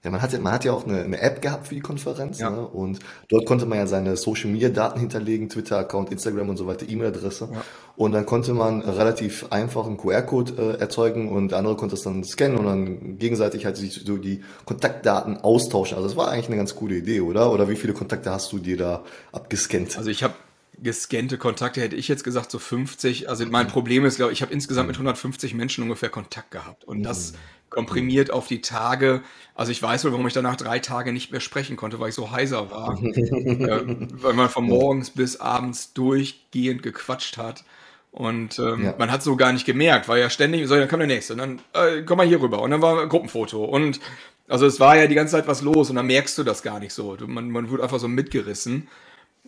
Ja, 0.04 0.10
man 0.10 0.21
hat 0.24 0.34
ja, 0.34 0.39
man 0.39 0.52
hat 0.52 0.65
ja 0.65 0.74
auch 0.74 0.88
eine, 0.88 1.04
eine 1.04 1.21
App 1.21 1.43
gehabt 1.43 1.67
für 1.67 1.76
die 1.76 1.82
Konferenz, 1.82 2.39
ja. 2.39 2.50
ne? 2.50 2.65
Und 2.65 3.00
dort 3.30 3.45
konnte 3.45 3.67
man 3.67 3.78
ja 3.78 3.86
seine 3.86 4.17
Social 4.17 4.50
Media 4.50 4.69
Daten 4.69 5.00
hinterlegen, 5.00 5.47
Twitter-Account, 5.47 6.12
Instagram 6.12 6.50
und 6.50 6.58
so 6.58 6.65
weiter, 6.65 6.89
E-Mail-Adresse. 6.89 7.50
Ja. 7.54 7.62
Und 8.01 8.13
dann 8.13 8.25
konnte 8.25 8.55
man 8.55 8.81
relativ 8.81 9.45
einfach 9.51 9.85
einen 9.85 9.95
QR-Code 9.95 10.53
äh, 10.57 10.81
erzeugen 10.81 11.29
und 11.29 11.49
der 11.49 11.59
andere 11.59 11.75
konnte 11.75 11.93
es 11.93 12.01
dann 12.01 12.23
scannen 12.23 12.57
und 12.57 12.65
dann 12.65 13.19
gegenseitig 13.19 13.63
halt 13.63 13.77
sich 13.77 13.93
so 13.93 14.17
die 14.17 14.41
Kontaktdaten 14.65 15.37
austauschen. 15.37 15.97
Also 15.97 16.07
das 16.07 16.17
war 16.17 16.31
eigentlich 16.31 16.47
eine 16.47 16.55
ganz 16.55 16.73
coole 16.75 16.95
Idee, 16.95 17.21
oder? 17.21 17.51
Oder 17.51 17.69
wie 17.69 17.75
viele 17.75 17.93
Kontakte 17.93 18.31
hast 18.31 18.51
du 18.53 18.57
dir 18.57 18.75
da 18.75 19.03
abgescannt? 19.31 19.99
Also 19.99 20.09
ich 20.09 20.23
habe 20.23 20.33
gescannte 20.81 21.37
Kontakte 21.37 21.79
hätte 21.79 21.95
ich 21.95 22.07
jetzt 22.07 22.23
gesagt 22.23 22.49
so 22.49 22.57
50. 22.57 23.29
Also 23.29 23.45
mein 23.45 23.67
Problem 23.67 24.03
ist, 24.03 24.15
glaube 24.15 24.31
ich, 24.31 24.39
ich 24.39 24.41
habe 24.41 24.51
insgesamt 24.51 24.87
mit 24.87 24.95
150 24.95 25.53
Menschen 25.53 25.83
ungefähr 25.83 26.09
Kontakt 26.09 26.49
gehabt 26.49 26.83
und 26.85 27.03
das 27.03 27.33
mhm 27.33 27.37
komprimiert 27.71 28.29
auf 28.31 28.47
die 28.47 28.61
Tage. 28.61 29.23
Also 29.55 29.71
ich 29.71 29.81
weiß 29.81 30.05
wohl, 30.05 30.11
warum 30.11 30.27
ich 30.27 30.33
danach 30.33 30.57
drei 30.57 30.77
Tage 30.77 31.11
nicht 31.11 31.31
mehr 31.31 31.39
sprechen 31.39 31.77
konnte, 31.77 31.99
weil 31.99 32.09
ich 32.09 32.15
so 32.15 32.29
heiser 32.29 32.69
war. 32.69 33.01
äh, 33.03 33.81
weil 34.11 34.33
man 34.33 34.49
von 34.49 34.65
morgens 34.65 35.09
bis 35.09 35.37
abends 35.37 35.93
durchgehend 35.93 36.83
gequatscht 36.83 37.37
hat. 37.37 37.63
Und 38.12 38.60
ähm, 38.60 38.84
ja. 38.84 38.95
man 38.97 39.10
hat 39.10 39.24
so 39.24 39.38
gar 39.38 39.54
nicht 39.54 39.65
gemerkt, 39.65 40.10
weil 40.10 40.19
ja 40.19 40.30
ständig, 40.30 40.67
so, 40.67 40.76
dann 40.76 40.88
kam 40.89 41.00
der 41.00 41.08
nächste, 41.08 41.34
und 41.34 41.39
dann 41.39 41.62
äh, 41.74 42.02
komm 42.04 42.17
mal 42.17 42.28
hier 42.28 42.41
rüber. 42.41 42.62
Und 42.62 42.71
dann 42.71 42.82
war 42.82 43.02
ein 43.02 43.10
Gruppenfoto. 43.10 43.63
Und 43.63 44.02
also 44.50 44.65
es 44.65 44.82
war 44.82 44.97
ja 44.97 45.08
die 45.08 45.15
ganze 45.15 45.32
Zeit 45.32 45.47
was 45.47 45.62
los 45.62 45.89
und 45.89 45.95
dann 45.95 46.08
merkst 46.08 46.38
du 46.38 46.43
das 46.43 46.62
gar 46.62 46.80
nicht 46.80 46.93
so. 46.93 47.17
Man, 47.26 47.50
man 47.52 47.69
wurde 47.69 47.84
einfach 47.84 48.00
so 48.00 48.10
mitgerissen. 48.10 48.89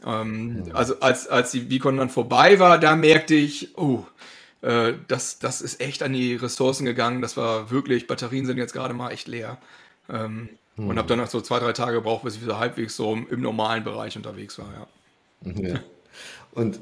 Ähm, 0.06 0.64
ja. 0.68 0.76
Also 0.76 1.00
als, 1.02 1.28
als 1.28 1.52
die 1.52 1.70
Vicon 1.70 1.98
dann 1.98 2.10
vorbei 2.10 2.58
war, 2.60 2.80
da 2.80 2.96
merkte 2.96 3.36
ich, 3.36 3.78
oh, 3.78 4.06
äh, 4.62 4.94
das, 5.10 5.40
das 5.40 5.62
ist 5.62 5.82
echt 5.82 6.02
an 6.02 6.14
die 6.14 6.36
Ressourcen 6.36 6.86
gegangen. 6.86 7.22
Das 7.22 7.36
war 7.36 7.70
wirklich, 7.70 8.08
Batterien 8.08 8.46
sind 8.46 8.58
jetzt 8.58 8.74
gerade 8.74 8.94
mal 8.94 9.12
echt 9.12 9.28
leer. 9.28 9.58
Ähm, 10.10 10.48
hm. 10.78 10.88
Und 10.88 10.98
habe 10.98 11.08
dann 11.10 11.20
noch 11.20 11.28
so 11.28 11.42
zwei, 11.42 11.60
drei 11.60 11.74
Tage 11.74 11.98
gebraucht, 11.98 12.24
bis 12.24 12.36
ich 12.36 12.42
wieder 12.42 12.60
halbwegs 12.60 12.96
so 12.96 13.12
im, 13.12 13.28
im 13.30 13.42
normalen 13.42 13.84
Bereich 13.84 14.16
unterwegs 14.16 14.58
war, 14.58 14.68
ja. 15.44 15.52
ja. 15.62 15.80
Und 16.52 16.80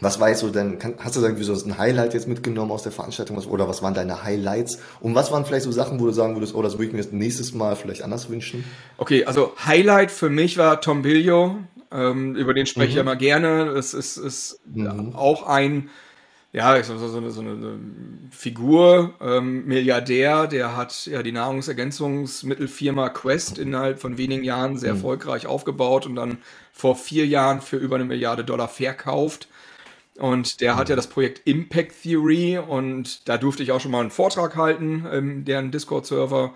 was 0.00 0.20
war 0.20 0.28
jetzt 0.30 0.40
so 0.40 0.50
denn, 0.50 0.78
hast 0.98 1.16
du 1.16 1.20
irgendwie 1.20 1.44
so 1.44 1.52
ein 1.52 1.78
Highlight 1.78 2.14
jetzt 2.14 2.28
mitgenommen 2.28 2.70
aus 2.70 2.82
der 2.82 2.92
Veranstaltung 2.92 3.36
oder 3.38 3.68
was 3.68 3.82
waren 3.82 3.94
deine 3.94 4.22
Highlights? 4.22 4.78
Und 5.00 5.14
was 5.14 5.30
waren 5.30 5.44
vielleicht 5.44 5.64
so 5.64 5.72
Sachen, 5.72 6.00
wo 6.00 6.06
du 6.06 6.12
sagen 6.12 6.36
würdest, 6.36 6.54
oh, 6.54 6.62
das 6.62 6.74
würde 6.74 6.86
ich 6.86 6.92
mir 6.92 6.98
jetzt 6.98 7.12
nächstes 7.12 7.54
Mal 7.54 7.76
vielleicht 7.76 8.02
anders 8.02 8.30
wünschen? 8.30 8.64
Okay, 8.98 9.24
also 9.24 9.52
Highlight 9.64 10.10
für 10.10 10.30
mich 10.30 10.58
war 10.58 10.80
Tom 10.80 11.02
Billio, 11.02 11.58
ähm, 11.90 12.36
über 12.36 12.54
den 12.54 12.66
spreche 12.66 12.86
mhm. 12.86 12.90
ich 12.90 12.96
ja 12.96 13.02
mal 13.02 13.16
gerne. 13.16 13.68
Es 13.70 13.94
ist, 13.94 14.16
ist 14.16 14.60
mhm. 14.66 15.14
auch 15.14 15.46
ein 15.46 15.90
ja, 16.52 16.82
so, 16.82 16.98
so, 16.98 17.16
eine, 17.16 17.30
so 17.30 17.40
eine 17.42 17.78
Figur, 18.32 19.14
ähm, 19.20 19.66
Milliardär, 19.66 20.48
der 20.48 20.76
hat 20.76 21.06
ja 21.06 21.22
die 21.22 21.30
Nahrungsergänzungsmittelfirma 21.30 23.08
Quest 23.10 23.58
innerhalb 23.58 24.00
von 24.00 24.18
wenigen 24.18 24.42
Jahren 24.42 24.76
sehr 24.76 24.92
mhm. 24.92 24.98
erfolgreich 24.98 25.46
aufgebaut 25.46 26.06
und 26.06 26.16
dann 26.16 26.38
vor 26.72 26.96
vier 26.96 27.24
Jahren 27.26 27.60
für 27.60 27.76
über 27.76 27.96
eine 27.96 28.04
Milliarde 28.04 28.42
Dollar 28.42 28.66
verkauft. 28.66 29.46
Und 30.18 30.60
der 30.60 30.74
mhm. 30.74 30.78
hat 30.78 30.88
ja 30.88 30.96
das 30.96 31.08
Projekt 31.08 31.46
Impact 31.46 32.02
Theory 32.02 32.58
und 32.58 33.28
da 33.28 33.38
durfte 33.38 33.62
ich 33.62 33.72
auch 33.72 33.80
schon 33.80 33.90
mal 33.90 34.00
einen 34.00 34.10
Vortrag 34.10 34.56
halten, 34.56 35.06
ähm, 35.10 35.44
deren 35.44 35.70
Discord-Server. 35.70 36.54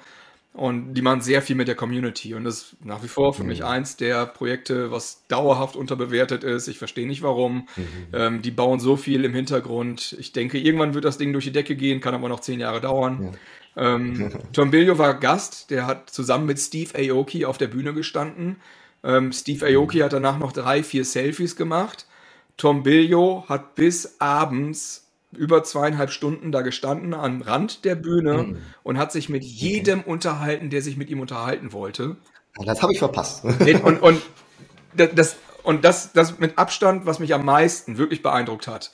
Und 0.54 0.94
die 0.94 1.02
machen 1.02 1.20
sehr 1.20 1.42
viel 1.42 1.56
mit 1.56 1.66
der 1.66 1.74
Community. 1.74 2.32
Und 2.34 2.44
das 2.44 2.58
ist 2.58 2.76
nach 2.84 3.02
wie 3.02 3.08
vor 3.08 3.34
für 3.34 3.42
mhm. 3.42 3.48
mich 3.48 3.64
eins 3.64 3.96
der 3.96 4.24
Projekte, 4.24 4.92
was 4.92 5.26
dauerhaft 5.26 5.74
unterbewertet 5.74 6.44
ist. 6.44 6.68
Ich 6.68 6.78
verstehe 6.78 7.08
nicht 7.08 7.22
warum. 7.22 7.66
Mhm. 7.76 7.84
Ähm, 8.12 8.42
die 8.42 8.52
bauen 8.52 8.78
so 8.78 8.96
viel 8.96 9.24
im 9.24 9.34
Hintergrund. 9.34 10.14
Ich 10.20 10.32
denke, 10.32 10.58
irgendwann 10.58 10.94
wird 10.94 11.04
das 11.04 11.18
Ding 11.18 11.32
durch 11.32 11.44
die 11.44 11.52
Decke 11.52 11.74
gehen, 11.74 12.00
kann 12.00 12.14
aber 12.14 12.28
noch 12.28 12.38
zehn 12.38 12.60
Jahre 12.60 12.80
dauern. 12.80 13.36
Ja. 13.76 13.94
Ähm, 13.96 14.30
Tom 14.52 14.70
Billio 14.70 14.96
war 14.96 15.18
Gast, 15.18 15.70
der 15.70 15.88
hat 15.88 16.08
zusammen 16.10 16.46
mit 16.46 16.60
Steve 16.60 16.90
Aoki 16.96 17.46
auf 17.46 17.58
der 17.58 17.66
Bühne 17.66 17.92
gestanden. 17.92 18.56
Ähm, 19.02 19.32
Steve 19.32 19.66
Aoki 19.66 19.98
hat 19.98 20.12
danach 20.12 20.38
noch 20.38 20.52
drei, 20.52 20.84
vier 20.84 21.04
Selfies 21.04 21.56
gemacht. 21.56 22.06
Tom 22.56 22.82
Billio 22.82 23.44
hat 23.48 23.74
bis 23.74 24.20
abends 24.20 25.04
über 25.32 25.64
zweieinhalb 25.64 26.10
Stunden 26.10 26.52
da 26.52 26.62
gestanden 26.62 27.14
am 27.14 27.42
Rand 27.42 27.84
der 27.84 27.96
Bühne 27.96 28.44
mhm. 28.44 28.56
und 28.82 28.98
hat 28.98 29.12
sich 29.12 29.28
mit 29.28 29.44
jedem 29.44 30.02
unterhalten, 30.02 30.70
der 30.70 30.82
sich 30.82 30.96
mit 30.96 31.10
ihm 31.10 31.20
unterhalten 31.20 31.72
wollte. 31.72 32.16
Das 32.64 32.82
habe 32.82 32.92
ich 32.92 33.00
verpasst. 33.00 33.44
Und, 33.82 34.00
und, 34.00 34.22
das, 34.94 35.36
und 35.64 35.84
das, 35.84 36.12
das 36.12 36.38
mit 36.38 36.56
Abstand, 36.56 37.04
was 37.04 37.18
mich 37.18 37.34
am 37.34 37.44
meisten 37.44 37.98
wirklich 37.98 38.22
beeindruckt 38.22 38.68
hat. 38.68 38.92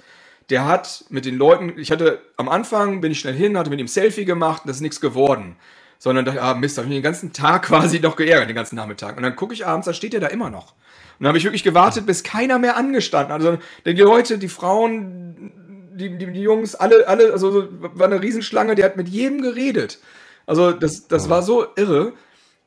Der 0.49 0.64
hat 0.64 1.05
mit 1.11 1.27
den 1.27 1.37
Leuten, 1.37 1.79
ich 1.79 1.90
hatte 1.90 2.23
am 2.38 2.49
Anfang, 2.49 3.03
bin 3.03 3.12
ich 3.12 3.20
schnell 3.20 3.35
hin, 3.35 3.59
hatte 3.59 3.68
mit 3.68 3.79
ihm 3.79 3.87
Selfie 3.87 4.25
gemacht, 4.25 4.62
das 4.64 4.77
ist 4.77 4.83
nichts 4.83 5.03
geworden. 5.03 5.57
Sondern 6.02 6.24
dachte, 6.24 6.42
ah 6.42 6.54
Mist, 6.54 6.78
habe 6.78 6.88
ich 6.88 6.94
den 6.94 7.02
ganzen 7.02 7.32
Tag 7.32 7.62
quasi 7.66 8.00
noch 8.00 8.16
geärgert, 8.16 8.48
den 8.48 8.56
ganzen 8.56 8.74
Nachmittag. 8.74 9.16
Und 9.16 9.22
dann 9.22 9.36
gucke 9.36 9.54
ich 9.54 9.66
abends, 9.66 9.84
da 9.86 9.92
steht 9.92 10.14
er 10.14 10.20
da 10.20 10.26
immer 10.26 10.50
noch. 10.50 10.72
Und 10.72 11.24
dann 11.24 11.28
habe 11.28 11.38
ich 11.38 11.44
wirklich 11.44 11.62
gewartet, 11.62 12.06
bis 12.06 12.22
keiner 12.24 12.58
mehr 12.58 12.76
angestanden 12.76 13.32
hat. 13.32 13.42
Also 13.42 13.58
die 13.84 13.92
Leute, 13.92 14.38
die 14.38 14.48
Frauen, 14.48 15.52
die, 15.94 16.16
die, 16.16 16.32
die 16.32 16.40
Jungs, 16.42 16.74
alle, 16.74 17.06
alle, 17.06 17.32
also 17.32 17.68
war 17.70 18.06
eine 18.06 18.22
Riesenschlange, 18.22 18.74
der 18.74 18.86
hat 18.86 18.96
mit 18.96 19.08
jedem 19.08 19.42
geredet. 19.42 19.98
Also 20.46 20.72
das, 20.72 21.06
das 21.06 21.28
war 21.28 21.42
so 21.42 21.66
irre. 21.76 22.14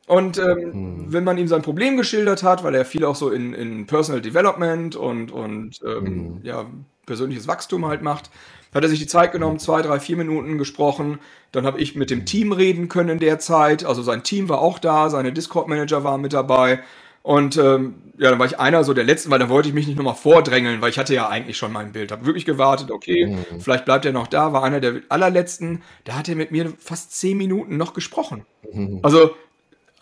Und 0.05 0.37
ähm, 0.37 0.45
hm. 0.45 1.05
wenn 1.13 1.23
man 1.23 1.37
ihm 1.37 1.47
sein 1.47 1.61
Problem 1.61 1.97
geschildert 1.97 2.43
hat, 2.43 2.63
weil 2.63 2.75
er 2.75 2.85
viel 2.85 3.05
auch 3.05 3.15
so 3.15 3.29
in, 3.29 3.53
in 3.53 3.87
Personal 3.87 4.21
Development 4.21 4.95
und, 4.95 5.31
und 5.31 5.79
ähm, 5.85 6.05
hm. 6.05 6.39
ja, 6.43 6.65
persönliches 7.05 7.47
Wachstum 7.47 7.85
halt 7.85 8.01
macht, 8.01 8.29
hat 8.73 8.83
er 8.83 8.89
sich 8.89 8.99
die 8.99 9.07
Zeit 9.07 9.31
genommen, 9.31 9.59
zwei, 9.59 9.81
drei, 9.81 9.99
vier 9.99 10.17
Minuten 10.17 10.57
gesprochen. 10.57 11.19
Dann 11.51 11.65
habe 11.65 11.79
ich 11.79 11.95
mit 11.95 12.09
dem 12.09 12.25
Team 12.25 12.51
reden 12.51 12.89
können 12.89 13.09
in 13.09 13.19
der 13.19 13.39
Zeit. 13.39 13.85
Also 13.85 14.01
sein 14.01 14.23
Team 14.23 14.49
war 14.49 14.59
auch 14.59 14.79
da, 14.79 15.09
seine 15.09 15.33
Discord-Manager 15.33 16.03
waren 16.03 16.21
mit 16.21 16.33
dabei. 16.33 16.79
Und 17.23 17.55
ähm, 17.55 17.95
ja, 18.17 18.29
dann 18.29 18.37
war 18.37 18.45
ich 18.45 18.59
einer 18.59 18.83
so 18.83 18.93
der 18.93 19.05
Letzten, 19.05 19.31
weil 19.31 19.39
dann 19.39 19.47
wollte 19.47 19.69
ich 19.69 19.73
mich 19.73 19.87
nicht 19.87 19.95
nochmal 19.95 20.13
vordrängeln, 20.13 20.81
weil 20.81 20.89
ich 20.89 20.99
hatte 20.99 21.13
ja 21.13 21.29
eigentlich 21.29 21.57
schon 21.57 21.71
mein 21.71 21.93
Bild. 21.93 22.11
Habe 22.11 22.25
wirklich 22.25 22.43
gewartet, 22.43 22.91
okay, 22.91 23.27
mhm. 23.27 23.61
vielleicht 23.61 23.85
bleibt 23.85 24.05
er 24.05 24.11
noch 24.11 24.27
da. 24.27 24.51
War 24.51 24.63
einer 24.63 24.81
der 24.81 25.01
allerletzten, 25.07 25.83
da 26.03 26.15
hat 26.15 26.27
er 26.27 26.35
mit 26.35 26.51
mir 26.51 26.73
fast 26.77 27.17
zehn 27.17 27.37
Minuten 27.37 27.77
noch 27.77 27.93
gesprochen. 27.93 28.45
Mhm. 28.73 28.99
Also 29.03 29.31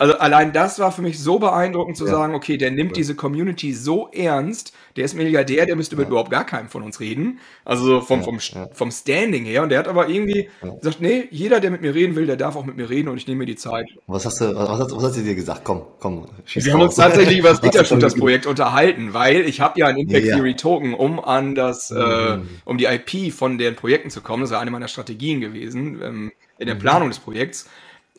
also 0.02 0.18
allein 0.18 0.52
das 0.52 0.80
war 0.80 0.92
für 0.92 1.04
mich 1.04 1.20
so 1.20 1.38
beeindruckend 1.38 1.96
zu 1.96 2.06
ja. 2.06 2.12
sagen, 2.12 2.34
okay, 2.34 2.58
der 2.58 2.72
nimmt 2.72 2.98
diese 2.98 3.14
Community 3.14 3.72
so 3.72 4.10
ernst, 4.12 4.74
der 4.96 5.06
ist 5.06 5.14
Milliardär, 5.14 5.68
der 5.68 5.76
müsste 5.76 5.96
mit 5.96 6.08
überhaupt 6.08 6.32
gar 6.32 6.44
keinem 6.44 6.70
von 6.70 6.82
uns 6.82 7.00
reden. 7.00 7.38
Also 7.66 8.02
vom, 8.02 8.24
vom, 8.24 8.40
vom 8.74 8.92
Standing 8.92 9.46
her. 9.46 9.62
Und 9.62 9.70
der 9.70 9.78
hat 9.78 9.88
aber 9.88 10.10
irgendwie 10.10 10.50
gesagt, 10.80 11.02
nee, 11.02 11.28
jeder, 11.30 11.60
der 11.60 11.70
mit 11.70 11.82
mir 11.82 11.94
reden 11.94 12.16
will, 12.16 12.26
der 12.26 12.36
darf 12.36 12.56
auch 12.56 12.66
mit 12.66 12.78
mir 12.78 12.90
reden 12.90 13.10
und 13.10 13.18
ich 13.18 13.28
nehme 13.28 13.42
mir 13.42 13.46
die 13.46 13.56
Zeit. 13.56 13.86
Was 14.08 14.26
hast 14.26 14.42
du, 14.42 14.56
was 14.56 14.80
hast, 14.80 14.92
was 14.92 15.04
hast 15.04 15.18
du 15.18 15.22
dir 15.22 15.36
gesagt? 15.36 15.62
Komm, 15.64 15.84
komm. 16.00 16.26
Wir 16.52 16.74
haben 16.74 16.82
uns 16.82 16.96
tatsächlich 16.96 17.38
über 17.38 17.50
das 17.50 17.62
Data 17.62 17.86
Shooters 17.86 18.16
Projekt 18.16 18.48
unterhalten, 18.48 19.14
weil 19.14 19.42
ich 19.42 19.62
habe 19.62 19.80
ja 19.80 19.86
ein 19.86 19.98
Impact 19.98 20.26
ja, 20.26 20.36
Theory 20.36 20.56
Token, 20.56 20.96
um 20.96 21.24
an 21.24 21.54
das, 21.54 21.92
äh, 21.92 21.94
mhm. 21.94 22.00
äh, 22.00 22.46
um 22.66 22.80
die 22.80 22.86
IP 22.86 23.32
von 23.32 23.60
den 23.60 23.76
Projekten 23.76 24.10
zu 24.10 24.22
kommen. 24.22 24.42
Das 24.42 24.50
war 24.50 24.62
eine 24.62 24.72
meiner 24.72 24.88
Strategien 24.88 25.42
gewesen 25.42 26.02
ähm, 26.04 26.32
in 26.58 26.66
der 26.66 26.74
mhm. 26.74 26.80
Planung 26.80 27.10
des 27.10 27.20
Projekts. 27.20 27.70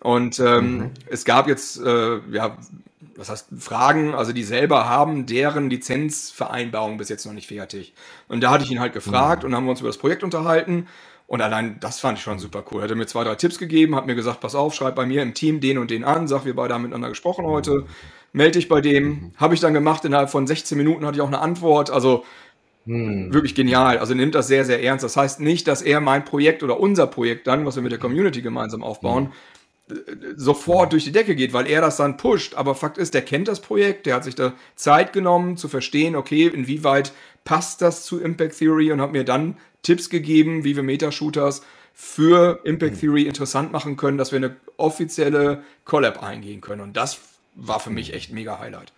Und 0.03 0.41
ähm, 0.41 0.77
mhm. 0.77 0.91
es 1.07 1.25
gab 1.25 1.47
jetzt, 1.47 1.81
äh, 1.81 2.19
ja, 2.33 2.57
was 3.17 3.31
heißt 3.31 3.49
Fragen, 3.59 4.15
also 4.15 4.33
die 4.33 4.43
selber 4.43 4.89
haben 4.89 5.27
deren 5.27 5.71
Lizenzvereinbarung 5.71 6.97
bis 6.97 7.09
jetzt 7.09 7.25
noch 7.25 7.33
nicht 7.33 7.47
fertig. 7.47 7.95
Und 8.27 8.43
da 8.43 8.51
hatte 8.51 8.65
ich 8.65 8.71
ihn 8.73 8.81
halt 8.81 8.95
gefragt 8.95 9.43
mhm. 9.43 9.49
und 9.49 9.57
haben 9.57 9.65
wir 9.65 9.71
uns 9.71 9.81
über 9.81 9.89
das 9.89 9.99
Projekt 9.99 10.25
unterhalten. 10.25 10.89
Und 11.29 11.41
allein 11.41 11.79
das 11.79 12.01
fand 12.01 12.19
ich 12.19 12.25
schon 12.25 12.41
super 12.41 12.65
cool. 12.71 12.83
Er 12.83 12.89
hat 12.89 12.97
mir 12.97 13.07
zwei, 13.07 13.23
drei 13.23 13.37
Tipps 13.37 13.59
gegeben, 13.59 13.95
hat 13.95 14.07
mir 14.07 14.17
gesagt, 14.17 14.41
pass 14.41 14.57
auf, 14.57 14.75
schreib 14.75 14.97
bei 14.97 15.07
mir 15.07 15.23
im 15.23 15.35
Team 15.35 15.61
den 15.61 15.79
und 15.79 15.91
den 15.93 16.03
an, 16.03 16.27
sag, 16.27 16.45
wir 16.45 16.57
beide 16.57 16.75
haben 16.75 16.83
miteinander 16.83 17.09
gesprochen 17.09 17.47
heute, 17.47 17.87
melde 18.33 18.59
dich 18.59 18.69
bei 18.69 18.81
dem. 18.81 19.05
Mhm. 19.05 19.33
Habe 19.37 19.55
ich 19.55 19.61
dann 19.61 19.73
gemacht, 19.73 20.05
innerhalb 20.05 20.31
von 20.31 20.49
16 20.49 20.77
Minuten 20.77 21.07
hatte 21.07 21.17
ich 21.17 21.23
auch 21.23 21.29
eine 21.29 21.39
Antwort. 21.39 21.91
Also 21.91 22.25
hm. 22.85 23.33
Wirklich 23.33 23.55
genial. 23.55 23.99
Also 23.99 24.13
nimmt 24.13 24.35
das 24.35 24.49
sehr, 24.49 24.65
sehr 24.65 24.83
ernst. 24.83 25.05
Das 25.05 25.17
heißt 25.17 25.39
nicht, 25.39 25.69
dass 25.69 25.83
er 25.83 26.01
mein 26.01 26.25
Projekt 26.25 26.65
oder 26.65 26.81
unser 26.81 27.07
Projekt 27.07 27.47
dann, 27.47 27.65
was 27.65 27.77
wir 27.77 27.83
mit 27.85 27.93
der 27.93 28.01
Community 28.01 28.43
gemeinsam 28.43 28.83
aufbauen, 28.83 29.27
hm 29.27 29.33
sofort 30.37 30.93
durch 30.93 31.05
die 31.05 31.13
Decke 31.13 31.35
geht, 31.35 31.53
weil 31.53 31.67
er 31.67 31.81
das 31.81 31.97
dann 31.97 32.17
pusht. 32.17 32.55
Aber 32.55 32.75
Fakt 32.75 32.99
ist, 32.99 33.15
der 33.15 33.23
kennt 33.23 33.49
das 33.49 33.61
Projekt, 33.61 34.07
der 34.07 34.15
hat 34.15 34.25
sich 34.25 34.35
da 34.35 34.53
Zeit 34.77 35.13
genommen 35.13 35.57
zu 35.57 35.69
verstehen, 35.69 36.17
okay, 36.17 36.47
inwieweit 36.47 37.13
passt 37.45 37.83
das 37.83 38.05
zu 38.05 38.21
Impact 38.21 38.59
Theory 38.59 38.93
und 38.93 39.01
hat 39.01 39.13
mir 39.13 39.25
dann 39.25 39.57
Tipps 39.83 40.11
gegeben, 40.11 40.65
wie 40.65 40.77
wir 40.77 40.83
Metashooters 40.83 41.63
für 41.95 42.61
Impact 42.65 43.01
Theory 43.01 43.23
interessant 43.23 43.73
machen 43.73 43.97
können, 43.97 44.19
dass 44.19 44.33
wir 44.33 44.39
eine 44.39 44.57
offizielle 44.77 45.63
Collab 45.85 46.23
eingehen 46.23 46.61
können. 46.61 46.81
Und 46.81 46.97
das 46.97 47.19
war 47.55 47.81
für 47.81 47.91
mich 47.91 48.15
echt 48.15 48.33
mega 48.33 48.59
Highlight. 48.59 48.93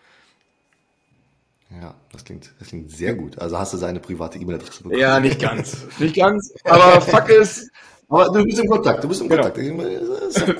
Ja, 1.81 1.95
das 2.13 2.25
klingt, 2.25 2.53
das 2.61 2.69
klingt 2.69 2.91
sehr 2.91 3.15
gut. 3.15 3.39
Also 3.39 3.59
hast 3.59 3.73
du 3.73 3.79
seine 3.79 3.99
private 3.99 4.39
E-Mail-Adresse 4.39 4.85
bekommen? 4.85 5.01
Ja, 5.01 5.19
nicht 5.19 5.41
ganz. 5.41 5.87
nicht 5.99 6.15
ganz. 6.15 6.55
Aber 6.65 7.01
Fakt 7.01 7.31
ist, 7.31 7.71
Aber 8.09 8.29
du 8.29 8.45
bist 8.45 8.59
im 8.59 8.69
Kontakt, 8.69 9.03
du 9.03 9.09
bist 9.09 9.23
im 9.23 9.29
Kontakt. 9.29 9.57
Genau. 9.57 9.83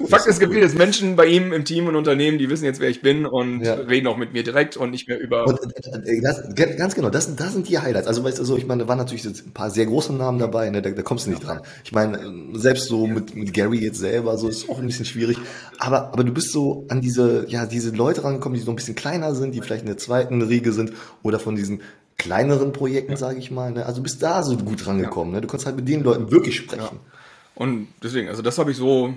Fakt 0.09 0.27
ist, 0.27 0.35
es 0.35 0.41
gibt 0.41 0.55
jetzt 0.55 0.77
Menschen 0.77 1.15
bei 1.17 1.27
ihm 1.27 1.53
im 1.53 1.65
Team 1.65 1.87
und 1.89 1.97
Unternehmen, 1.97 2.39
die 2.39 2.49
wissen 2.49 2.65
jetzt, 2.65 2.81
wer 2.81 2.89
ich 2.89 3.03
bin 3.03 3.27
und 3.27 3.61
ja. 3.61 3.75
reden 3.75 4.07
auch 4.07 4.17
mit 4.17 4.33
mir 4.33 4.43
direkt 4.43 4.77
und 4.77 4.91
nicht 4.91 5.09
mehr 5.09 5.21
über. 5.21 5.47
Und, 5.47 5.61
äh, 5.63 6.21
das, 6.23 6.55
ganz 6.55 6.95
genau, 6.95 7.11
das, 7.11 7.35
das 7.37 7.53
sind 7.53 7.69
die 7.69 7.79
Highlights. 7.79 8.07
Also, 8.07 8.25
weißt 8.25 8.39
du, 8.39 8.45
so, 8.45 8.57
ich 8.57 8.67
meine, 8.67 8.85
da 8.85 8.89
waren 8.89 8.99
natürlich 8.99 9.25
ein 9.25 9.53
paar 9.53 9.71
sehr 9.71 9.87
große 9.87 10.13
Namen 10.15 10.39
dabei, 10.39 10.71
ne, 10.71 10.81
da, 10.81 10.91
da 10.91 11.03
kommst 11.03 11.27
du 11.27 11.31
nicht 11.31 11.47
dran. 11.47 11.61
Ich 11.85 11.93
meine, 11.93 12.19
selbst 12.55 12.87
so 12.87 13.07
mit, 13.07 13.35
mit 13.35 13.53
Gary 13.53 13.79
jetzt 13.79 13.99
selber, 13.99 14.39
so 14.39 14.49
ist 14.49 14.69
auch 14.71 14.79
ein 14.79 14.87
bisschen 14.87 15.05
schwierig. 15.05 15.37
Aber, 15.79 16.13
aber 16.13 16.25
du 16.25 16.33
bist 16.33 16.51
so 16.51 16.87
an 16.89 17.01
diese, 17.01 17.47
ja, 17.49 17.67
diese 17.67 17.91
Leute 17.91 18.25
rangekommen, 18.25 18.59
die 18.59 18.65
so 18.65 18.73
ein 18.73 18.77
bisschen 18.77 18.95
kleiner 18.95 19.35
sind, 19.35 19.55
die 19.55 19.61
vielleicht 19.61 19.83
in 19.83 19.89
der 19.89 19.99
zweiten 19.99 20.41
Riege 20.43 20.73
sind 20.73 20.93
oder 21.23 21.39
von 21.39 21.57
diesen 21.57 21.83
kleineren 22.17 22.73
Projekten, 22.73 23.13
ja. 23.13 23.19
sage 23.19 23.39
ich 23.39 23.51
mal. 23.51 23.73
Ne? 23.73 23.87
Also 23.87 24.03
bist 24.03 24.23
da 24.23 24.43
so 24.43 24.57
gut 24.57 24.87
rangekommen. 24.87 25.35
Ja. 25.35 25.41
Ne? 25.41 25.43
Du 25.43 25.49
kannst 25.49 25.67
halt 25.67 25.77
mit 25.77 25.89
den 25.89 26.03
Leuten 26.03 26.31
wirklich 26.31 26.57
sprechen. 26.57 27.01
Ja. 27.03 27.14
Und 27.55 27.89
deswegen, 28.03 28.29
also 28.29 28.43
das 28.43 28.59
habe 28.59 28.73
ich 28.73 28.77
so 28.77 29.15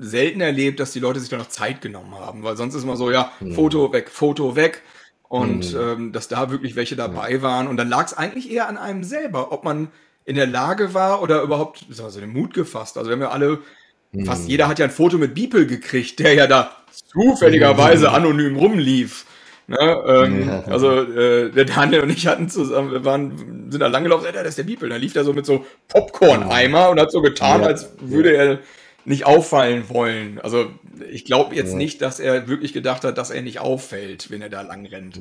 selten 0.00 0.40
erlebt, 0.40 0.80
dass 0.80 0.92
die 0.92 1.00
Leute 1.00 1.20
sich 1.20 1.28
da 1.28 1.36
noch 1.36 1.48
Zeit 1.48 1.80
genommen 1.80 2.14
haben, 2.14 2.42
weil 2.42 2.56
sonst 2.56 2.74
ist 2.74 2.82
immer 2.82 2.96
so, 2.96 3.10
ja, 3.10 3.32
mhm. 3.40 3.52
Foto 3.52 3.92
weg, 3.92 4.10
Foto 4.10 4.56
weg. 4.56 4.82
Und 5.28 5.74
mhm. 5.74 5.80
ähm, 5.80 6.12
dass 6.12 6.28
da 6.28 6.50
wirklich 6.50 6.74
welche 6.74 6.96
dabei 6.96 7.32
ja. 7.32 7.42
waren. 7.42 7.68
Und 7.68 7.76
dann 7.76 7.88
lag 7.88 8.06
es 8.06 8.14
eigentlich 8.14 8.50
eher 8.50 8.66
an 8.66 8.78
einem 8.78 9.04
selber, 9.04 9.52
ob 9.52 9.62
man 9.62 9.88
in 10.24 10.36
der 10.36 10.46
Lage 10.46 10.94
war 10.94 11.22
oder 11.22 11.42
überhaupt 11.42 11.84
also 12.02 12.20
den 12.20 12.30
Mut 12.30 12.54
gefasst. 12.54 12.96
Also 12.96 13.10
wir 13.10 13.14
haben 13.14 13.22
ja 13.22 13.30
alle, 13.30 13.60
mhm. 14.12 14.24
fast 14.24 14.48
jeder 14.48 14.68
hat 14.68 14.78
ja 14.78 14.86
ein 14.86 14.90
Foto 14.90 15.18
mit 15.18 15.34
Beeple 15.34 15.66
gekriegt, 15.66 16.18
der 16.18 16.34
ja 16.34 16.46
da 16.46 16.76
zufälligerweise 17.12 18.10
anonym 18.10 18.56
rumlief. 18.56 19.26
Ne, 19.68 20.02
ähm, 20.06 20.48
ja. 20.48 20.64
Also 20.64 21.02
äh, 21.02 21.50
der 21.50 21.66
Daniel 21.66 22.00
und 22.00 22.10
ich 22.10 22.26
hatten 22.26 22.48
zusammen, 22.48 22.90
wir 22.90 23.04
waren, 23.04 23.70
sind 23.70 23.80
da 23.80 23.86
langgelaufen, 23.86 24.24
ja, 24.24 24.32
das 24.32 24.50
ist 24.50 24.58
der 24.58 24.62
Bibel. 24.64 24.88
Da 24.88 24.96
lief 24.96 25.14
er 25.14 25.24
so 25.24 25.34
mit 25.34 25.44
so 25.44 25.66
Popcorn-Eimer 25.88 26.88
und 26.88 26.98
hat 26.98 27.12
so 27.12 27.20
getan, 27.20 27.60
ja. 27.60 27.66
als 27.66 27.90
würde 28.00 28.34
er 28.34 28.58
nicht 29.04 29.26
auffallen 29.26 29.90
wollen. 29.90 30.40
Also 30.40 30.70
ich 31.10 31.26
glaube 31.26 31.54
jetzt 31.54 31.72
ja. 31.72 31.76
nicht, 31.76 32.00
dass 32.00 32.18
er 32.18 32.48
wirklich 32.48 32.72
gedacht 32.72 33.04
hat, 33.04 33.18
dass 33.18 33.30
er 33.30 33.42
nicht 33.42 33.60
auffällt, 33.60 34.30
wenn 34.30 34.40
er 34.40 34.48
da 34.48 34.62
lang 34.62 34.86
rennt. 34.86 35.20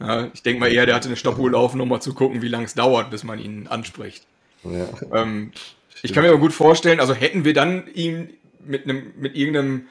Ja. 0.00 0.28
ich 0.32 0.42
denke 0.42 0.60
mal 0.60 0.72
eher, 0.72 0.86
der 0.86 0.94
hatte 0.94 1.08
eine 1.08 1.16
Stoppuhr 1.16 1.50
laufen, 1.50 1.78
um 1.80 1.88
mal 1.90 2.00
zu 2.00 2.14
gucken, 2.14 2.40
wie 2.40 2.48
lange 2.48 2.64
es 2.64 2.74
dauert, 2.74 3.10
bis 3.10 3.24
man 3.24 3.38
ihn 3.38 3.66
anspricht. 3.68 4.26
Ähm, 5.12 5.52
ich 6.02 6.14
kann 6.14 6.22
mir 6.22 6.30
aber 6.30 6.38
gut 6.38 6.54
vorstellen, 6.54 6.98
also 6.98 7.14
hätten 7.14 7.44
wir 7.44 7.52
dann 7.52 7.86
ihn 7.92 8.30
mit 8.64 8.84
einem, 8.84 9.12
mit 9.18 9.36
irgendeinem 9.36 9.86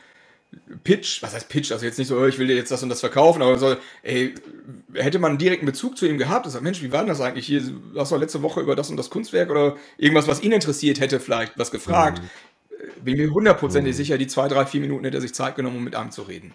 Pitch, 0.83 1.21
was 1.23 1.33
heißt 1.33 1.47
Pitch, 1.47 1.71
also 1.71 1.85
jetzt 1.85 1.97
nicht 1.97 2.07
so, 2.07 2.17
oh, 2.17 2.25
ich 2.25 2.37
will 2.37 2.47
dir 2.47 2.55
jetzt 2.55 2.71
das 2.71 2.83
und 2.83 2.89
das 2.89 2.99
verkaufen, 2.99 3.41
aber 3.41 3.57
so, 3.57 3.75
ey, 4.03 4.35
hätte 4.93 5.19
man 5.19 5.31
einen 5.31 5.37
direkten 5.37 5.65
Bezug 5.65 5.97
zu 5.97 6.05
ihm 6.05 6.17
gehabt, 6.17 6.45
das 6.45 6.53
sagt, 6.53 6.63
Mensch, 6.63 6.81
wie 6.81 6.91
war 6.91 6.99
denn 6.99 7.07
das 7.07 7.21
eigentlich 7.21 7.45
hier? 7.45 7.61
Hast 7.95 8.11
du 8.11 8.17
letzte 8.17 8.41
Woche 8.41 8.59
über 8.59 8.75
das 8.75 8.89
und 8.89 8.97
das 8.97 9.09
Kunstwerk 9.09 9.49
oder 9.49 9.77
irgendwas, 9.97 10.27
was 10.27 10.41
ihn 10.41 10.51
interessiert 10.51 10.99
hätte, 10.99 11.19
vielleicht 11.19 11.57
was 11.57 11.71
gefragt? 11.71 12.21
Mhm. 12.21 13.03
Bin 13.05 13.17
mir 13.17 13.31
hundertprozentig 13.31 13.93
mhm. 13.93 13.97
sicher, 13.97 14.17
die 14.17 14.27
zwei, 14.27 14.47
drei, 14.47 14.65
vier 14.65 14.81
Minuten 14.81 15.05
hätte 15.05 15.17
er 15.17 15.21
sich 15.21 15.33
Zeit 15.33 15.55
genommen, 15.55 15.77
um 15.77 15.83
mit 15.83 15.95
einem 15.95 16.11
zu 16.11 16.23
reden. 16.23 16.53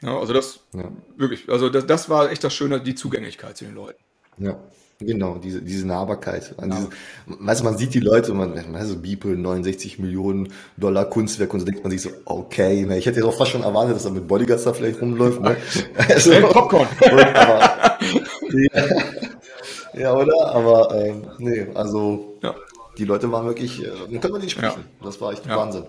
Ja, 0.00 0.18
also 0.18 0.32
das, 0.32 0.60
ja. 0.72 0.90
wirklich, 1.16 1.48
also 1.50 1.68
das, 1.68 1.86
das 1.86 2.08
war 2.08 2.30
echt 2.30 2.42
das 2.42 2.54
Schöne, 2.54 2.80
die 2.80 2.94
Zugänglichkeit 2.94 3.56
zu 3.56 3.64
den 3.64 3.74
Leuten. 3.74 4.02
Ja. 4.40 4.58
Genau, 5.02 5.38
diese, 5.38 5.62
diese 5.62 5.86
Nahbarkeit. 5.86 6.54
An 6.58 6.70
diese, 6.70 6.88
weißt 7.26 7.60
du, 7.60 7.64
man 7.64 7.78
sieht 7.78 7.94
die 7.94 8.00
Leute, 8.00 8.34
man, 8.34 8.74
also 8.74 8.98
Beeple, 8.98 9.34
69 9.34 9.98
Millionen 9.98 10.52
Dollar 10.76 11.06
Kunstwerk 11.06 11.54
und 11.54 11.60
so 11.60 11.66
denkt 11.66 11.82
man 11.82 11.90
sich 11.90 12.02
so, 12.02 12.10
okay, 12.26 12.84
ne, 12.84 12.98
ich 12.98 13.06
hätte 13.06 13.20
ja 13.20 13.24
doch 13.24 13.36
fast 13.36 13.52
schon 13.52 13.62
erwartet, 13.62 13.96
dass 13.96 14.04
er 14.04 14.10
mit 14.10 14.28
Bodyguards 14.28 14.64
da 14.64 14.74
vielleicht 14.74 15.00
rumläuft, 15.00 15.40
ne? 15.40 15.56
Also, 15.96 16.32
Popcorn. 16.48 16.86
aber, 17.00 17.98
ja, 18.52 18.86
ja, 19.94 20.14
oder? 20.14 20.54
Aber, 20.54 20.94
ähm, 20.94 21.26
nee, 21.38 21.66
also, 21.72 22.36
ja. 22.42 22.54
die 22.98 23.06
Leute 23.06 23.32
waren 23.32 23.46
wirklich, 23.46 23.82
äh, 23.82 23.88
dann 24.10 24.20
können 24.20 24.34
wir 24.34 24.40
nicht 24.40 24.52
sprechen. 24.52 24.84
Das 25.02 25.18
war 25.22 25.32
echt 25.32 25.46
ja. 25.46 25.56
Wahnsinn. 25.56 25.84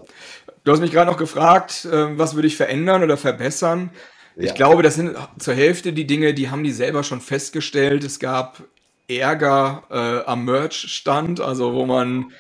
Du 0.64 0.72
hast 0.72 0.80
mich 0.80 0.92
gerade 0.92 1.12
noch 1.12 1.18
gefragt, 1.18 1.86
äh, 1.86 2.18
was 2.18 2.36
würde 2.36 2.48
ich 2.48 2.56
verändern 2.56 3.04
oder 3.04 3.18
verbessern? 3.18 3.90
Ich 4.36 4.54
glaube, 4.54 4.82
das 4.84 4.96
sind 4.96 5.16
zur 5.40 5.54
Hälfte 5.54 5.94
die 5.94 6.08
Dinge, 6.08 6.34
die 6.34 6.50
haben 6.50 6.64
die 6.64 6.72
selber 6.72 7.04
schon 7.04 7.22
festgestellt. 7.22 8.04
Es 8.04 8.20
gab 8.20 8.64
Ärger 9.08 9.84
äh, 9.90 10.30
am 10.30 10.46
Merch-Stand, 10.46 11.42
also 11.42 11.74
wo 11.74 11.86
man 11.86 12.32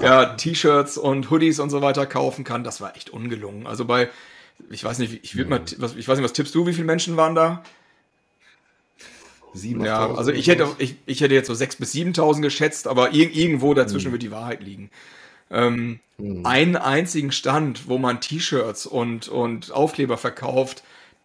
ja, 0.00 0.26
T-Shirts 0.26 0.96
und 0.96 1.30
Hoodies 1.30 1.58
und 1.58 1.70
so 1.70 1.82
weiter 1.82 2.06
kaufen 2.06 2.44
kann. 2.44 2.64
Das 2.64 2.80
war 2.80 2.94
echt 2.96 3.10
ungelungen. 3.10 3.66
Also 3.66 3.84
bei, 3.84 4.08
ich 4.70 4.84
weiß 4.84 4.98
nicht, 4.98 5.24
ich 5.24 5.36
würde 5.36 5.50
mal, 5.50 5.60
was, 5.78 5.96
ich 5.96 6.06
weiß 6.06 6.18
nicht, 6.18 6.24
was 6.24 6.32
tippst 6.32 6.54
du, 6.54 6.66
wie 6.66 6.72
viele 6.72 6.86
Menschen 6.86 7.16
waren 7.16 7.34
da? 7.34 7.62
7, 9.54 9.84
ja, 9.84 10.12
also 10.12 10.32
ich 10.32 10.48
hätte, 10.48 10.68
ich, 10.78 10.96
ich 11.06 11.20
hätte 11.20 11.34
jetzt 11.34 11.46
so 11.46 11.52
6.000 11.52 11.78
bis 11.78 11.94
7.000 11.94 12.40
geschätzt, 12.40 12.88
aber 12.88 13.12
ir 13.12 13.34
irgendwo 13.34 13.72
dazwischen 13.72 14.08
mhm. 14.08 14.12
wird 14.12 14.22
die 14.22 14.30
Wahrheit 14.32 14.62
liegen. 14.62 14.90
Ähm, 15.54 16.00
mhm. 16.18 16.44
Einen 16.44 16.76
einzigen 16.76 17.32
Stand, 17.32 17.88
wo 17.88 17.96
man 17.96 18.20
T-Shirts 18.20 18.86
und, 18.86 19.28
und 19.28 19.72
Aufkleber 19.72 20.18
verkauft, 20.18 20.82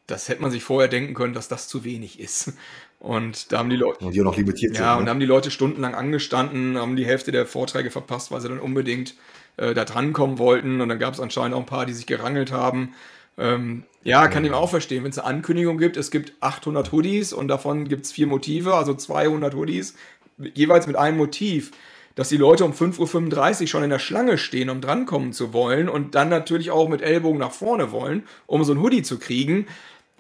das 0.07 0.29
hätte 0.29 0.41
man 0.41 0.51
sich 0.51 0.63
vorher 0.63 0.87
denken 0.87 1.13
können, 1.13 1.33
dass 1.33 1.47
das 1.47 1.67
zu 1.67 1.83
wenig 1.83 2.19
ist. 2.19 2.53
Und 2.99 3.51
da 3.51 3.59
haben 3.59 3.69
die 3.69 3.77
Leute. 3.77 4.03
Und 4.03 4.13
die 4.13 4.19
auch 4.21 4.25
noch 4.25 4.37
limitiert 4.37 4.73
ja, 4.73 4.77
sind. 4.77 4.85
Ja, 4.85 4.93
ne? 4.93 4.99
und 4.99 5.05
da 5.05 5.11
haben 5.11 5.19
die 5.19 5.25
Leute 5.25 5.51
stundenlang 5.51 5.95
angestanden, 5.95 6.77
haben 6.77 6.95
die 6.95 7.05
Hälfte 7.05 7.31
der 7.31 7.45
Vorträge 7.45 7.91
verpasst, 7.91 8.31
weil 8.31 8.41
sie 8.41 8.49
dann 8.49 8.59
unbedingt 8.59 9.15
äh, 9.57 9.73
da 9.73 9.85
drankommen 9.85 10.37
wollten. 10.37 10.81
Und 10.81 10.89
dann 10.89 10.99
gab 10.99 11.13
es 11.13 11.19
anscheinend 11.19 11.55
auch 11.55 11.61
ein 11.61 11.65
paar, 11.65 11.85
die 11.85 11.93
sich 11.93 12.07
gerangelt 12.07 12.51
haben. 12.51 12.93
Ähm, 13.37 13.83
ja, 14.03 14.27
kann 14.27 14.43
ich 14.43 14.51
auch 14.51 14.69
verstehen, 14.69 15.03
wenn 15.03 15.11
es 15.11 15.19
eine 15.19 15.27
Ankündigung 15.27 15.77
gibt, 15.77 15.95
es 15.95 16.11
gibt 16.11 16.33
800 16.41 16.91
Hoodies 16.91 17.31
und 17.31 17.47
davon 17.47 17.87
gibt 17.87 18.05
es 18.05 18.11
vier 18.11 18.27
Motive, 18.27 18.73
also 18.75 18.93
200 18.93 19.55
Hoodies, 19.55 19.95
jeweils 20.37 20.87
mit 20.87 20.97
einem 20.97 21.17
Motiv, 21.17 21.71
dass 22.19 22.27
die 22.27 22.35
Leute 22.35 22.65
um 22.65 22.73
5.35 22.73 23.61
Uhr 23.61 23.67
schon 23.67 23.83
in 23.85 23.89
der 23.89 23.97
Schlange 23.97 24.37
stehen, 24.37 24.69
um 24.69 24.81
drankommen 24.81 25.31
zu 25.31 25.53
wollen 25.53 25.87
und 25.87 26.15
dann 26.15 26.27
natürlich 26.27 26.69
auch 26.69 26.89
mit 26.89 27.01
Ellbogen 27.01 27.39
nach 27.39 27.53
vorne 27.53 27.93
wollen, 27.93 28.23
um 28.45 28.61
so 28.65 28.73
ein 28.73 28.81
Hoodie 28.81 29.03
zu 29.03 29.19
kriegen 29.19 29.67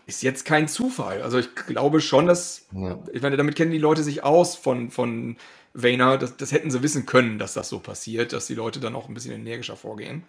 ist 0.07 0.23
jetzt 0.23 0.45
kein 0.45 0.69
Zufall. 0.69 1.21
Also 1.21 1.39
ich 1.39 1.53
glaube 1.55 1.99
schon, 1.99 2.25
dass, 2.25 2.67
ja. 2.71 2.97
ich 3.11 3.21
meine, 3.21 3.35
damit 3.35 3.57
kennen 3.57 3.71
die 3.71 3.77
Leute 3.77 4.01
sich 4.01 4.23
aus 4.23 4.55
von, 4.55 4.89
von 4.89 5.35
Vayner. 5.73 6.17
Das, 6.17 6.37
das 6.37 6.53
hätten 6.53 6.71
sie 6.71 6.81
wissen 6.81 7.05
können, 7.05 7.37
dass 7.37 7.53
das 7.53 7.67
so 7.67 7.79
passiert, 7.79 8.31
dass 8.31 8.47
die 8.47 8.55
Leute 8.55 8.79
dann 8.79 8.95
auch 8.95 9.09
ein 9.09 9.13
bisschen 9.13 9.35
energischer 9.35 9.75
vorgehen. 9.75 10.23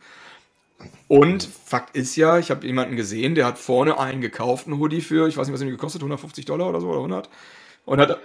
Und 1.07 1.45
Fakt 1.45 1.97
ist 1.97 2.17
ja, 2.17 2.39
ich 2.39 2.51
habe 2.51 2.67
jemanden 2.67 2.97
gesehen, 2.97 3.37
der 3.37 3.47
hat 3.47 3.59
vorne 3.59 3.99
einen 3.99 4.21
gekauften 4.21 4.79
Hoodie 4.79 5.03
für, 5.03 5.29
ich 5.29 5.37
weiß 5.37 5.47
nicht, 5.47 5.55
was 5.55 5.63
ihn 5.63 5.71
gekostet, 5.71 6.03
150 6.03 6.45
Dollar 6.45 6.69
oder 6.69 6.81
so 6.81 6.89
oder 6.89 6.99
100. 6.99 7.31
Und 7.87 8.01
hat, 8.01 8.19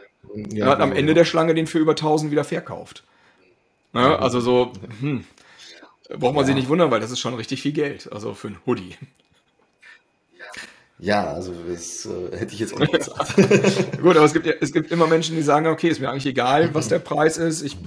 ja, 0.50 0.66
hat 0.66 0.80
am 0.80 0.94
Ende 0.94 1.14
der 1.14 1.26
Schlange 1.26 1.54
den 1.54 1.68
für 1.68 1.80
über 1.80 1.92
1000 1.92 2.32
wieder 2.32 2.44
verkauft. 2.44 3.04
Ne? 3.96 4.20
Also 4.20 4.42
so, 4.42 4.74
hm, 5.00 5.24
braucht 6.10 6.36
man 6.36 6.44
ja. 6.44 6.48
sich 6.48 6.56
nicht 6.56 6.68
wundern, 6.68 6.92
weil 6.92 7.00
das 7.00 7.12
ist 7.12 7.20
schon 7.20 7.34
richtig 7.34 7.62
viel 7.62 7.72
Geld, 7.72 8.12
also 8.12 8.34
für 8.34 8.50
einen 8.50 8.58
Hoodie. 8.66 8.98
Ja, 11.00 11.34
also 11.34 11.54
das 11.70 12.06
äh, 12.06 12.38
hätte 12.38 12.54
ich 12.54 12.60
jetzt 12.60 12.74
auch 12.74 12.80
nicht 12.80 12.94
gesagt. 12.94 13.36
Gut, 14.02 14.18
aber 14.18 14.26
es 14.26 14.34
gibt, 14.34 14.48
es 14.48 14.74
gibt 14.74 14.92
immer 14.92 15.08
Menschen, 15.08 15.38
die 15.38 15.42
sagen, 15.42 15.68
okay, 15.68 15.88
ist 15.88 16.02
mir 16.02 16.10
eigentlich 16.10 16.26
egal, 16.26 16.74
was 16.74 16.90
der 16.90 17.00
Preis 17.00 17.38
ist. 17.38 17.62
Ich 17.62 17.78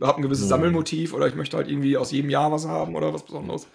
habe 0.00 0.18
ein 0.18 0.22
gewisses 0.22 0.48
Sammelmotiv 0.48 1.12
oder 1.12 1.26
ich 1.26 1.34
möchte 1.34 1.58
halt 1.58 1.68
irgendwie 1.68 1.98
aus 1.98 2.10
jedem 2.10 2.30
Jahr 2.30 2.50
was 2.50 2.66
haben 2.66 2.96
oder 2.96 3.12
was 3.12 3.24
Besonderes. 3.24 3.66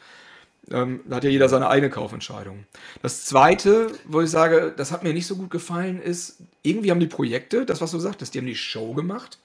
Ähm, 0.72 1.02
da 1.06 1.18
hat 1.18 1.24
ja 1.24 1.30
jeder 1.30 1.50
seine 1.50 1.68
eigene 1.68 1.92
Kaufentscheidung. 1.92 2.66
Das 3.04 3.26
Zweite, 3.26 3.92
wo 4.06 4.22
ich 4.22 4.32
sage, 4.32 4.74
das 4.76 4.92
hat 4.92 5.04
mir 5.04 5.14
nicht 5.14 5.28
so 5.28 5.36
gut 5.36 5.52
gefallen, 5.52 6.02
ist, 6.02 6.38
irgendwie 6.64 6.90
haben 6.90 7.00
die 7.00 7.06
Projekte, 7.06 7.66
das 7.66 7.82
was 7.82 7.92
du 7.92 8.00
sagtest, 8.00 8.34
die 8.34 8.40
haben 8.40 8.48
die 8.48 8.56
Show 8.56 8.94
gemacht, 8.94 9.38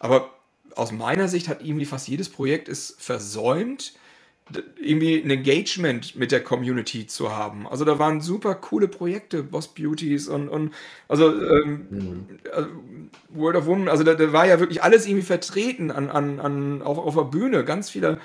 aber 0.00 0.30
aus 0.76 0.92
meiner 0.92 1.28
Sicht 1.28 1.48
hat 1.48 1.64
irgendwie 1.64 1.86
fast 1.86 2.08
jedes 2.08 2.28
Projekt 2.28 2.68
es 2.68 2.94
versäumt, 2.98 3.94
irgendwie 4.80 5.16
ein 5.16 5.30
Engagement 5.30 6.14
mit 6.14 6.30
der 6.30 6.40
Community 6.40 7.06
zu 7.06 7.34
haben. 7.34 7.66
Also 7.66 7.84
da 7.84 7.98
waren 7.98 8.20
super 8.20 8.54
coole 8.54 8.86
Projekte, 8.86 9.42
Boss 9.42 9.74
Beauties 9.74 10.28
und, 10.28 10.48
und 10.48 10.72
also 11.08 11.32
ähm, 11.32 11.86
mhm. 11.90 12.26
Also 12.54 12.68
World 13.30 13.56
of 13.56 13.66
Women, 13.66 13.88
also 13.88 14.04
da, 14.04 14.14
da, 14.14 14.32
war 14.32 14.46
ja 14.46 14.60
wirklich 14.60 14.84
alles 14.84 15.06
irgendwie 15.06 15.26
vertreten 15.26 15.90
an, 15.90 16.10
an, 16.10 16.38
an 16.38 16.82
auf, 16.82 16.98
auf 16.98 17.14
der 17.16 17.22
Bühne, 17.22 17.64
ganz 17.64 17.90
viele 17.90 18.20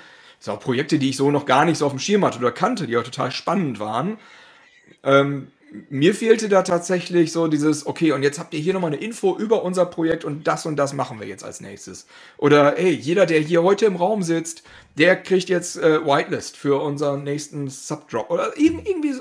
auch 0.46 0.60
Projekte, 0.60 0.98
die 0.98 1.10
ich 1.10 1.16
so 1.16 1.30
noch 1.30 1.46
gar 1.46 1.64
nicht 1.64 1.78
so 1.78 1.86
auf 1.86 1.92
dem 1.92 2.00
Schirm 2.00 2.24
hatte 2.24 2.38
oder 2.38 2.50
kannte, 2.50 2.86
die 2.86 2.96
auch 2.96 3.04
total 3.04 3.30
spannend 3.30 3.78
waren. 3.78 4.18
Ähm, 5.04 5.48
mir 5.90 6.14
fehlte 6.14 6.48
da 6.48 6.62
tatsächlich 6.62 7.32
so 7.32 7.46
dieses, 7.48 7.86
okay, 7.86 8.12
und 8.12 8.22
jetzt 8.22 8.38
habt 8.38 8.52
ihr 8.54 8.60
hier 8.60 8.74
nochmal 8.74 8.92
eine 8.92 9.00
Info 9.00 9.36
über 9.36 9.62
unser 9.62 9.86
Projekt 9.86 10.24
und 10.24 10.46
das 10.46 10.66
und 10.66 10.76
das 10.76 10.92
machen 10.92 11.20
wir 11.20 11.26
jetzt 11.26 11.44
als 11.44 11.60
nächstes. 11.60 12.06
Oder, 12.38 12.78
ey, 12.78 12.90
jeder, 12.90 13.26
der 13.26 13.40
hier 13.40 13.62
heute 13.62 13.86
im 13.86 13.96
Raum 13.96 14.22
sitzt, 14.22 14.62
der 14.98 15.16
kriegt 15.16 15.48
jetzt 15.48 15.76
äh, 15.76 16.04
Whitelist 16.04 16.56
für 16.56 16.80
unseren 16.82 17.24
nächsten 17.24 17.68
Subdrop. 17.68 18.30
Oder 18.30 18.56
irgendwie 18.56 19.14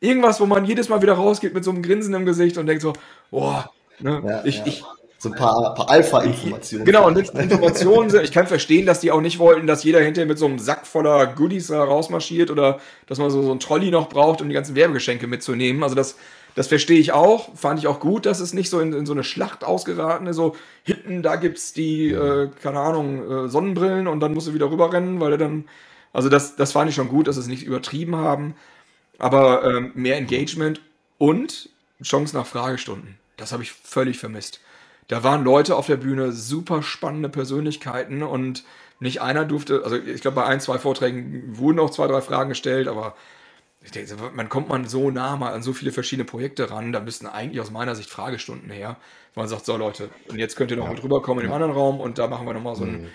irgendwas, 0.00 0.40
wo 0.40 0.46
man 0.46 0.64
jedes 0.64 0.88
Mal 0.88 1.02
wieder 1.02 1.14
rausgeht 1.14 1.54
mit 1.54 1.64
so 1.64 1.70
einem 1.70 1.82
Grinsen 1.82 2.14
im 2.14 2.26
Gesicht 2.26 2.58
und 2.58 2.66
denkt 2.66 2.82
so, 2.82 2.92
boah, 3.30 3.70
ne, 4.00 4.22
ja, 4.24 4.44
ich, 4.44 4.58
ja. 4.58 4.66
ich 4.66 4.84
so 5.24 5.30
ein 5.30 5.34
paar, 5.34 5.74
paar 5.74 5.90
Alpha-Informationen. 5.90 6.84
Genau, 6.84 7.06
und 7.08 7.18
Informationen 7.18 8.10
sind, 8.10 8.22
ich 8.22 8.30
kann 8.30 8.46
verstehen, 8.46 8.86
dass 8.86 9.00
die 9.00 9.10
auch 9.10 9.20
nicht 9.20 9.40
wollten, 9.40 9.66
dass 9.66 9.82
jeder 9.82 10.00
hinterher 10.00 10.28
mit 10.28 10.38
so 10.38 10.46
einem 10.46 10.60
Sack 10.60 10.86
voller 10.86 11.26
Goodies 11.26 11.66
da 11.66 11.82
rausmarschiert 11.82 12.50
oder 12.50 12.78
dass 13.06 13.18
man 13.18 13.30
so, 13.30 13.42
so 13.42 13.50
ein 13.50 13.58
Trolley 13.58 13.90
noch 13.90 14.08
braucht, 14.08 14.40
um 14.40 14.48
die 14.48 14.54
ganzen 14.54 14.76
Werbegeschenke 14.76 15.26
mitzunehmen. 15.26 15.82
Also 15.82 15.96
das, 15.96 16.16
das 16.54 16.68
verstehe 16.68 17.00
ich 17.00 17.12
auch. 17.12 17.56
Fand 17.56 17.80
ich 17.80 17.88
auch 17.88 17.98
gut, 17.98 18.26
dass 18.26 18.38
es 18.38 18.54
nicht 18.54 18.70
so 18.70 18.78
in, 18.78 18.92
in 18.92 19.06
so 19.06 19.12
eine 19.12 19.24
Schlacht 19.24 19.64
ausgeraten 19.64 20.26
ist. 20.28 20.36
So, 20.36 20.54
hinten, 20.84 21.22
da 21.22 21.36
gibt's 21.36 21.72
die, 21.72 22.10
äh, 22.10 22.50
keine 22.62 22.78
Ahnung, 22.78 23.46
äh, 23.46 23.48
Sonnenbrillen 23.48 24.06
und 24.06 24.20
dann 24.20 24.34
musst 24.34 24.46
du 24.46 24.54
wieder 24.54 24.70
rüberrennen, 24.70 25.18
weil 25.20 25.32
er 25.32 25.38
dann. 25.38 25.64
Also 26.12 26.28
das, 26.28 26.54
das 26.54 26.70
fand 26.70 26.88
ich 26.88 26.94
schon 26.94 27.08
gut, 27.08 27.26
dass 27.26 27.34
sie 27.34 27.40
es 27.40 27.48
nicht 27.48 27.64
übertrieben 27.64 28.14
haben. 28.14 28.54
Aber 29.18 29.64
ähm, 29.64 29.90
mehr 29.94 30.16
Engagement 30.16 30.80
und 31.18 31.70
Chance 32.02 32.36
nach 32.36 32.46
Fragestunden. 32.46 33.16
Das 33.36 33.52
habe 33.52 33.64
ich 33.64 33.72
völlig 33.72 34.18
vermisst 34.18 34.60
da 35.08 35.22
waren 35.22 35.44
Leute 35.44 35.76
auf 35.76 35.86
der 35.86 35.96
Bühne, 35.96 36.32
super 36.32 36.82
spannende 36.82 37.28
Persönlichkeiten 37.28 38.22
und 38.22 38.64
nicht 39.00 39.20
einer 39.20 39.44
durfte, 39.44 39.82
also 39.84 39.96
ich 39.96 40.20
glaube, 40.20 40.36
bei 40.36 40.46
ein, 40.46 40.60
zwei 40.60 40.78
Vorträgen 40.78 41.58
wurden 41.58 41.78
auch 41.78 41.90
zwei, 41.90 42.06
drei 42.06 42.20
Fragen 42.20 42.48
gestellt, 42.48 42.88
aber 42.88 43.14
denke, 43.94 44.16
man 44.34 44.48
kommt 44.48 44.68
man 44.68 44.86
so 44.86 45.10
nah 45.10 45.36
mal 45.36 45.52
an 45.52 45.62
so 45.62 45.72
viele 45.72 45.92
verschiedene 45.92 46.24
Projekte 46.24 46.70
ran, 46.70 46.92
da 46.92 47.00
müssten 47.00 47.26
eigentlich 47.26 47.60
aus 47.60 47.70
meiner 47.70 47.94
Sicht 47.94 48.10
Fragestunden 48.10 48.70
her, 48.70 48.96
wo 49.34 49.40
man 49.40 49.48
sagt, 49.48 49.66
so 49.66 49.76
Leute, 49.76 50.08
und 50.28 50.38
jetzt 50.38 50.56
könnt 50.56 50.70
ihr 50.70 50.76
noch 50.76 50.86
ja. 50.86 50.92
mit 50.92 51.02
rüberkommen 51.02 51.42
in 51.44 51.50
dem 51.50 51.54
anderen 51.54 51.72
Raum 51.72 52.00
und 52.00 52.18
da 52.18 52.26
machen 52.26 52.46
wir 52.46 52.54
nochmal 52.54 52.76
so 52.76 52.84
ein 52.84 53.02
mhm. 53.02 53.08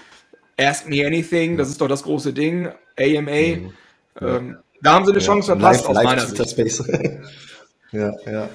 Ask 0.59 0.87
Me 0.87 1.05
Anything, 1.05 1.57
das 1.57 1.69
ist 1.69 1.81
doch 1.81 1.87
das 1.87 2.03
große 2.03 2.33
Ding, 2.33 2.69
AMA. 2.97 3.31
Mhm. 3.31 3.73
Ähm, 4.21 4.57
da 4.81 4.93
haben 4.93 5.05
sie 5.05 5.11
eine 5.11 5.21
Chance 5.21 5.47
verpasst 5.47 5.87
live, 5.87 5.97
aus 5.97 6.03
meiner 6.03 6.25
Sicht. 6.25 6.83
ja, 7.91 8.13
ja. 8.25 8.49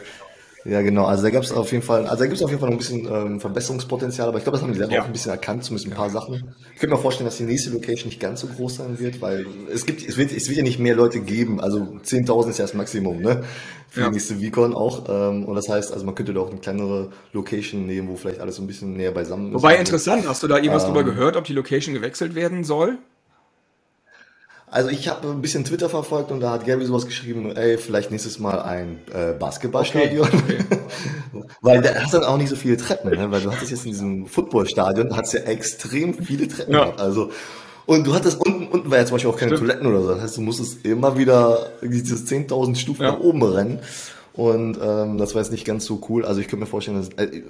Ja, 0.64 0.80
genau. 0.80 1.04
Also 1.04 1.24
da 1.24 1.30
gab 1.30 1.42
es 1.42 1.52
auf 1.52 1.70
jeden 1.72 1.84
Fall, 1.84 2.06
also 2.06 2.16
da 2.16 2.24
gibt 2.24 2.38
es 2.38 2.42
auf 2.42 2.48
jeden 2.48 2.60
Fall 2.60 2.70
noch 2.70 2.76
ein 2.76 2.78
bisschen 2.78 3.06
ähm, 3.06 3.40
Verbesserungspotenzial, 3.40 4.28
aber 4.28 4.38
ich 4.38 4.44
glaube, 4.44 4.56
das 4.56 4.62
haben 4.62 4.72
die 4.72 4.78
selber 4.78 4.94
ja. 4.94 5.02
auch 5.02 5.06
ein 5.06 5.12
bisschen 5.12 5.30
erkannt, 5.30 5.62
zumindest 5.62 5.90
ein 5.90 5.94
paar 5.94 6.08
Sachen. 6.08 6.54
Ich 6.74 6.80
könnte 6.80 6.96
mir 6.96 7.00
vorstellen, 7.00 7.26
dass 7.26 7.36
die 7.36 7.44
nächste 7.44 7.70
Location 7.70 8.08
nicht 8.08 8.18
ganz 8.18 8.40
so 8.40 8.46
groß 8.46 8.76
sein 8.76 8.98
wird, 8.98 9.20
weil 9.20 9.46
es 9.72 9.84
gibt, 9.84 10.08
es 10.08 10.16
wird, 10.16 10.32
es 10.32 10.48
wird 10.48 10.56
ja 10.56 10.62
nicht 10.62 10.78
mehr 10.78 10.94
Leute 10.94 11.20
geben. 11.20 11.60
Also 11.60 11.78
10.000 11.78 12.50
ist 12.50 12.58
ja 12.58 12.64
das 12.64 12.72
Maximum, 12.72 13.20
ne? 13.20 13.44
Für 13.90 14.00
ja. 14.00 14.06
die 14.08 14.14
nächste 14.14 14.36
VCon 14.36 14.74
auch. 14.74 15.04
Ähm, 15.08 15.44
und 15.44 15.54
das 15.54 15.68
heißt, 15.68 15.92
also 15.92 16.06
man 16.06 16.14
könnte 16.14 16.32
da 16.32 16.40
auch 16.40 16.50
eine 16.50 16.60
kleinere 16.60 17.10
Location 17.32 17.84
nehmen, 17.84 18.08
wo 18.08 18.16
vielleicht 18.16 18.40
alles 18.40 18.56
so 18.56 18.62
ein 18.62 18.66
bisschen 18.66 18.96
näher 18.96 19.12
beisammen 19.12 19.48
ist. 19.48 19.54
Wobei 19.54 19.76
interessant, 19.76 20.26
hast 20.26 20.42
du 20.42 20.48
da 20.48 20.56
irgendwas 20.56 20.84
ähm, 20.84 20.94
drüber 20.94 21.04
gehört, 21.04 21.36
ob 21.36 21.44
die 21.44 21.52
Location 21.52 21.94
gewechselt 21.94 22.34
werden 22.34 22.64
soll? 22.64 22.98
Also 24.74 24.88
ich 24.88 25.06
habe 25.06 25.28
ein 25.28 25.40
bisschen 25.40 25.64
Twitter 25.64 25.88
verfolgt 25.88 26.32
und 26.32 26.40
da 26.40 26.50
hat 26.50 26.66
Gary 26.66 26.84
sowas 26.84 27.06
geschrieben, 27.06 27.54
ey, 27.54 27.78
vielleicht 27.78 28.10
nächstes 28.10 28.40
Mal 28.40 28.58
ein 28.60 28.98
äh, 29.12 29.32
Basketballstadion. 29.32 30.26
Okay, 30.26 30.58
weil 31.60 31.80
da 31.80 31.94
hast 31.94 32.12
dann 32.12 32.24
auch 32.24 32.36
nicht 32.36 32.48
so 32.48 32.56
viele 32.56 32.76
Treppen, 32.76 33.12
ne? 33.12 33.30
weil 33.30 33.40
du 33.40 33.52
hattest 33.52 33.70
jetzt 33.70 33.84
in 33.84 33.92
diesem 33.92 34.26
Footballstadion, 34.26 35.10
da 35.10 35.16
hattest 35.18 35.34
ja 35.34 35.40
extrem 35.42 36.14
viele 36.14 36.48
Treppen. 36.48 36.74
Ja. 36.74 36.92
Also 36.96 37.30
und 37.86 38.04
du 38.04 38.14
hattest 38.14 38.44
unten, 38.44 38.66
unten 38.66 38.90
war 38.90 38.98
ja 38.98 39.06
zum 39.06 39.14
Beispiel 39.14 39.30
auch 39.30 39.36
keine 39.36 39.54
Stimmt. 39.54 39.70
Toiletten 39.70 39.86
oder 39.86 40.02
so. 40.02 40.08
Das 40.08 40.22
heißt, 40.22 40.36
du 40.38 40.40
musstest 40.40 40.84
immer 40.84 41.16
wieder 41.16 41.70
diese 41.80 42.16
10.000 42.16 42.74
Stufen 42.74 43.02
ja. 43.02 43.12
nach 43.12 43.20
oben 43.20 43.44
rennen. 43.44 43.78
Und 44.32 44.76
ähm, 44.82 45.18
das 45.18 45.36
war 45.36 45.42
jetzt 45.42 45.52
nicht 45.52 45.64
ganz 45.64 45.84
so 45.84 46.00
cool. 46.08 46.24
Also 46.24 46.40
ich 46.40 46.48
könnte 46.48 46.64
mir 46.64 46.66
vorstellen, 46.66 46.96
dass 46.96 47.10
äh, 47.10 47.42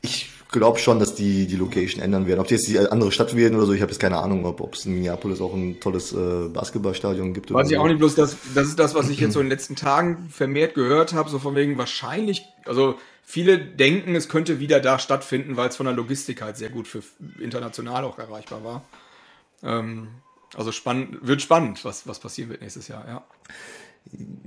ich 0.00 0.30
glaube 0.52 0.78
schon, 0.78 0.98
dass 0.98 1.14
die 1.14 1.46
die 1.46 1.56
Location 1.56 2.02
ändern 2.02 2.26
werden. 2.26 2.40
Ob 2.40 2.46
die 2.46 2.54
jetzt 2.54 2.68
die 2.68 2.78
andere 2.78 3.10
Stadt 3.10 3.34
werden 3.34 3.56
oder 3.56 3.66
so, 3.66 3.72
ich 3.72 3.82
habe 3.82 3.90
jetzt 3.90 4.00
keine 4.00 4.18
Ahnung, 4.18 4.44
ob 4.44 4.74
es 4.74 4.86
in 4.86 4.94
Minneapolis 4.94 5.40
auch 5.40 5.54
ein 5.54 5.80
tolles 5.80 6.12
äh, 6.12 6.48
Basketballstadion 6.48 7.34
gibt. 7.34 7.52
Weiß 7.52 7.70
ich 7.70 7.76
so. 7.76 7.82
auch 7.82 7.88
nicht, 7.88 7.98
bloß 7.98 8.14
das, 8.14 8.36
das 8.54 8.68
ist 8.68 8.78
das, 8.78 8.94
was 8.94 9.08
ich 9.08 9.18
jetzt 9.18 9.32
so 9.32 9.40
in 9.40 9.46
den 9.46 9.50
letzten 9.50 9.74
Tagen 9.74 10.28
vermehrt 10.30 10.74
gehört 10.74 11.14
habe, 11.14 11.30
so 11.30 11.38
von 11.38 11.54
wegen 11.56 11.78
wahrscheinlich, 11.78 12.44
also 12.66 12.96
viele 13.24 13.58
denken, 13.58 14.14
es 14.14 14.28
könnte 14.28 14.60
wieder 14.60 14.80
da 14.80 14.98
stattfinden, 14.98 15.56
weil 15.56 15.68
es 15.68 15.76
von 15.76 15.86
der 15.86 15.94
Logistik 15.94 16.42
halt 16.42 16.56
sehr 16.56 16.70
gut 16.70 16.86
für 16.86 17.02
international 17.40 18.04
auch 18.04 18.18
erreichbar 18.18 18.62
war. 18.62 18.84
Ähm, 19.62 20.08
also 20.54 20.70
spannend, 20.70 21.18
wird 21.26 21.40
spannend, 21.40 21.84
was, 21.84 22.06
was 22.06 22.18
passieren 22.18 22.50
wird 22.50 22.60
nächstes 22.60 22.88
Jahr, 22.88 23.04
ja. 23.08 23.24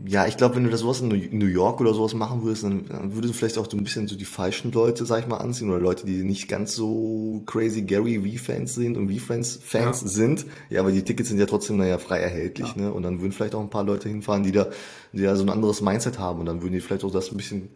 Ja, 0.08 0.28
ich 0.28 0.38
glaube, 0.38 0.56
wenn 0.56 0.64
du 0.64 0.70
das 0.70 0.82
sowas 0.82 1.02
in 1.02 1.10
New 1.10 1.48
York 1.48 1.82
oder 1.82 1.94
sowas 1.94 2.14
machen 2.14 2.44
würdest, 2.44 2.64
dann, 2.64 2.86
dann 2.88 3.16
würdest 3.16 3.34
du 3.34 3.38
vielleicht 3.38 3.58
auch 3.58 3.70
so 3.70 3.76
ein 3.76 3.84
bisschen 3.84 4.08
so 4.08 4.16
die 4.16 4.26
falschen 4.26 4.72
Leute, 4.72 5.06
sag 5.06 5.22
ich 5.22 5.28
mal, 5.28 5.38
anziehen 5.38 5.70
oder 5.70 5.80
Leute, 5.80 6.06
die 6.06 6.24
nicht 6.24 6.48
ganz 6.48 6.76
so 6.76 7.42
crazy 7.48 7.82
Gary 7.82 8.22
V-Fans 8.38 8.76
sind 8.76 8.98
und 8.98 9.12
V-Fans 9.12 9.60
Fans 9.64 10.02
ja. 10.02 10.08
sind. 10.08 10.46
Ja, 10.70 10.82
aber 10.82 10.92
die 10.92 11.02
Tickets 11.02 11.30
sind 11.30 11.40
ja 11.40 11.48
trotzdem 11.48 11.78
naja 11.78 11.98
frei 11.98 12.20
erhältlich, 12.20 12.76
ja. 12.76 12.84
ne? 12.84 12.94
Und 12.94 13.02
dann 13.02 13.20
würden 13.22 13.32
vielleicht 13.32 13.56
auch 13.56 13.62
ein 13.62 13.72
paar 13.72 13.84
Leute 13.84 14.08
hinfahren, 14.08 14.44
die 14.44 14.52
da, 14.52 14.68
die 15.12 15.24
da 15.24 15.36
so 15.36 15.44
ein 15.44 15.50
anderes 15.50 15.82
Mindset 15.82 16.20
haben 16.20 16.40
und 16.40 16.46
dann 16.46 16.62
würden 16.62 16.74
die 16.74 16.82
vielleicht 16.82 17.04
auch 17.04 17.12
das 17.12 17.32
ein 17.32 17.38
bisschen 17.38 17.70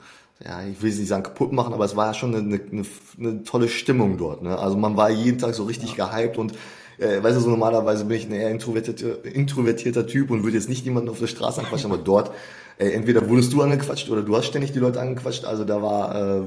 ja, 0.44 0.66
ich 0.66 0.82
will 0.82 0.90
es 0.90 0.98
nicht 0.98 1.10
sagen 1.10 1.24
kaputt 1.24 1.52
machen, 1.52 1.74
aber 1.74 1.84
es 1.84 1.96
war 1.96 2.08
ja 2.08 2.14
schon 2.14 2.34
eine, 2.34 2.62
eine, 2.72 2.86
eine 3.20 3.44
tolle 3.44 3.68
Stimmung 3.68 4.18
dort. 4.18 4.42
Ne? 4.42 4.58
Also 4.58 4.78
man 4.78 4.96
war 4.96 5.10
jeden 5.10 5.38
Tag 5.38 5.54
so 5.54 5.66
richtig 5.66 5.98
ja. 5.98 6.08
gehypt 6.08 6.38
und 6.38 6.54
äh, 7.00 7.24
weißt 7.24 7.38
du, 7.38 7.42
so 7.42 7.50
normalerweise 7.50 8.06
bin 8.06 8.18
ich 8.18 8.26
ein 8.26 8.34
eher 8.34 8.50
introvertierter, 8.50 9.26
introvertierter 9.26 10.06
Typ 10.06 10.32
und 10.32 10.44
würde 10.44 10.58
jetzt 10.58 10.70
nicht 10.70 10.86
jemanden 10.86 11.10
auf 11.10 11.20
der 11.20 11.28
Straße 11.28 11.62
anquatschen, 11.62 11.92
aber 11.92 12.02
dort, 12.02 12.32
äh, 12.78 12.90
entweder 12.92 13.28
wurdest 13.28 13.52
du 13.54 13.62
angequatscht 13.62 14.10
oder 14.10 14.22
du 14.22 14.36
hast 14.36 14.46
ständig 14.46 14.72
die 14.72 14.80
Leute 14.80 15.02
angequatscht. 15.02 15.46
Also 15.46 15.66
da 15.66 15.82
war, 15.82 16.16
äh, 16.16 16.42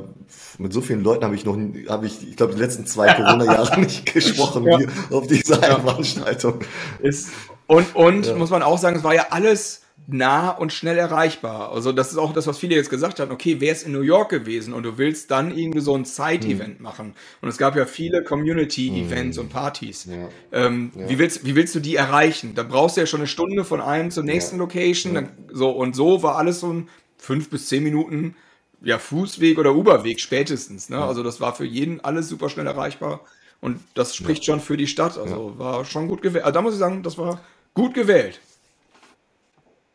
mit 0.58 0.72
so 0.72 0.80
vielen 0.80 1.02
Leuten 1.02 1.24
habe 1.24 1.34
ich 1.34 1.44
noch, 1.44 1.56
habe 1.88 2.06
ich, 2.06 2.28
ich 2.28 2.36
glaube, 2.36 2.54
die 2.54 2.60
letzten 2.60 2.86
zwei 2.86 3.12
Corona-Jahre 3.14 3.80
nicht 3.80 4.12
gesprochen 4.12 4.66
ja. 4.66 4.78
auf 5.10 5.26
dieser 5.26 5.60
ja. 5.60 5.78
Veranstaltung. 5.78 6.60
Ist, 7.00 7.30
und, 7.66 7.94
und 7.94 8.26
ja. 8.26 8.34
muss 8.34 8.50
man 8.50 8.62
auch 8.62 8.78
sagen, 8.78 8.96
es 8.96 9.04
war 9.04 9.14
ja 9.14 9.26
alles 9.30 9.81
nah 10.06 10.50
und 10.50 10.72
schnell 10.72 10.98
erreichbar. 10.98 11.72
Also 11.72 11.92
das 11.92 12.10
ist 12.10 12.18
auch 12.18 12.32
das, 12.32 12.46
was 12.46 12.58
viele 12.58 12.74
jetzt 12.74 12.90
gesagt 12.90 13.20
haben. 13.20 13.30
Okay, 13.30 13.60
wäre 13.60 13.74
es 13.74 13.82
in 13.82 13.92
New 13.92 14.00
York 14.00 14.30
gewesen 14.30 14.74
und 14.74 14.82
du 14.82 14.98
willst 14.98 15.30
dann 15.30 15.56
irgendwie 15.56 15.80
so 15.80 15.94
ein 15.96 16.04
Side-Event 16.04 16.78
hm. 16.78 16.82
machen. 16.82 17.14
Und 17.40 17.48
es 17.48 17.58
gab 17.58 17.76
ja 17.76 17.86
viele 17.86 18.24
Community-Events 18.24 19.36
hm. 19.36 19.44
und 19.44 19.50
Partys. 19.50 20.06
Ja. 20.06 20.28
Ähm, 20.66 20.92
ja. 20.94 21.08
Wie, 21.08 21.18
willst, 21.18 21.44
wie 21.44 21.54
willst 21.54 21.74
du 21.74 21.80
die 21.80 21.96
erreichen? 21.96 22.54
Da 22.54 22.62
brauchst 22.62 22.96
du 22.96 23.02
ja 23.02 23.06
schon 23.06 23.20
eine 23.20 23.28
Stunde 23.28 23.64
von 23.64 23.80
einem 23.80 24.10
zur 24.10 24.24
nächsten 24.24 24.56
ja. 24.56 24.62
Location. 24.62 25.14
Dann, 25.14 25.28
so, 25.50 25.70
und 25.70 25.94
so 25.94 26.22
war 26.22 26.36
alles 26.36 26.60
so 26.60 26.72
ein 26.72 26.88
fünf 27.16 27.50
bis 27.50 27.68
zehn 27.68 27.82
Minuten 27.82 28.34
ja, 28.82 28.98
Fußweg 28.98 29.58
oder 29.58 29.74
Uberweg 29.74 30.20
spätestens. 30.20 30.88
Ne? 30.88 31.02
Also 31.02 31.22
das 31.22 31.40
war 31.40 31.54
für 31.54 31.64
jeden 31.64 32.00
alles 32.00 32.28
super 32.28 32.48
schnell 32.48 32.66
erreichbar. 32.66 33.20
Und 33.60 33.80
das 33.94 34.16
spricht 34.16 34.44
schon 34.44 34.60
für 34.60 34.76
die 34.76 34.88
Stadt. 34.88 35.16
Also 35.16 35.56
war 35.56 35.84
schon 35.84 36.08
gut 36.08 36.20
gewählt. 36.20 36.44
Also 36.44 36.54
da 36.54 36.62
muss 36.62 36.72
ich 36.72 36.80
sagen, 36.80 37.04
das 37.04 37.16
war 37.16 37.40
gut 37.74 37.94
gewählt. 37.94 38.40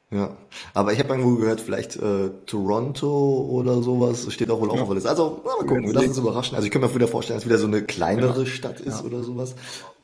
Ja, 0.09 0.37
aber 0.73 0.93
ich 0.93 0.99
habe 0.99 1.09
irgendwo 1.09 1.35
gehört, 1.35 1.59
vielleicht 1.59 1.97
äh, 1.97 2.29
Toronto 2.45 3.45
oder 3.49 3.81
sowas 3.81 4.31
steht 4.31 4.49
auch 4.49 4.61
wohl 4.61 4.71
auch 4.71 4.79
auf 4.79 4.87
der 4.87 4.95
Liste. 4.95 5.09
Also, 5.09 5.41
mal 5.43 5.65
gucken, 5.65 5.83
wir 5.83 5.93
lassen 5.93 6.07
uns 6.07 6.17
überraschen. 6.17 6.55
Also 6.55 6.65
ich 6.65 6.71
kann 6.71 6.81
mir 6.81 6.95
wieder 6.95 7.09
vorstellen, 7.09 7.35
dass 7.35 7.43
es 7.43 7.49
wieder 7.49 7.59
so 7.59 7.67
eine 7.67 7.83
kleinere 7.83 8.43
ja. 8.43 8.45
Stadt 8.45 8.79
ist 8.79 9.01
ja. 9.01 9.05
oder 9.05 9.21
sowas. 9.21 9.55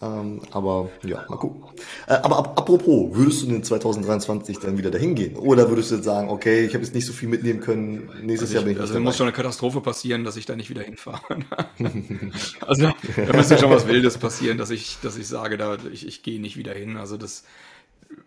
Ähm, 0.02 0.42
aber 0.52 0.90
ja, 1.06 1.24
mal 1.30 1.38
gucken. 1.38 1.64
Äh, 2.08 2.16
aber 2.16 2.38
ap 2.40 2.60
apropos, 2.60 3.16
würdest 3.16 3.44
du 3.44 3.48
in 3.48 3.64
2023 3.64 4.60
dann 4.60 4.78
wieder 4.78 4.92
dahin 4.92 5.16
gehen? 5.16 5.38
Oder 5.38 5.70
würdest 5.70 5.92
du 5.92 5.96
jetzt 5.96 6.06
sagen, 6.06 6.30
okay, 6.30 6.66
ich 6.66 6.74
habe 6.74 6.84
jetzt 6.84 6.94
nicht 6.94 7.06
so 7.06 7.14
viel 7.14 7.30
mitnehmen 7.30 7.62
können, 7.62 8.10
nächstes 8.24 8.50
also 8.50 8.56
Jahr 8.56 8.64
bin 8.66 8.74
ich 8.74 8.82
Also 8.82 9.00
muss 9.00 9.16
schon 9.16 9.28
eine 9.28 9.34
Katastrophe 9.34 9.80
passieren, 9.80 10.26
dass 10.26 10.36
ich 10.36 10.46
da 10.46 10.58
nicht 10.58 10.70
wieder 10.70 10.82
hinfahre. 10.82 11.22
also 12.68 12.92
da 13.16 13.38
müsste 13.38 13.58
schon 13.58 13.70
was 13.70 13.88
Wildes 13.88 14.18
passieren, 14.18 14.58
dass 14.58 14.70
ich, 14.70 14.98
dass 15.02 15.16
ich 15.16 15.30
sage, 15.30 15.56
da, 15.56 15.78
ich, 15.94 16.06
ich 16.06 16.24
gehe 16.24 16.42
nicht 16.42 16.58
wieder 16.58 16.74
hin. 16.74 16.98
Also 16.98 17.16
das 17.16 17.46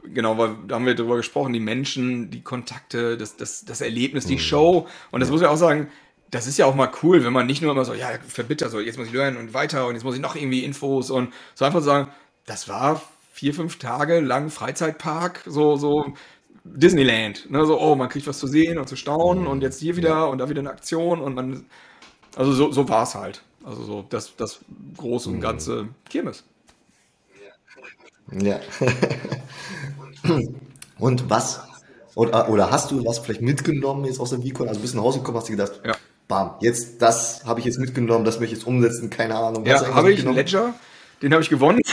genau, 0.05 0.39
weil 0.39 0.57
da 0.66 0.76
haben 0.76 0.87
wir 0.87 0.95
drüber 0.95 1.16
gesprochen, 1.16 1.53
die 1.53 1.61
Menschen, 1.61 2.30
die 2.30 2.43
Kontakte, 2.43 3.16
das, 3.16 3.37
das, 3.37 3.64
das 3.64 3.80
Erlebnis, 3.80 4.26
die 4.26 4.34
mhm. 4.34 4.41
Show. 4.41 4.89
Und 5.11 5.20
das 5.20 5.30
muss 5.30 5.41
ich 5.41 5.47
auch 5.47 5.57
sagen, 5.57 5.89
das 6.30 6.47
ist 6.47 6.59
ja 6.59 6.66
auch 6.66 6.74
mal 6.74 6.91
cool, 7.03 7.24
wenn 7.24 7.32
man 7.32 7.47
nicht 7.47 7.62
nur 7.62 7.72
immer 7.72 7.84
so, 7.84 7.95
ja, 7.95 8.09
verbitter, 8.26 8.68
so, 8.68 8.80
jetzt 8.80 8.99
muss 8.99 9.07
ich 9.07 9.12
lernen 9.12 9.37
und 9.37 9.55
weiter 9.55 9.87
und 9.87 9.95
jetzt 9.95 10.05
muss 10.05 10.14
ich 10.14 10.20
noch 10.20 10.34
irgendwie 10.34 10.64
Infos 10.64 11.11
und 11.11 11.32
so 11.55 11.64
einfach 11.64 11.82
sagen, 11.82 12.09
das 12.47 12.68
war 12.68 13.01
vier, 13.32 13.55
fünf 13.55 13.78
Tage 13.78 14.20
lang 14.20 14.51
Freizeitpark, 14.51 15.43
so, 15.47 15.76
so 15.76 16.14
Disneyland, 16.64 17.51
ne, 17.51 17.64
so, 17.64 17.80
oh, 17.80 17.95
man 17.95 18.09
kriegt 18.09 18.26
was 18.26 18.39
zu 18.39 18.47
sehen 18.47 18.78
und 18.78 18.89
zu 18.89 18.97
staunen 18.97 19.47
und 19.47 19.62
jetzt 19.62 19.80
hier 19.80 19.97
wieder 19.97 20.28
und 20.28 20.39
da 20.39 20.49
wieder 20.49 20.61
eine 20.61 20.70
Aktion 20.70 21.20
und 21.20 21.34
man, 21.34 21.66
also 22.34 22.53
so, 22.53 22.72
so 22.72 22.89
war 22.89 23.05
es 23.05 23.14
halt. 23.14 23.43
Also 23.64 23.82
so 23.82 24.07
das, 24.09 24.37
das 24.37 24.61
große 24.97 25.28
und 25.28 25.37
mhm. 25.37 25.41
ganze 25.41 25.89
Kirmes. 26.09 26.45
Ja. 28.32 28.60
Und 30.98 31.30
was? 31.30 31.60
Oder, 32.14 32.48
oder 32.48 32.70
hast 32.70 32.90
du 32.90 33.04
was 33.04 33.18
vielleicht 33.18 33.42
mitgenommen 33.42 34.06
jetzt 34.06 34.18
aus 34.20 34.30
der 34.30 34.42
Vicon? 34.42 34.68
Also 34.68 34.80
bist 34.80 34.94
du 34.94 34.98
nach 34.98 35.04
Hause 35.04 35.18
gekommen, 35.18 35.36
hast 35.36 35.48
du 35.48 35.52
gedacht, 35.52 35.80
ja. 35.84 35.94
bam, 36.26 36.54
jetzt 36.60 37.02
das 37.02 37.44
habe 37.44 37.60
ich 37.60 37.66
jetzt 37.66 37.78
mitgenommen, 37.78 38.24
das 38.24 38.40
möchte 38.40 38.54
ich 38.54 38.60
jetzt 38.60 38.66
umsetzen, 38.66 39.10
keine 39.10 39.34
Ahnung. 39.36 39.66
Ja, 39.66 39.94
habe 39.94 40.10
ich 40.12 40.26
einen 40.26 40.34
Ledger, 40.34 40.72
den 41.22 41.32
habe 41.32 41.42
ich 41.42 41.50
gewonnen. 41.50 41.80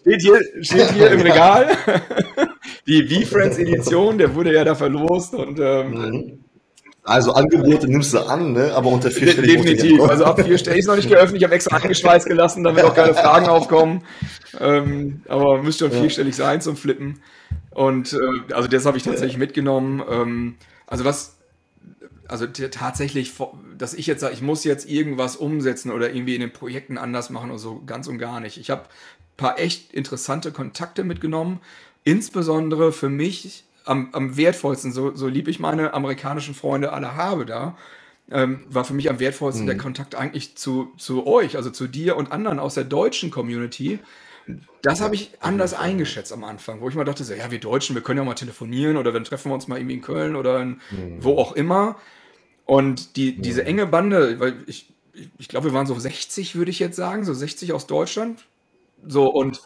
steht, 0.00 0.22
hier, 0.22 0.40
steht 0.60 0.92
hier 0.92 1.10
im 1.10 1.22
Regal. 1.22 1.76
Die 2.86 3.02
V-Friends 3.02 3.58
Edition, 3.58 4.16
der 4.18 4.34
wurde 4.34 4.54
ja 4.54 4.64
da 4.64 4.76
verlost 4.76 5.34
und 5.34 5.58
ähm, 5.60 5.90
mhm. 5.90 6.44
Also 7.04 7.32
Angebote 7.32 7.88
nimmst 7.88 8.14
du 8.14 8.20
an, 8.20 8.52
ne? 8.52 8.72
aber 8.74 8.88
unter 8.88 9.10
vierstellig. 9.10 9.56
Definitiv. 9.56 10.00
Also 10.02 10.24
ab 10.24 10.40
vierstellig 10.40 10.80
ist 10.80 10.86
noch 10.86 10.94
nicht 10.94 11.08
geöffnet. 11.08 11.36
Ich 11.38 11.44
habe 11.44 11.54
extra 11.54 11.76
angeschweißt 11.76 12.26
gelassen, 12.26 12.62
damit 12.62 12.84
auch 12.84 12.94
keine 12.94 13.14
Fragen 13.14 13.46
aufkommen. 13.46 14.02
Ähm, 14.60 15.22
aber 15.26 15.62
müsste 15.62 15.88
schon 15.88 16.00
vierstellig 16.00 16.36
sein 16.36 16.60
zum 16.60 16.76
Flippen. 16.76 17.20
Und 17.70 18.12
äh, 18.12 18.52
also 18.54 18.68
das 18.68 18.86
habe 18.86 18.98
ich 18.98 19.02
tatsächlich 19.02 19.36
mitgenommen. 19.36 20.02
Ähm, 20.08 20.54
also 20.86 21.04
was 21.04 21.36
also 22.28 22.46
tatsächlich, 22.46 23.34
dass 23.76 23.92
ich 23.92 24.06
jetzt 24.06 24.20
sage, 24.20 24.32
ich 24.32 24.40
muss 24.40 24.64
jetzt 24.64 24.88
irgendwas 24.88 25.36
umsetzen 25.36 25.90
oder 25.90 26.14
irgendwie 26.14 26.34
in 26.34 26.40
den 26.40 26.52
Projekten 26.52 26.96
anders 26.96 27.28
machen 27.28 27.50
oder 27.50 27.58
so, 27.58 27.82
ganz 27.84 28.06
und 28.06 28.18
gar 28.18 28.40
nicht. 28.40 28.56
Ich 28.56 28.70
habe 28.70 28.82
ein 28.82 29.36
paar 29.36 29.58
echt 29.58 29.92
interessante 29.92 30.50
Kontakte 30.50 31.04
mitgenommen, 31.04 31.60
insbesondere 32.04 32.92
für 32.92 33.10
mich 33.10 33.64
am, 33.84 34.08
am 34.12 34.36
wertvollsten, 34.36 34.92
so, 34.92 35.14
so 35.14 35.28
lieb 35.28 35.48
ich 35.48 35.60
meine 35.60 35.94
amerikanischen 35.94 36.54
Freunde 36.54 36.92
alle 36.92 37.16
habe 37.16 37.46
da, 37.46 37.76
ähm, 38.30 38.64
war 38.68 38.84
für 38.84 38.94
mich 38.94 39.10
am 39.10 39.20
wertvollsten 39.20 39.64
mhm. 39.64 39.68
der 39.68 39.76
Kontakt 39.76 40.14
eigentlich 40.14 40.56
zu, 40.56 40.92
zu 40.96 41.26
euch, 41.26 41.56
also 41.56 41.70
zu 41.70 41.86
dir 41.86 42.16
und 42.16 42.32
anderen 42.32 42.58
aus 42.58 42.74
der 42.74 42.84
deutschen 42.84 43.30
Community. 43.30 43.98
Das 44.82 45.00
habe 45.00 45.14
ich 45.14 45.30
anders 45.40 45.74
eingeschätzt 45.74 46.32
am 46.32 46.42
Anfang, 46.42 46.80
wo 46.80 46.88
ich 46.88 46.94
mal 46.94 47.04
dachte, 47.04 47.22
so, 47.24 47.34
ja, 47.34 47.50
wir 47.50 47.60
Deutschen, 47.60 47.94
wir 47.94 48.02
können 48.02 48.18
ja 48.18 48.24
mal 48.24 48.34
telefonieren 48.34 48.96
oder 48.96 49.12
dann 49.12 49.24
treffen 49.24 49.50
wir 49.50 49.54
uns 49.54 49.68
mal 49.68 49.78
irgendwie 49.78 49.94
in 49.94 50.02
Köln 50.02 50.34
oder 50.34 50.60
in, 50.60 50.80
mhm. 50.90 51.18
wo 51.20 51.38
auch 51.38 51.52
immer. 51.52 51.96
Und 52.64 53.16
die, 53.16 53.32
mhm. 53.32 53.42
diese 53.42 53.64
enge 53.64 53.86
Bande, 53.86 54.40
weil 54.40 54.54
ich, 54.66 54.92
ich 55.38 55.48
glaube, 55.48 55.70
wir 55.70 55.74
waren 55.74 55.86
so 55.86 55.98
60, 55.98 56.56
würde 56.56 56.70
ich 56.70 56.78
jetzt 56.78 56.96
sagen, 56.96 57.24
so 57.24 57.34
60 57.34 57.72
aus 57.72 57.86
Deutschland. 57.86 58.46
So 59.06 59.28
und 59.28 59.62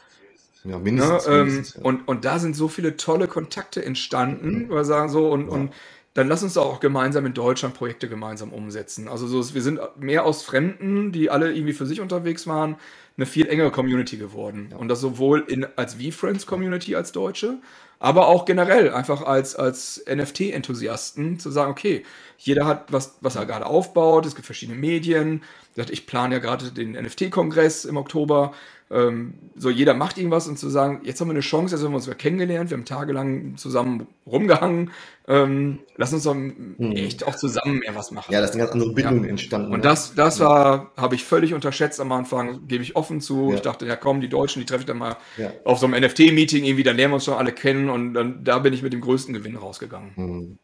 ja, 0.68 0.78
mindestens, 0.78 1.26
ne, 1.26 1.44
mindestens 1.44 1.74
ja. 1.74 1.82
und, 1.82 2.08
und 2.08 2.24
da 2.24 2.38
sind 2.38 2.56
so 2.56 2.68
viele 2.68 2.96
tolle 2.96 3.28
Kontakte 3.28 3.84
entstanden, 3.84 4.66
mhm. 4.66 4.70
wir 4.70 4.84
sagen 4.84 5.08
so, 5.08 5.30
und, 5.30 5.48
ja. 5.48 5.52
und 5.52 5.72
dann 6.16 6.28
lass 6.28 6.42
uns 6.42 6.56
auch 6.56 6.80
gemeinsam 6.80 7.26
in 7.26 7.34
Deutschland 7.34 7.74
Projekte 7.74 8.08
gemeinsam 8.08 8.50
umsetzen. 8.50 9.06
Also 9.06 9.26
so, 9.26 9.54
wir 9.54 9.60
sind 9.60 9.78
mehr 9.98 10.24
aus 10.24 10.42
Fremden, 10.42 11.12
die 11.12 11.28
alle 11.28 11.52
irgendwie 11.52 11.74
für 11.74 11.84
sich 11.84 12.00
unterwegs 12.00 12.46
waren, 12.46 12.76
eine 13.18 13.26
viel 13.26 13.46
engere 13.48 13.70
Community 13.70 14.16
geworden. 14.16 14.68
Ja. 14.70 14.78
Und 14.78 14.88
das 14.88 15.00
sowohl 15.00 15.44
in, 15.46 15.66
als 15.76 15.94
V-Friends-Community 15.94 16.96
als 16.96 17.12
Deutsche, 17.12 17.58
aber 17.98 18.28
auch 18.28 18.46
generell 18.46 18.92
einfach 18.92 19.22
als, 19.22 19.56
als 19.56 20.04
NFT-Enthusiasten 20.08 21.38
zu 21.38 21.50
sagen, 21.50 21.70
okay, 21.70 22.02
jeder 22.38 22.66
hat 22.66 22.92
was, 22.92 23.16
was 23.20 23.36
er 23.36 23.44
gerade 23.44 23.66
aufbaut, 23.66 24.26
es 24.26 24.34
gibt 24.34 24.46
verschiedene 24.46 24.78
Medien. 24.78 25.42
Ich 25.76 26.06
plane 26.06 26.36
ja 26.36 26.40
gerade 26.40 26.72
den 26.72 26.92
NFT-Kongress 26.92 27.84
im 27.84 27.98
Oktober 27.98 28.54
ähm, 28.90 29.34
so 29.56 29.68
jeder 29.68 29.94
macht 29.94 30.16
irgendwas 30.16 30.46
und 30.46 30.58
zu 30.58 30.68
sagen, 30.68 31.00
jetzt 31.02 31.20
haben 31.20 31.28
wir 31.28 31.32
eine 31.32 31.40
Chance, 31.40 31.74
jetzt 31.74 31.84
haben 31.84 31.90
wir 31.90 31.96
uns 31.96 32.08
kennengelernt, 32.18 32.70
wir 32.70 32.76
haben 32.76 32.84
tagelang 32.84 33.56
zusammen 33.56 34.06
rumgehangen, 34.26 34.92
ähm, 35.26 35.80
lass 35.96 36.12
uns 36.12 36.22
doch 36.22 36.34
mhm. 36.34 36.92
echt 36.92 37.26
auch 37.26 37.34
zusammen 37.34 37.80
mehr 37.80 37.96
was 37.96 38.12
machen. 38.12 38.32
Ja, 38.32 38.40
das 38.40 38.52
sind 38.52 38.60
ganz 38.60 38.70
andere 38.70 38.92
Bindungen 38.92 39.24
ja. 39.24 39.30
entstanden. 39.30 39.72
Und 39.72 39.84
das, 39.84 40.14
das 40.14 40.38
war, 40.38 40.92
habe 40.96 41.16
ich 41.16 41.24
völlig 41.24 41.52
unterschätzt 41.52 42.00
am 42.00 42.12
Anfang, 42.12 42.68
gebe 42.68 42.84
ich 42.84 42.94
offen 42.94 43.20
zu. 43.20 43.50
Ja. 43.50 43.56
Ich 43.56 43.62
dachte, 43.62 43.86
ja 43.86 43.96
komm, 43.96 44.20
die 44.20 44.28
Deutschen, 44.28 44.60
die 44.60 44.66
treffe 44.66 44.82
ich 44.82 44.86
dann 44.86 44.98
mal 44.98 45.16
auf 45.64 45.78
so 45.78 45.86
einem 45.86 46.00
NFT-Meeting 46.04 46.64
irgendwie, 46.64 46.84
dann 46.84 46.96
lernen 46.96 47.12
wir 47.12 47.16
uns 47.16 47.24
schon 47.24 47.34
alle 47.34 47.52
kennen 47.52 47.90
und 47.90 48.14
dann, 48.14 48.44
da 48.44 48.60
bin 48.60 48.72
ich 48.72 48.82
mit 48.82 48.92
dem 48.92 49.00
größten 49.00 49.34
Gewinn 49.34 49.56
rausgegangen. 49.56 50.12
Mhm. 50.14 50.58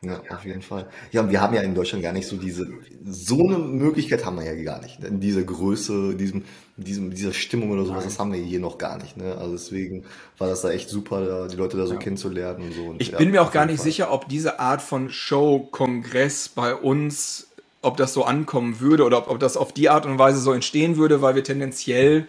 Ja, 0.00 0.20
auf 0.30 0.44
jeden 0.44 0.62
Fall. 0.62 0.86
Ja, 1.10 1.22
und 1.22 1.30
wir 1.30 1.40
haben 1.40 1.54
ja 1.54 1.62
in 1.62 1.74
Deutschland 1.74 2.04
gar 2.04 2.12
nicht 2.12 2.28
so 2.28 2.36
diese, 2.36 2.68
so 3.04 3.44
eine 3.44 3.58
Möglichkeit 3.58 4.24
haben 4.24 4.36
wir 4.36 4.44
ja 4.44 4.62
gar 4.62 4.80
nicht. 4.80 5.02
In 5.02 5.18
dieser 5.18 5.42
Größe, 5.42 6.14
diesem, 6.14 6.44
diesem, 6.76 7.10
dieser 7.10 7.32
Stimmung 7.32 7.72
oder 7.72 7.84
sowas, 7.84 8.04
das 8.04 8.20
haben 8.20 8.32
wir 8.32 8.38
hier 8.38 8.60
noch 8.60 8.78
gar 8.78 8.98
nicht. 8.98 9.16
Ne? 9.16 9.36
Also 9.36 9.52
deswegen 9.52 10.04
war 10.38 10.48
das 10.48 10.60
da 10.60 10.70
echt 10.70 10.88
super, 10.88 11.48
die 11.48 11.56
Leute 11.56 11.76
da 11.76 11.86
so 11.86 11.94
ja. 11.94 11.98
kennenzulernen 11.98 12.66
und 12.66 12.74
so. 12.74 12.84
Und 12.84 13.02
ich 13.02 13.08
ja, 13.08 13.18
bin 13.18 13.32
mir 13.32 13.42
auch 13.42 13.50
gar 13.50 13.66
nicht 13.66 13.78
Fall. 13.78 13.84
sicher, 13.84 14.12
ob 14.12 14.28
diese 14.28 14.60
Art 14.60 14.82
von 14.82 15.10
Show, 15.10 15.66
Kongress 15.72 16.48
bei 16.48 16.76
uns, 16.76 17.48
ob 17.82 17.96
das 17.96 18.14
so 18.14 18.22
ankommen 18.22 18.78
würde 18.78 19.02
oder 19.02 19.18
ob, 19.18 19.28
ob 19.28 19.40
das 19.40 19.56
auf 19.56 19.72
die 19.72 19.88
Art 19.88 20.06
und 20.06 20.16
Weise 20.16 20.38
so 20.38 20.52
entstehen 20.52 20.96
würde, 20.96 21.22
weil 21.22 21.34
wir 21.34 21.42
tendenziell, 21.42 22.28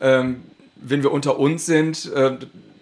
ähm, 0.00 0.40
wenn 0.76 1.02
wir 1.02 1.12
unter 1.12 1.38
uns 1.38 1.66
sind, 1.66 2.10
äh, 2.14 2.38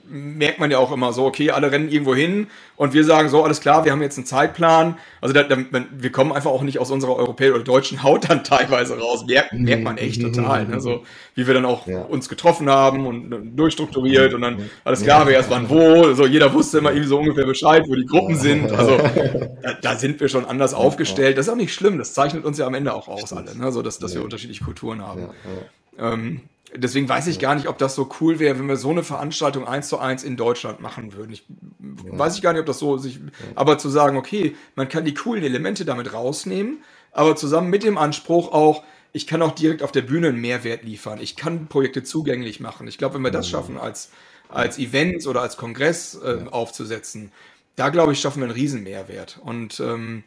merkt 0.09 0.59
man 0.59 0.71
ja 0.71 0.79
auch 0.79 0.93
immer 0.93 1.13
so, 1.13 1.27
okay, 1.27 1.51
alle 1.51 1.71
rennen 1.71 1.89
irgendwo 1.89 2.15
hin 2.15 2.49
und 2.77 2.95
wir 2.95 3.05
sagen 3.05 3.29
so, 3.29 3.43
alles 3.43 3.61
klar, 3.61 3.85
wir 3.85 3.93
haben 3.93 4.03
jetzt 4.03 4.17
einen 4.19 4.27
Zeitplan. 4.27 4.99
Also 5.21 5.35
da, 5.35 5.43
da, 5.43 5.57
wir 5.91 6.13
kommen 6.13 6.33
einfach 6.33 6.51
auch 6.51 6.63
nicht 6.63 6.79
aus 6.79 6.91
unserer 6.91 7.17
europäischen 7.17 7.55
oder 7.55 7.65
deutschen 7.65 8.03
Haut 8.03 8.29
dann 8.31 8.45
teilweise 8.45 8.99
raus. 8.99 9.25
Merkt, 9.27 9.53
merkt 9.53 9.85
man 9.85 9.99
echt 9.99 10.23
total. 10.23 10.67
Ne? 10.67 10.81
So, 10.81 11.03
wie 11.35 11.47
wir 11.47 11.55
dann 11.55 11.65
auch 11.65 11.87
ja. 11.87 12.03
uns 12.03 12.29
getroffen 12.29 12.71
haben 12.71 13.07
und 13.07 13.57
durchstrukturiert 13.57 14.33
und 14.35 14.43
dann 14.43 14.71
alles 14.85 15.03
klar, 15.03 15.27
wer 15.27 15.35
erst 15.35 15.51
wann 15.51 15.69
wo. 15.69 16.15
So, 16.15 16.27
jeder 16.27 16.53
wusste 16.55 16.79
immer 16.79 16.91
irgendwie 16.91 17.09
so 17.09 17.19
ungefähr 17.19 17.47
Bescheid, 17.47 17.85
wo 17.87 17.95
die 17.95 18.07
Gruppen 18.07 18.37
sind. 18.37 18.73
Also 18.73 18.97
da, 19.63 19.75
da 19.81 19.97
sind 19.97 20.21
wir 20.21 20.29
schon 20.29 20.45
anders 20.45 20.73
aufgestellt. 20.73 21.37
Das 21.37 21.47
ist 21.47 21.53
auch 21.53 21.57
nicht 21.57 21.75
schlimm, 21.75 21.99
das 21.99 22.15
zeichnet 22.15 22.45
uns 22.45 22.59
ja 22.59 22.67
am 22.67 22.75
Ende 22.75 22.95
auch 22.95 23.09
aus 23.09 23.33
alle, 23.33 23.57
ne? 23.57 23.73
so 23.73 23.83
dass, 23.83 23.99
dass 23.99 24.15
wir 24.15 24.23
unterschiedliche 24.23 24.65
Kulturen 24.65 25.03
haben. 25.03 25.31
Ähm, 25.99 26.43
Deswegen 26.75 27.09
weiß 27.09 27.27
ich 27.29 27.39
gar 27.39 27.55
nicht, 27.55 27.67
ob 27.67 27.79
das 27.79 27.95
so 27.95 28.11
cool 28.21 28.39
wäre, 28.39 28.59
wenn 28.59 28.67
wir 28.67 28.77
so 28.77 28.91
eine 28.91 29.03
Veranstaltung 29.03 29.67
eins 29.67 29.89
zu 29.89 29.99
eins 29.99 30.23
in 30.23 30.37
Deutschland 30.37 30.81
machen 30.81 31.15
würden. 31.15 31.33
Ich 31.33 31.45
ja. 32.05 32.19
weiß 32.19 32.37
ich 32.37 32.43
gar 32.43 32.53
nicht, 32.53 32.61
ob 32.61 32.67
das 32.67 32.79
so 32.79 32.99
sich. 32.99 33.21
Aber 33.55 33.79
zu 33.79 33.89
sagen, 33.89 34.17
okay, 34.19 34.55
man 34.75 34.89
kann 34.89 35.05
die 35.05 35.15
coolen 35.15 35.43
Elemente 35.43 35.87
damit 35.87 36.13
rausnehmen, 36.13 36.83
aber 37.13 37.37
zusammen 37.37 37.71
mit 37.71 37.85
dem 37.85 37.97
Anspruch 37.97 38.53
auch, 38.53 38.83
ich 39.13 39.27
kann 39.27 39.41
auch 39.41 39.53
direkt 39.53 39.83
auf 39.83 39.93
der 39.93 40.03
Bühne 40.03 40.29
einen 40.29 40.41
Mehrwert 40.41 40.85
liefern. 40.85 41.19
Ich 41.21 41.37
kann 41.37 41.69
Projekte 41.69 42.03
zugänglich 42.03 42.61
machen. 42.61 42.87
Ich 42.87 42.99
glaube, 42.99 43.15
wenn 43.15 43.23
wir 43.23 43.31
das 43.31 43.49
schaffen, 43.49 43.79
als, 43.79 44.11
als 44.51 44.79
Events 44.79 45.27
oder 45.27 45.41
als 45.41 45.57
Kongress 45.57 46.21
äh, 46.23 46.45
aufzusetzen, 46.51 47.33
da 47.77 47.89
glaube 47.89 48.13
ich, 48.13 48.21
schaffen 48.21 48.41
wir 48.41 48.45
einen 48.45 48.55
riesen 48.55 48.83
Mehrwert. 48.83 49.41
Und 49.43 49.81
ähm, 49.81 50.25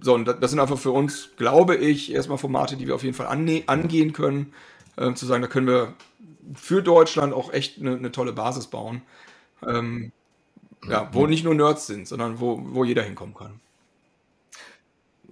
so, 0.00 0.14
und 0.14 0.24
das 0.24 0.50
sind 0.50 0.58
einfach 0.58 0.78
für 0.78 0.90
uns, 0.90 1.30
glaube 1.36 1.76
ich, 1.76 2.12
erstmal 2.12 2.38
Formate, 2.38 2.76
die 2.76 2.88
wir 2.88 2.96
auf 2.96 3.04
jeden 3.04 3.14
Fall 3.14 3.28
angehen 3.28 4.12
können 4.12 4.52
äh, 4.96 5.12
zu 5.14 5.26
sagen, 5.26 5.42
da 5.42 5.48
können 5.48 5.66
wir 5.66 5.94
für 6.54 6.82
Deutschland 6.82 7.32
auch 7.32 7.52
echt 7.52 7.78
eine, 7.78 7.96
eine 7.96 8.12
tolle 8.12 8.32
Basis 8.32 8.66
bauen. 8.66 9.02
Ähm, 9.66 10.12
ja, 10.88 11.08
wo 11.12 11.26
nicht 11.26 11.44
nur 11.44 11.54
Nerds 11.54 11.86
sind, 11.86 12.08
sondern 12.08 12.40
wo, 12.40 12.60
wo 12.64 12.84
jeder 12.84 13.02
hinkommen 13.04 13.34
kann 13.34 13.60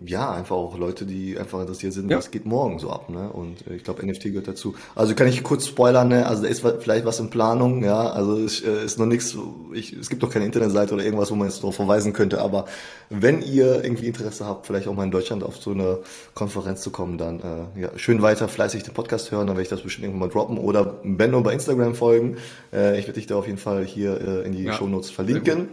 ja, 0.02 0.32
einfach 0.32 0.56
auch 0.56 0.78
Leute, 0.78 1.04
die 1.04 1.38
einfach 1.38 1.60
interessiert 1.60 1.92
sind, 1.92 2.10
ja. 2.10 2.16
was 2.16 2.30
geht 2.30 2.46
morgen 2.46 2.78
so 2.78 2.90
ab, 2.90 3.10
ne? 3.10 3.30
Und 3.30 3.66
äh, 3.66 3.74
ich 3.74 3.84
glaube, 3.84 4.04
NFT 4.06 4.24
gehört 4.24 4.48
dazu. 4.48 4.74
Also 4.94 5.14
kann 5.14 5.28
ich 5.28 5.42
kurz 5.42 5.66
spoilern, 5.66 6.08
ne? 6.08 6.26
Also 6.26 6.42
da 6.42 6.48
ist 6.48 6.64
vielleicht 6.80 7.04
was 7.04 7.20
in 7.20 7.28
Planung, 7.28 7.84
ja. 7.84 8.08
Also 8.08 8.38
es 8.38 8.62
äh, 8.62 8.82
ist 8.84 8.98
noch 8.98 9.04
nichts, 9.04 9.36
ich, 9.74 9.92
es 9.92 10.08
gibt 10.08 10.22
noch 10.22 10.30
keine 10.30 10.46
Internetseite 10.46 10.94
oder 10.94 11.04
irgendwas, 11.04 11.30
wo 11.30 11.34
man 11.34 11.48
jetzt 11.48 11.58
darauf 11.58 11.76
verweisen 11.76 12.14
könnte. 12.14 12.40
Aber 12.40 12.64
wenn 13.10 13.42
ihr 13.42 13.84
irgendwie 13.84 14.06
Interesse 14.06 14.46
habt, 14.46 14.66
vielleicht 14.66 14.88
auch 14.88 14.94
mal 14.94 15.04
in 15.04 15.10
Deutschland 15.10 15.44
auf 15.44 15.58
so 15.58 15.72
eine 15.72 15.98
Konferenz 16.34 16.80
zu 16.80 16.90
kommen, 16.90 17.18
dann 17.18 17.40
äh, 17.40 17.80
ja, 17.80 17.90
schön 17.96 18.22
weiter 18.22 18.48
fleißig 18.48 18.84
den 18.84 18.94
Podcast 18.94 19.30
hören, 19.30 19.48
dann 19.48 19.56
werde 19.56 19.64
ich 19.64 19.68
das 19.68 19.82
bestimmt 19.82 20.06
irgendwann 20.06 20.28
mal 20.28 20.32
droppen. 20.32 20.56
Oder 20.56 20.98
Benno 21.04 21.42
bei 21.42 21.52
Instagram 21.52 21.94
folgen. 21.94 22.38
Äh, 22.72 22.98
ich 22.98 23.06
werde 23.06 23.20
dich 23.20 23.26
da 23.26 23.36
auf 23.36 23.46
jeden 23.46 23.58
Fall 23.58 23.84
hier 23.84 24.18
äh, 24.18 24.46
in 24.46 24.52
die 24.52 24.62
ja, 24.62 24.72
Shownotes 24.72 25.10
verlinken. 25.10 25.68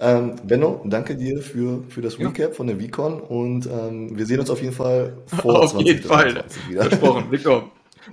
Ähm, 0.00 0.36
Benno, 0.44 0.80
danke 0.84 1.16
dir 1.16 1.42
für, 1.42 1.82
für 1.88 2.00
das 2.02 2.18
Recap 2.18 2.38
ja. 2.38 2.50
von 2.50 2.68
der 2.68 2.76
VCon 2.76 3.20
und 3.20 3.66
ähm, 3.66 4.16
wir 4.16 4.26
sehen 4.26 4.38
uns 4.38 4.48
auf 4.48 4.62
jeden 4.62 4.74
Fall 4.74 5.14
vor 5.26 5.64
Auf 5.64 5.80
jeden 5.80 6.02
Fall. 6.02 6.44
Wieder. 6.68 6.82
Versprochen. 6.84 7.24
Willkommen. 7.30 7.70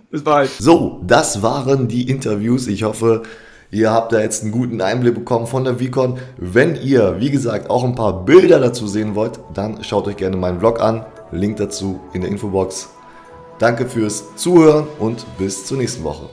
Bis 0.09 0.23
bald. 0.23 0.49
So, 0.49 1.01
das 1.05 1.41
waren 1.43 1.87
die 1.87 2.09
Interviews. 2.09 2.67
Ich 2.67 2.83
hoffe, 2.83 3.21
ihr 3.69 3.91
habt 3.91 4.13
da 4.13 4.19
jetzt 4.19 4.41
einen 4.41 4.51
guten 4.51 4.81
Einblick 4.81 5.13
bekommen 5.13 5.45
von 5.45 5.63
der 5.63 5.77
VCon. 5.77 6.17
Wenn 6.37 6.75
ihr, 6.75 7.17
wie 7.19 7.29
gesagt, 7.29 7.69
auch 7.69 7.83
ein 7.83 7.95
paar 7.95 8.25
Bilder 8.25 8.59
dazu 8.59 8.87
sehen 8.87 9.13
wollt, 9.13 9.39
dann 9.53 9.83
schaut 9.83 10.07
euch 10.07 10.17
gerne 10.17 10.37
meinen 10.37 10.59
Vlog 10.59 10.81
an. 10.81 11.05
Link 11.31 11.57
dazu 11.57 11.99
in 12.13 12.21
der 12.21 12.31
Infobox. 12.31 12.89
Danke 13.59 13.85
fürs 13.85 14.35
Zuhören 14.35 14.87
und 14.99 15.25
bis 15.37 15.65
zur 15.65 15.77
nächsten 15.77 16.03
Woche. 16.03 16.29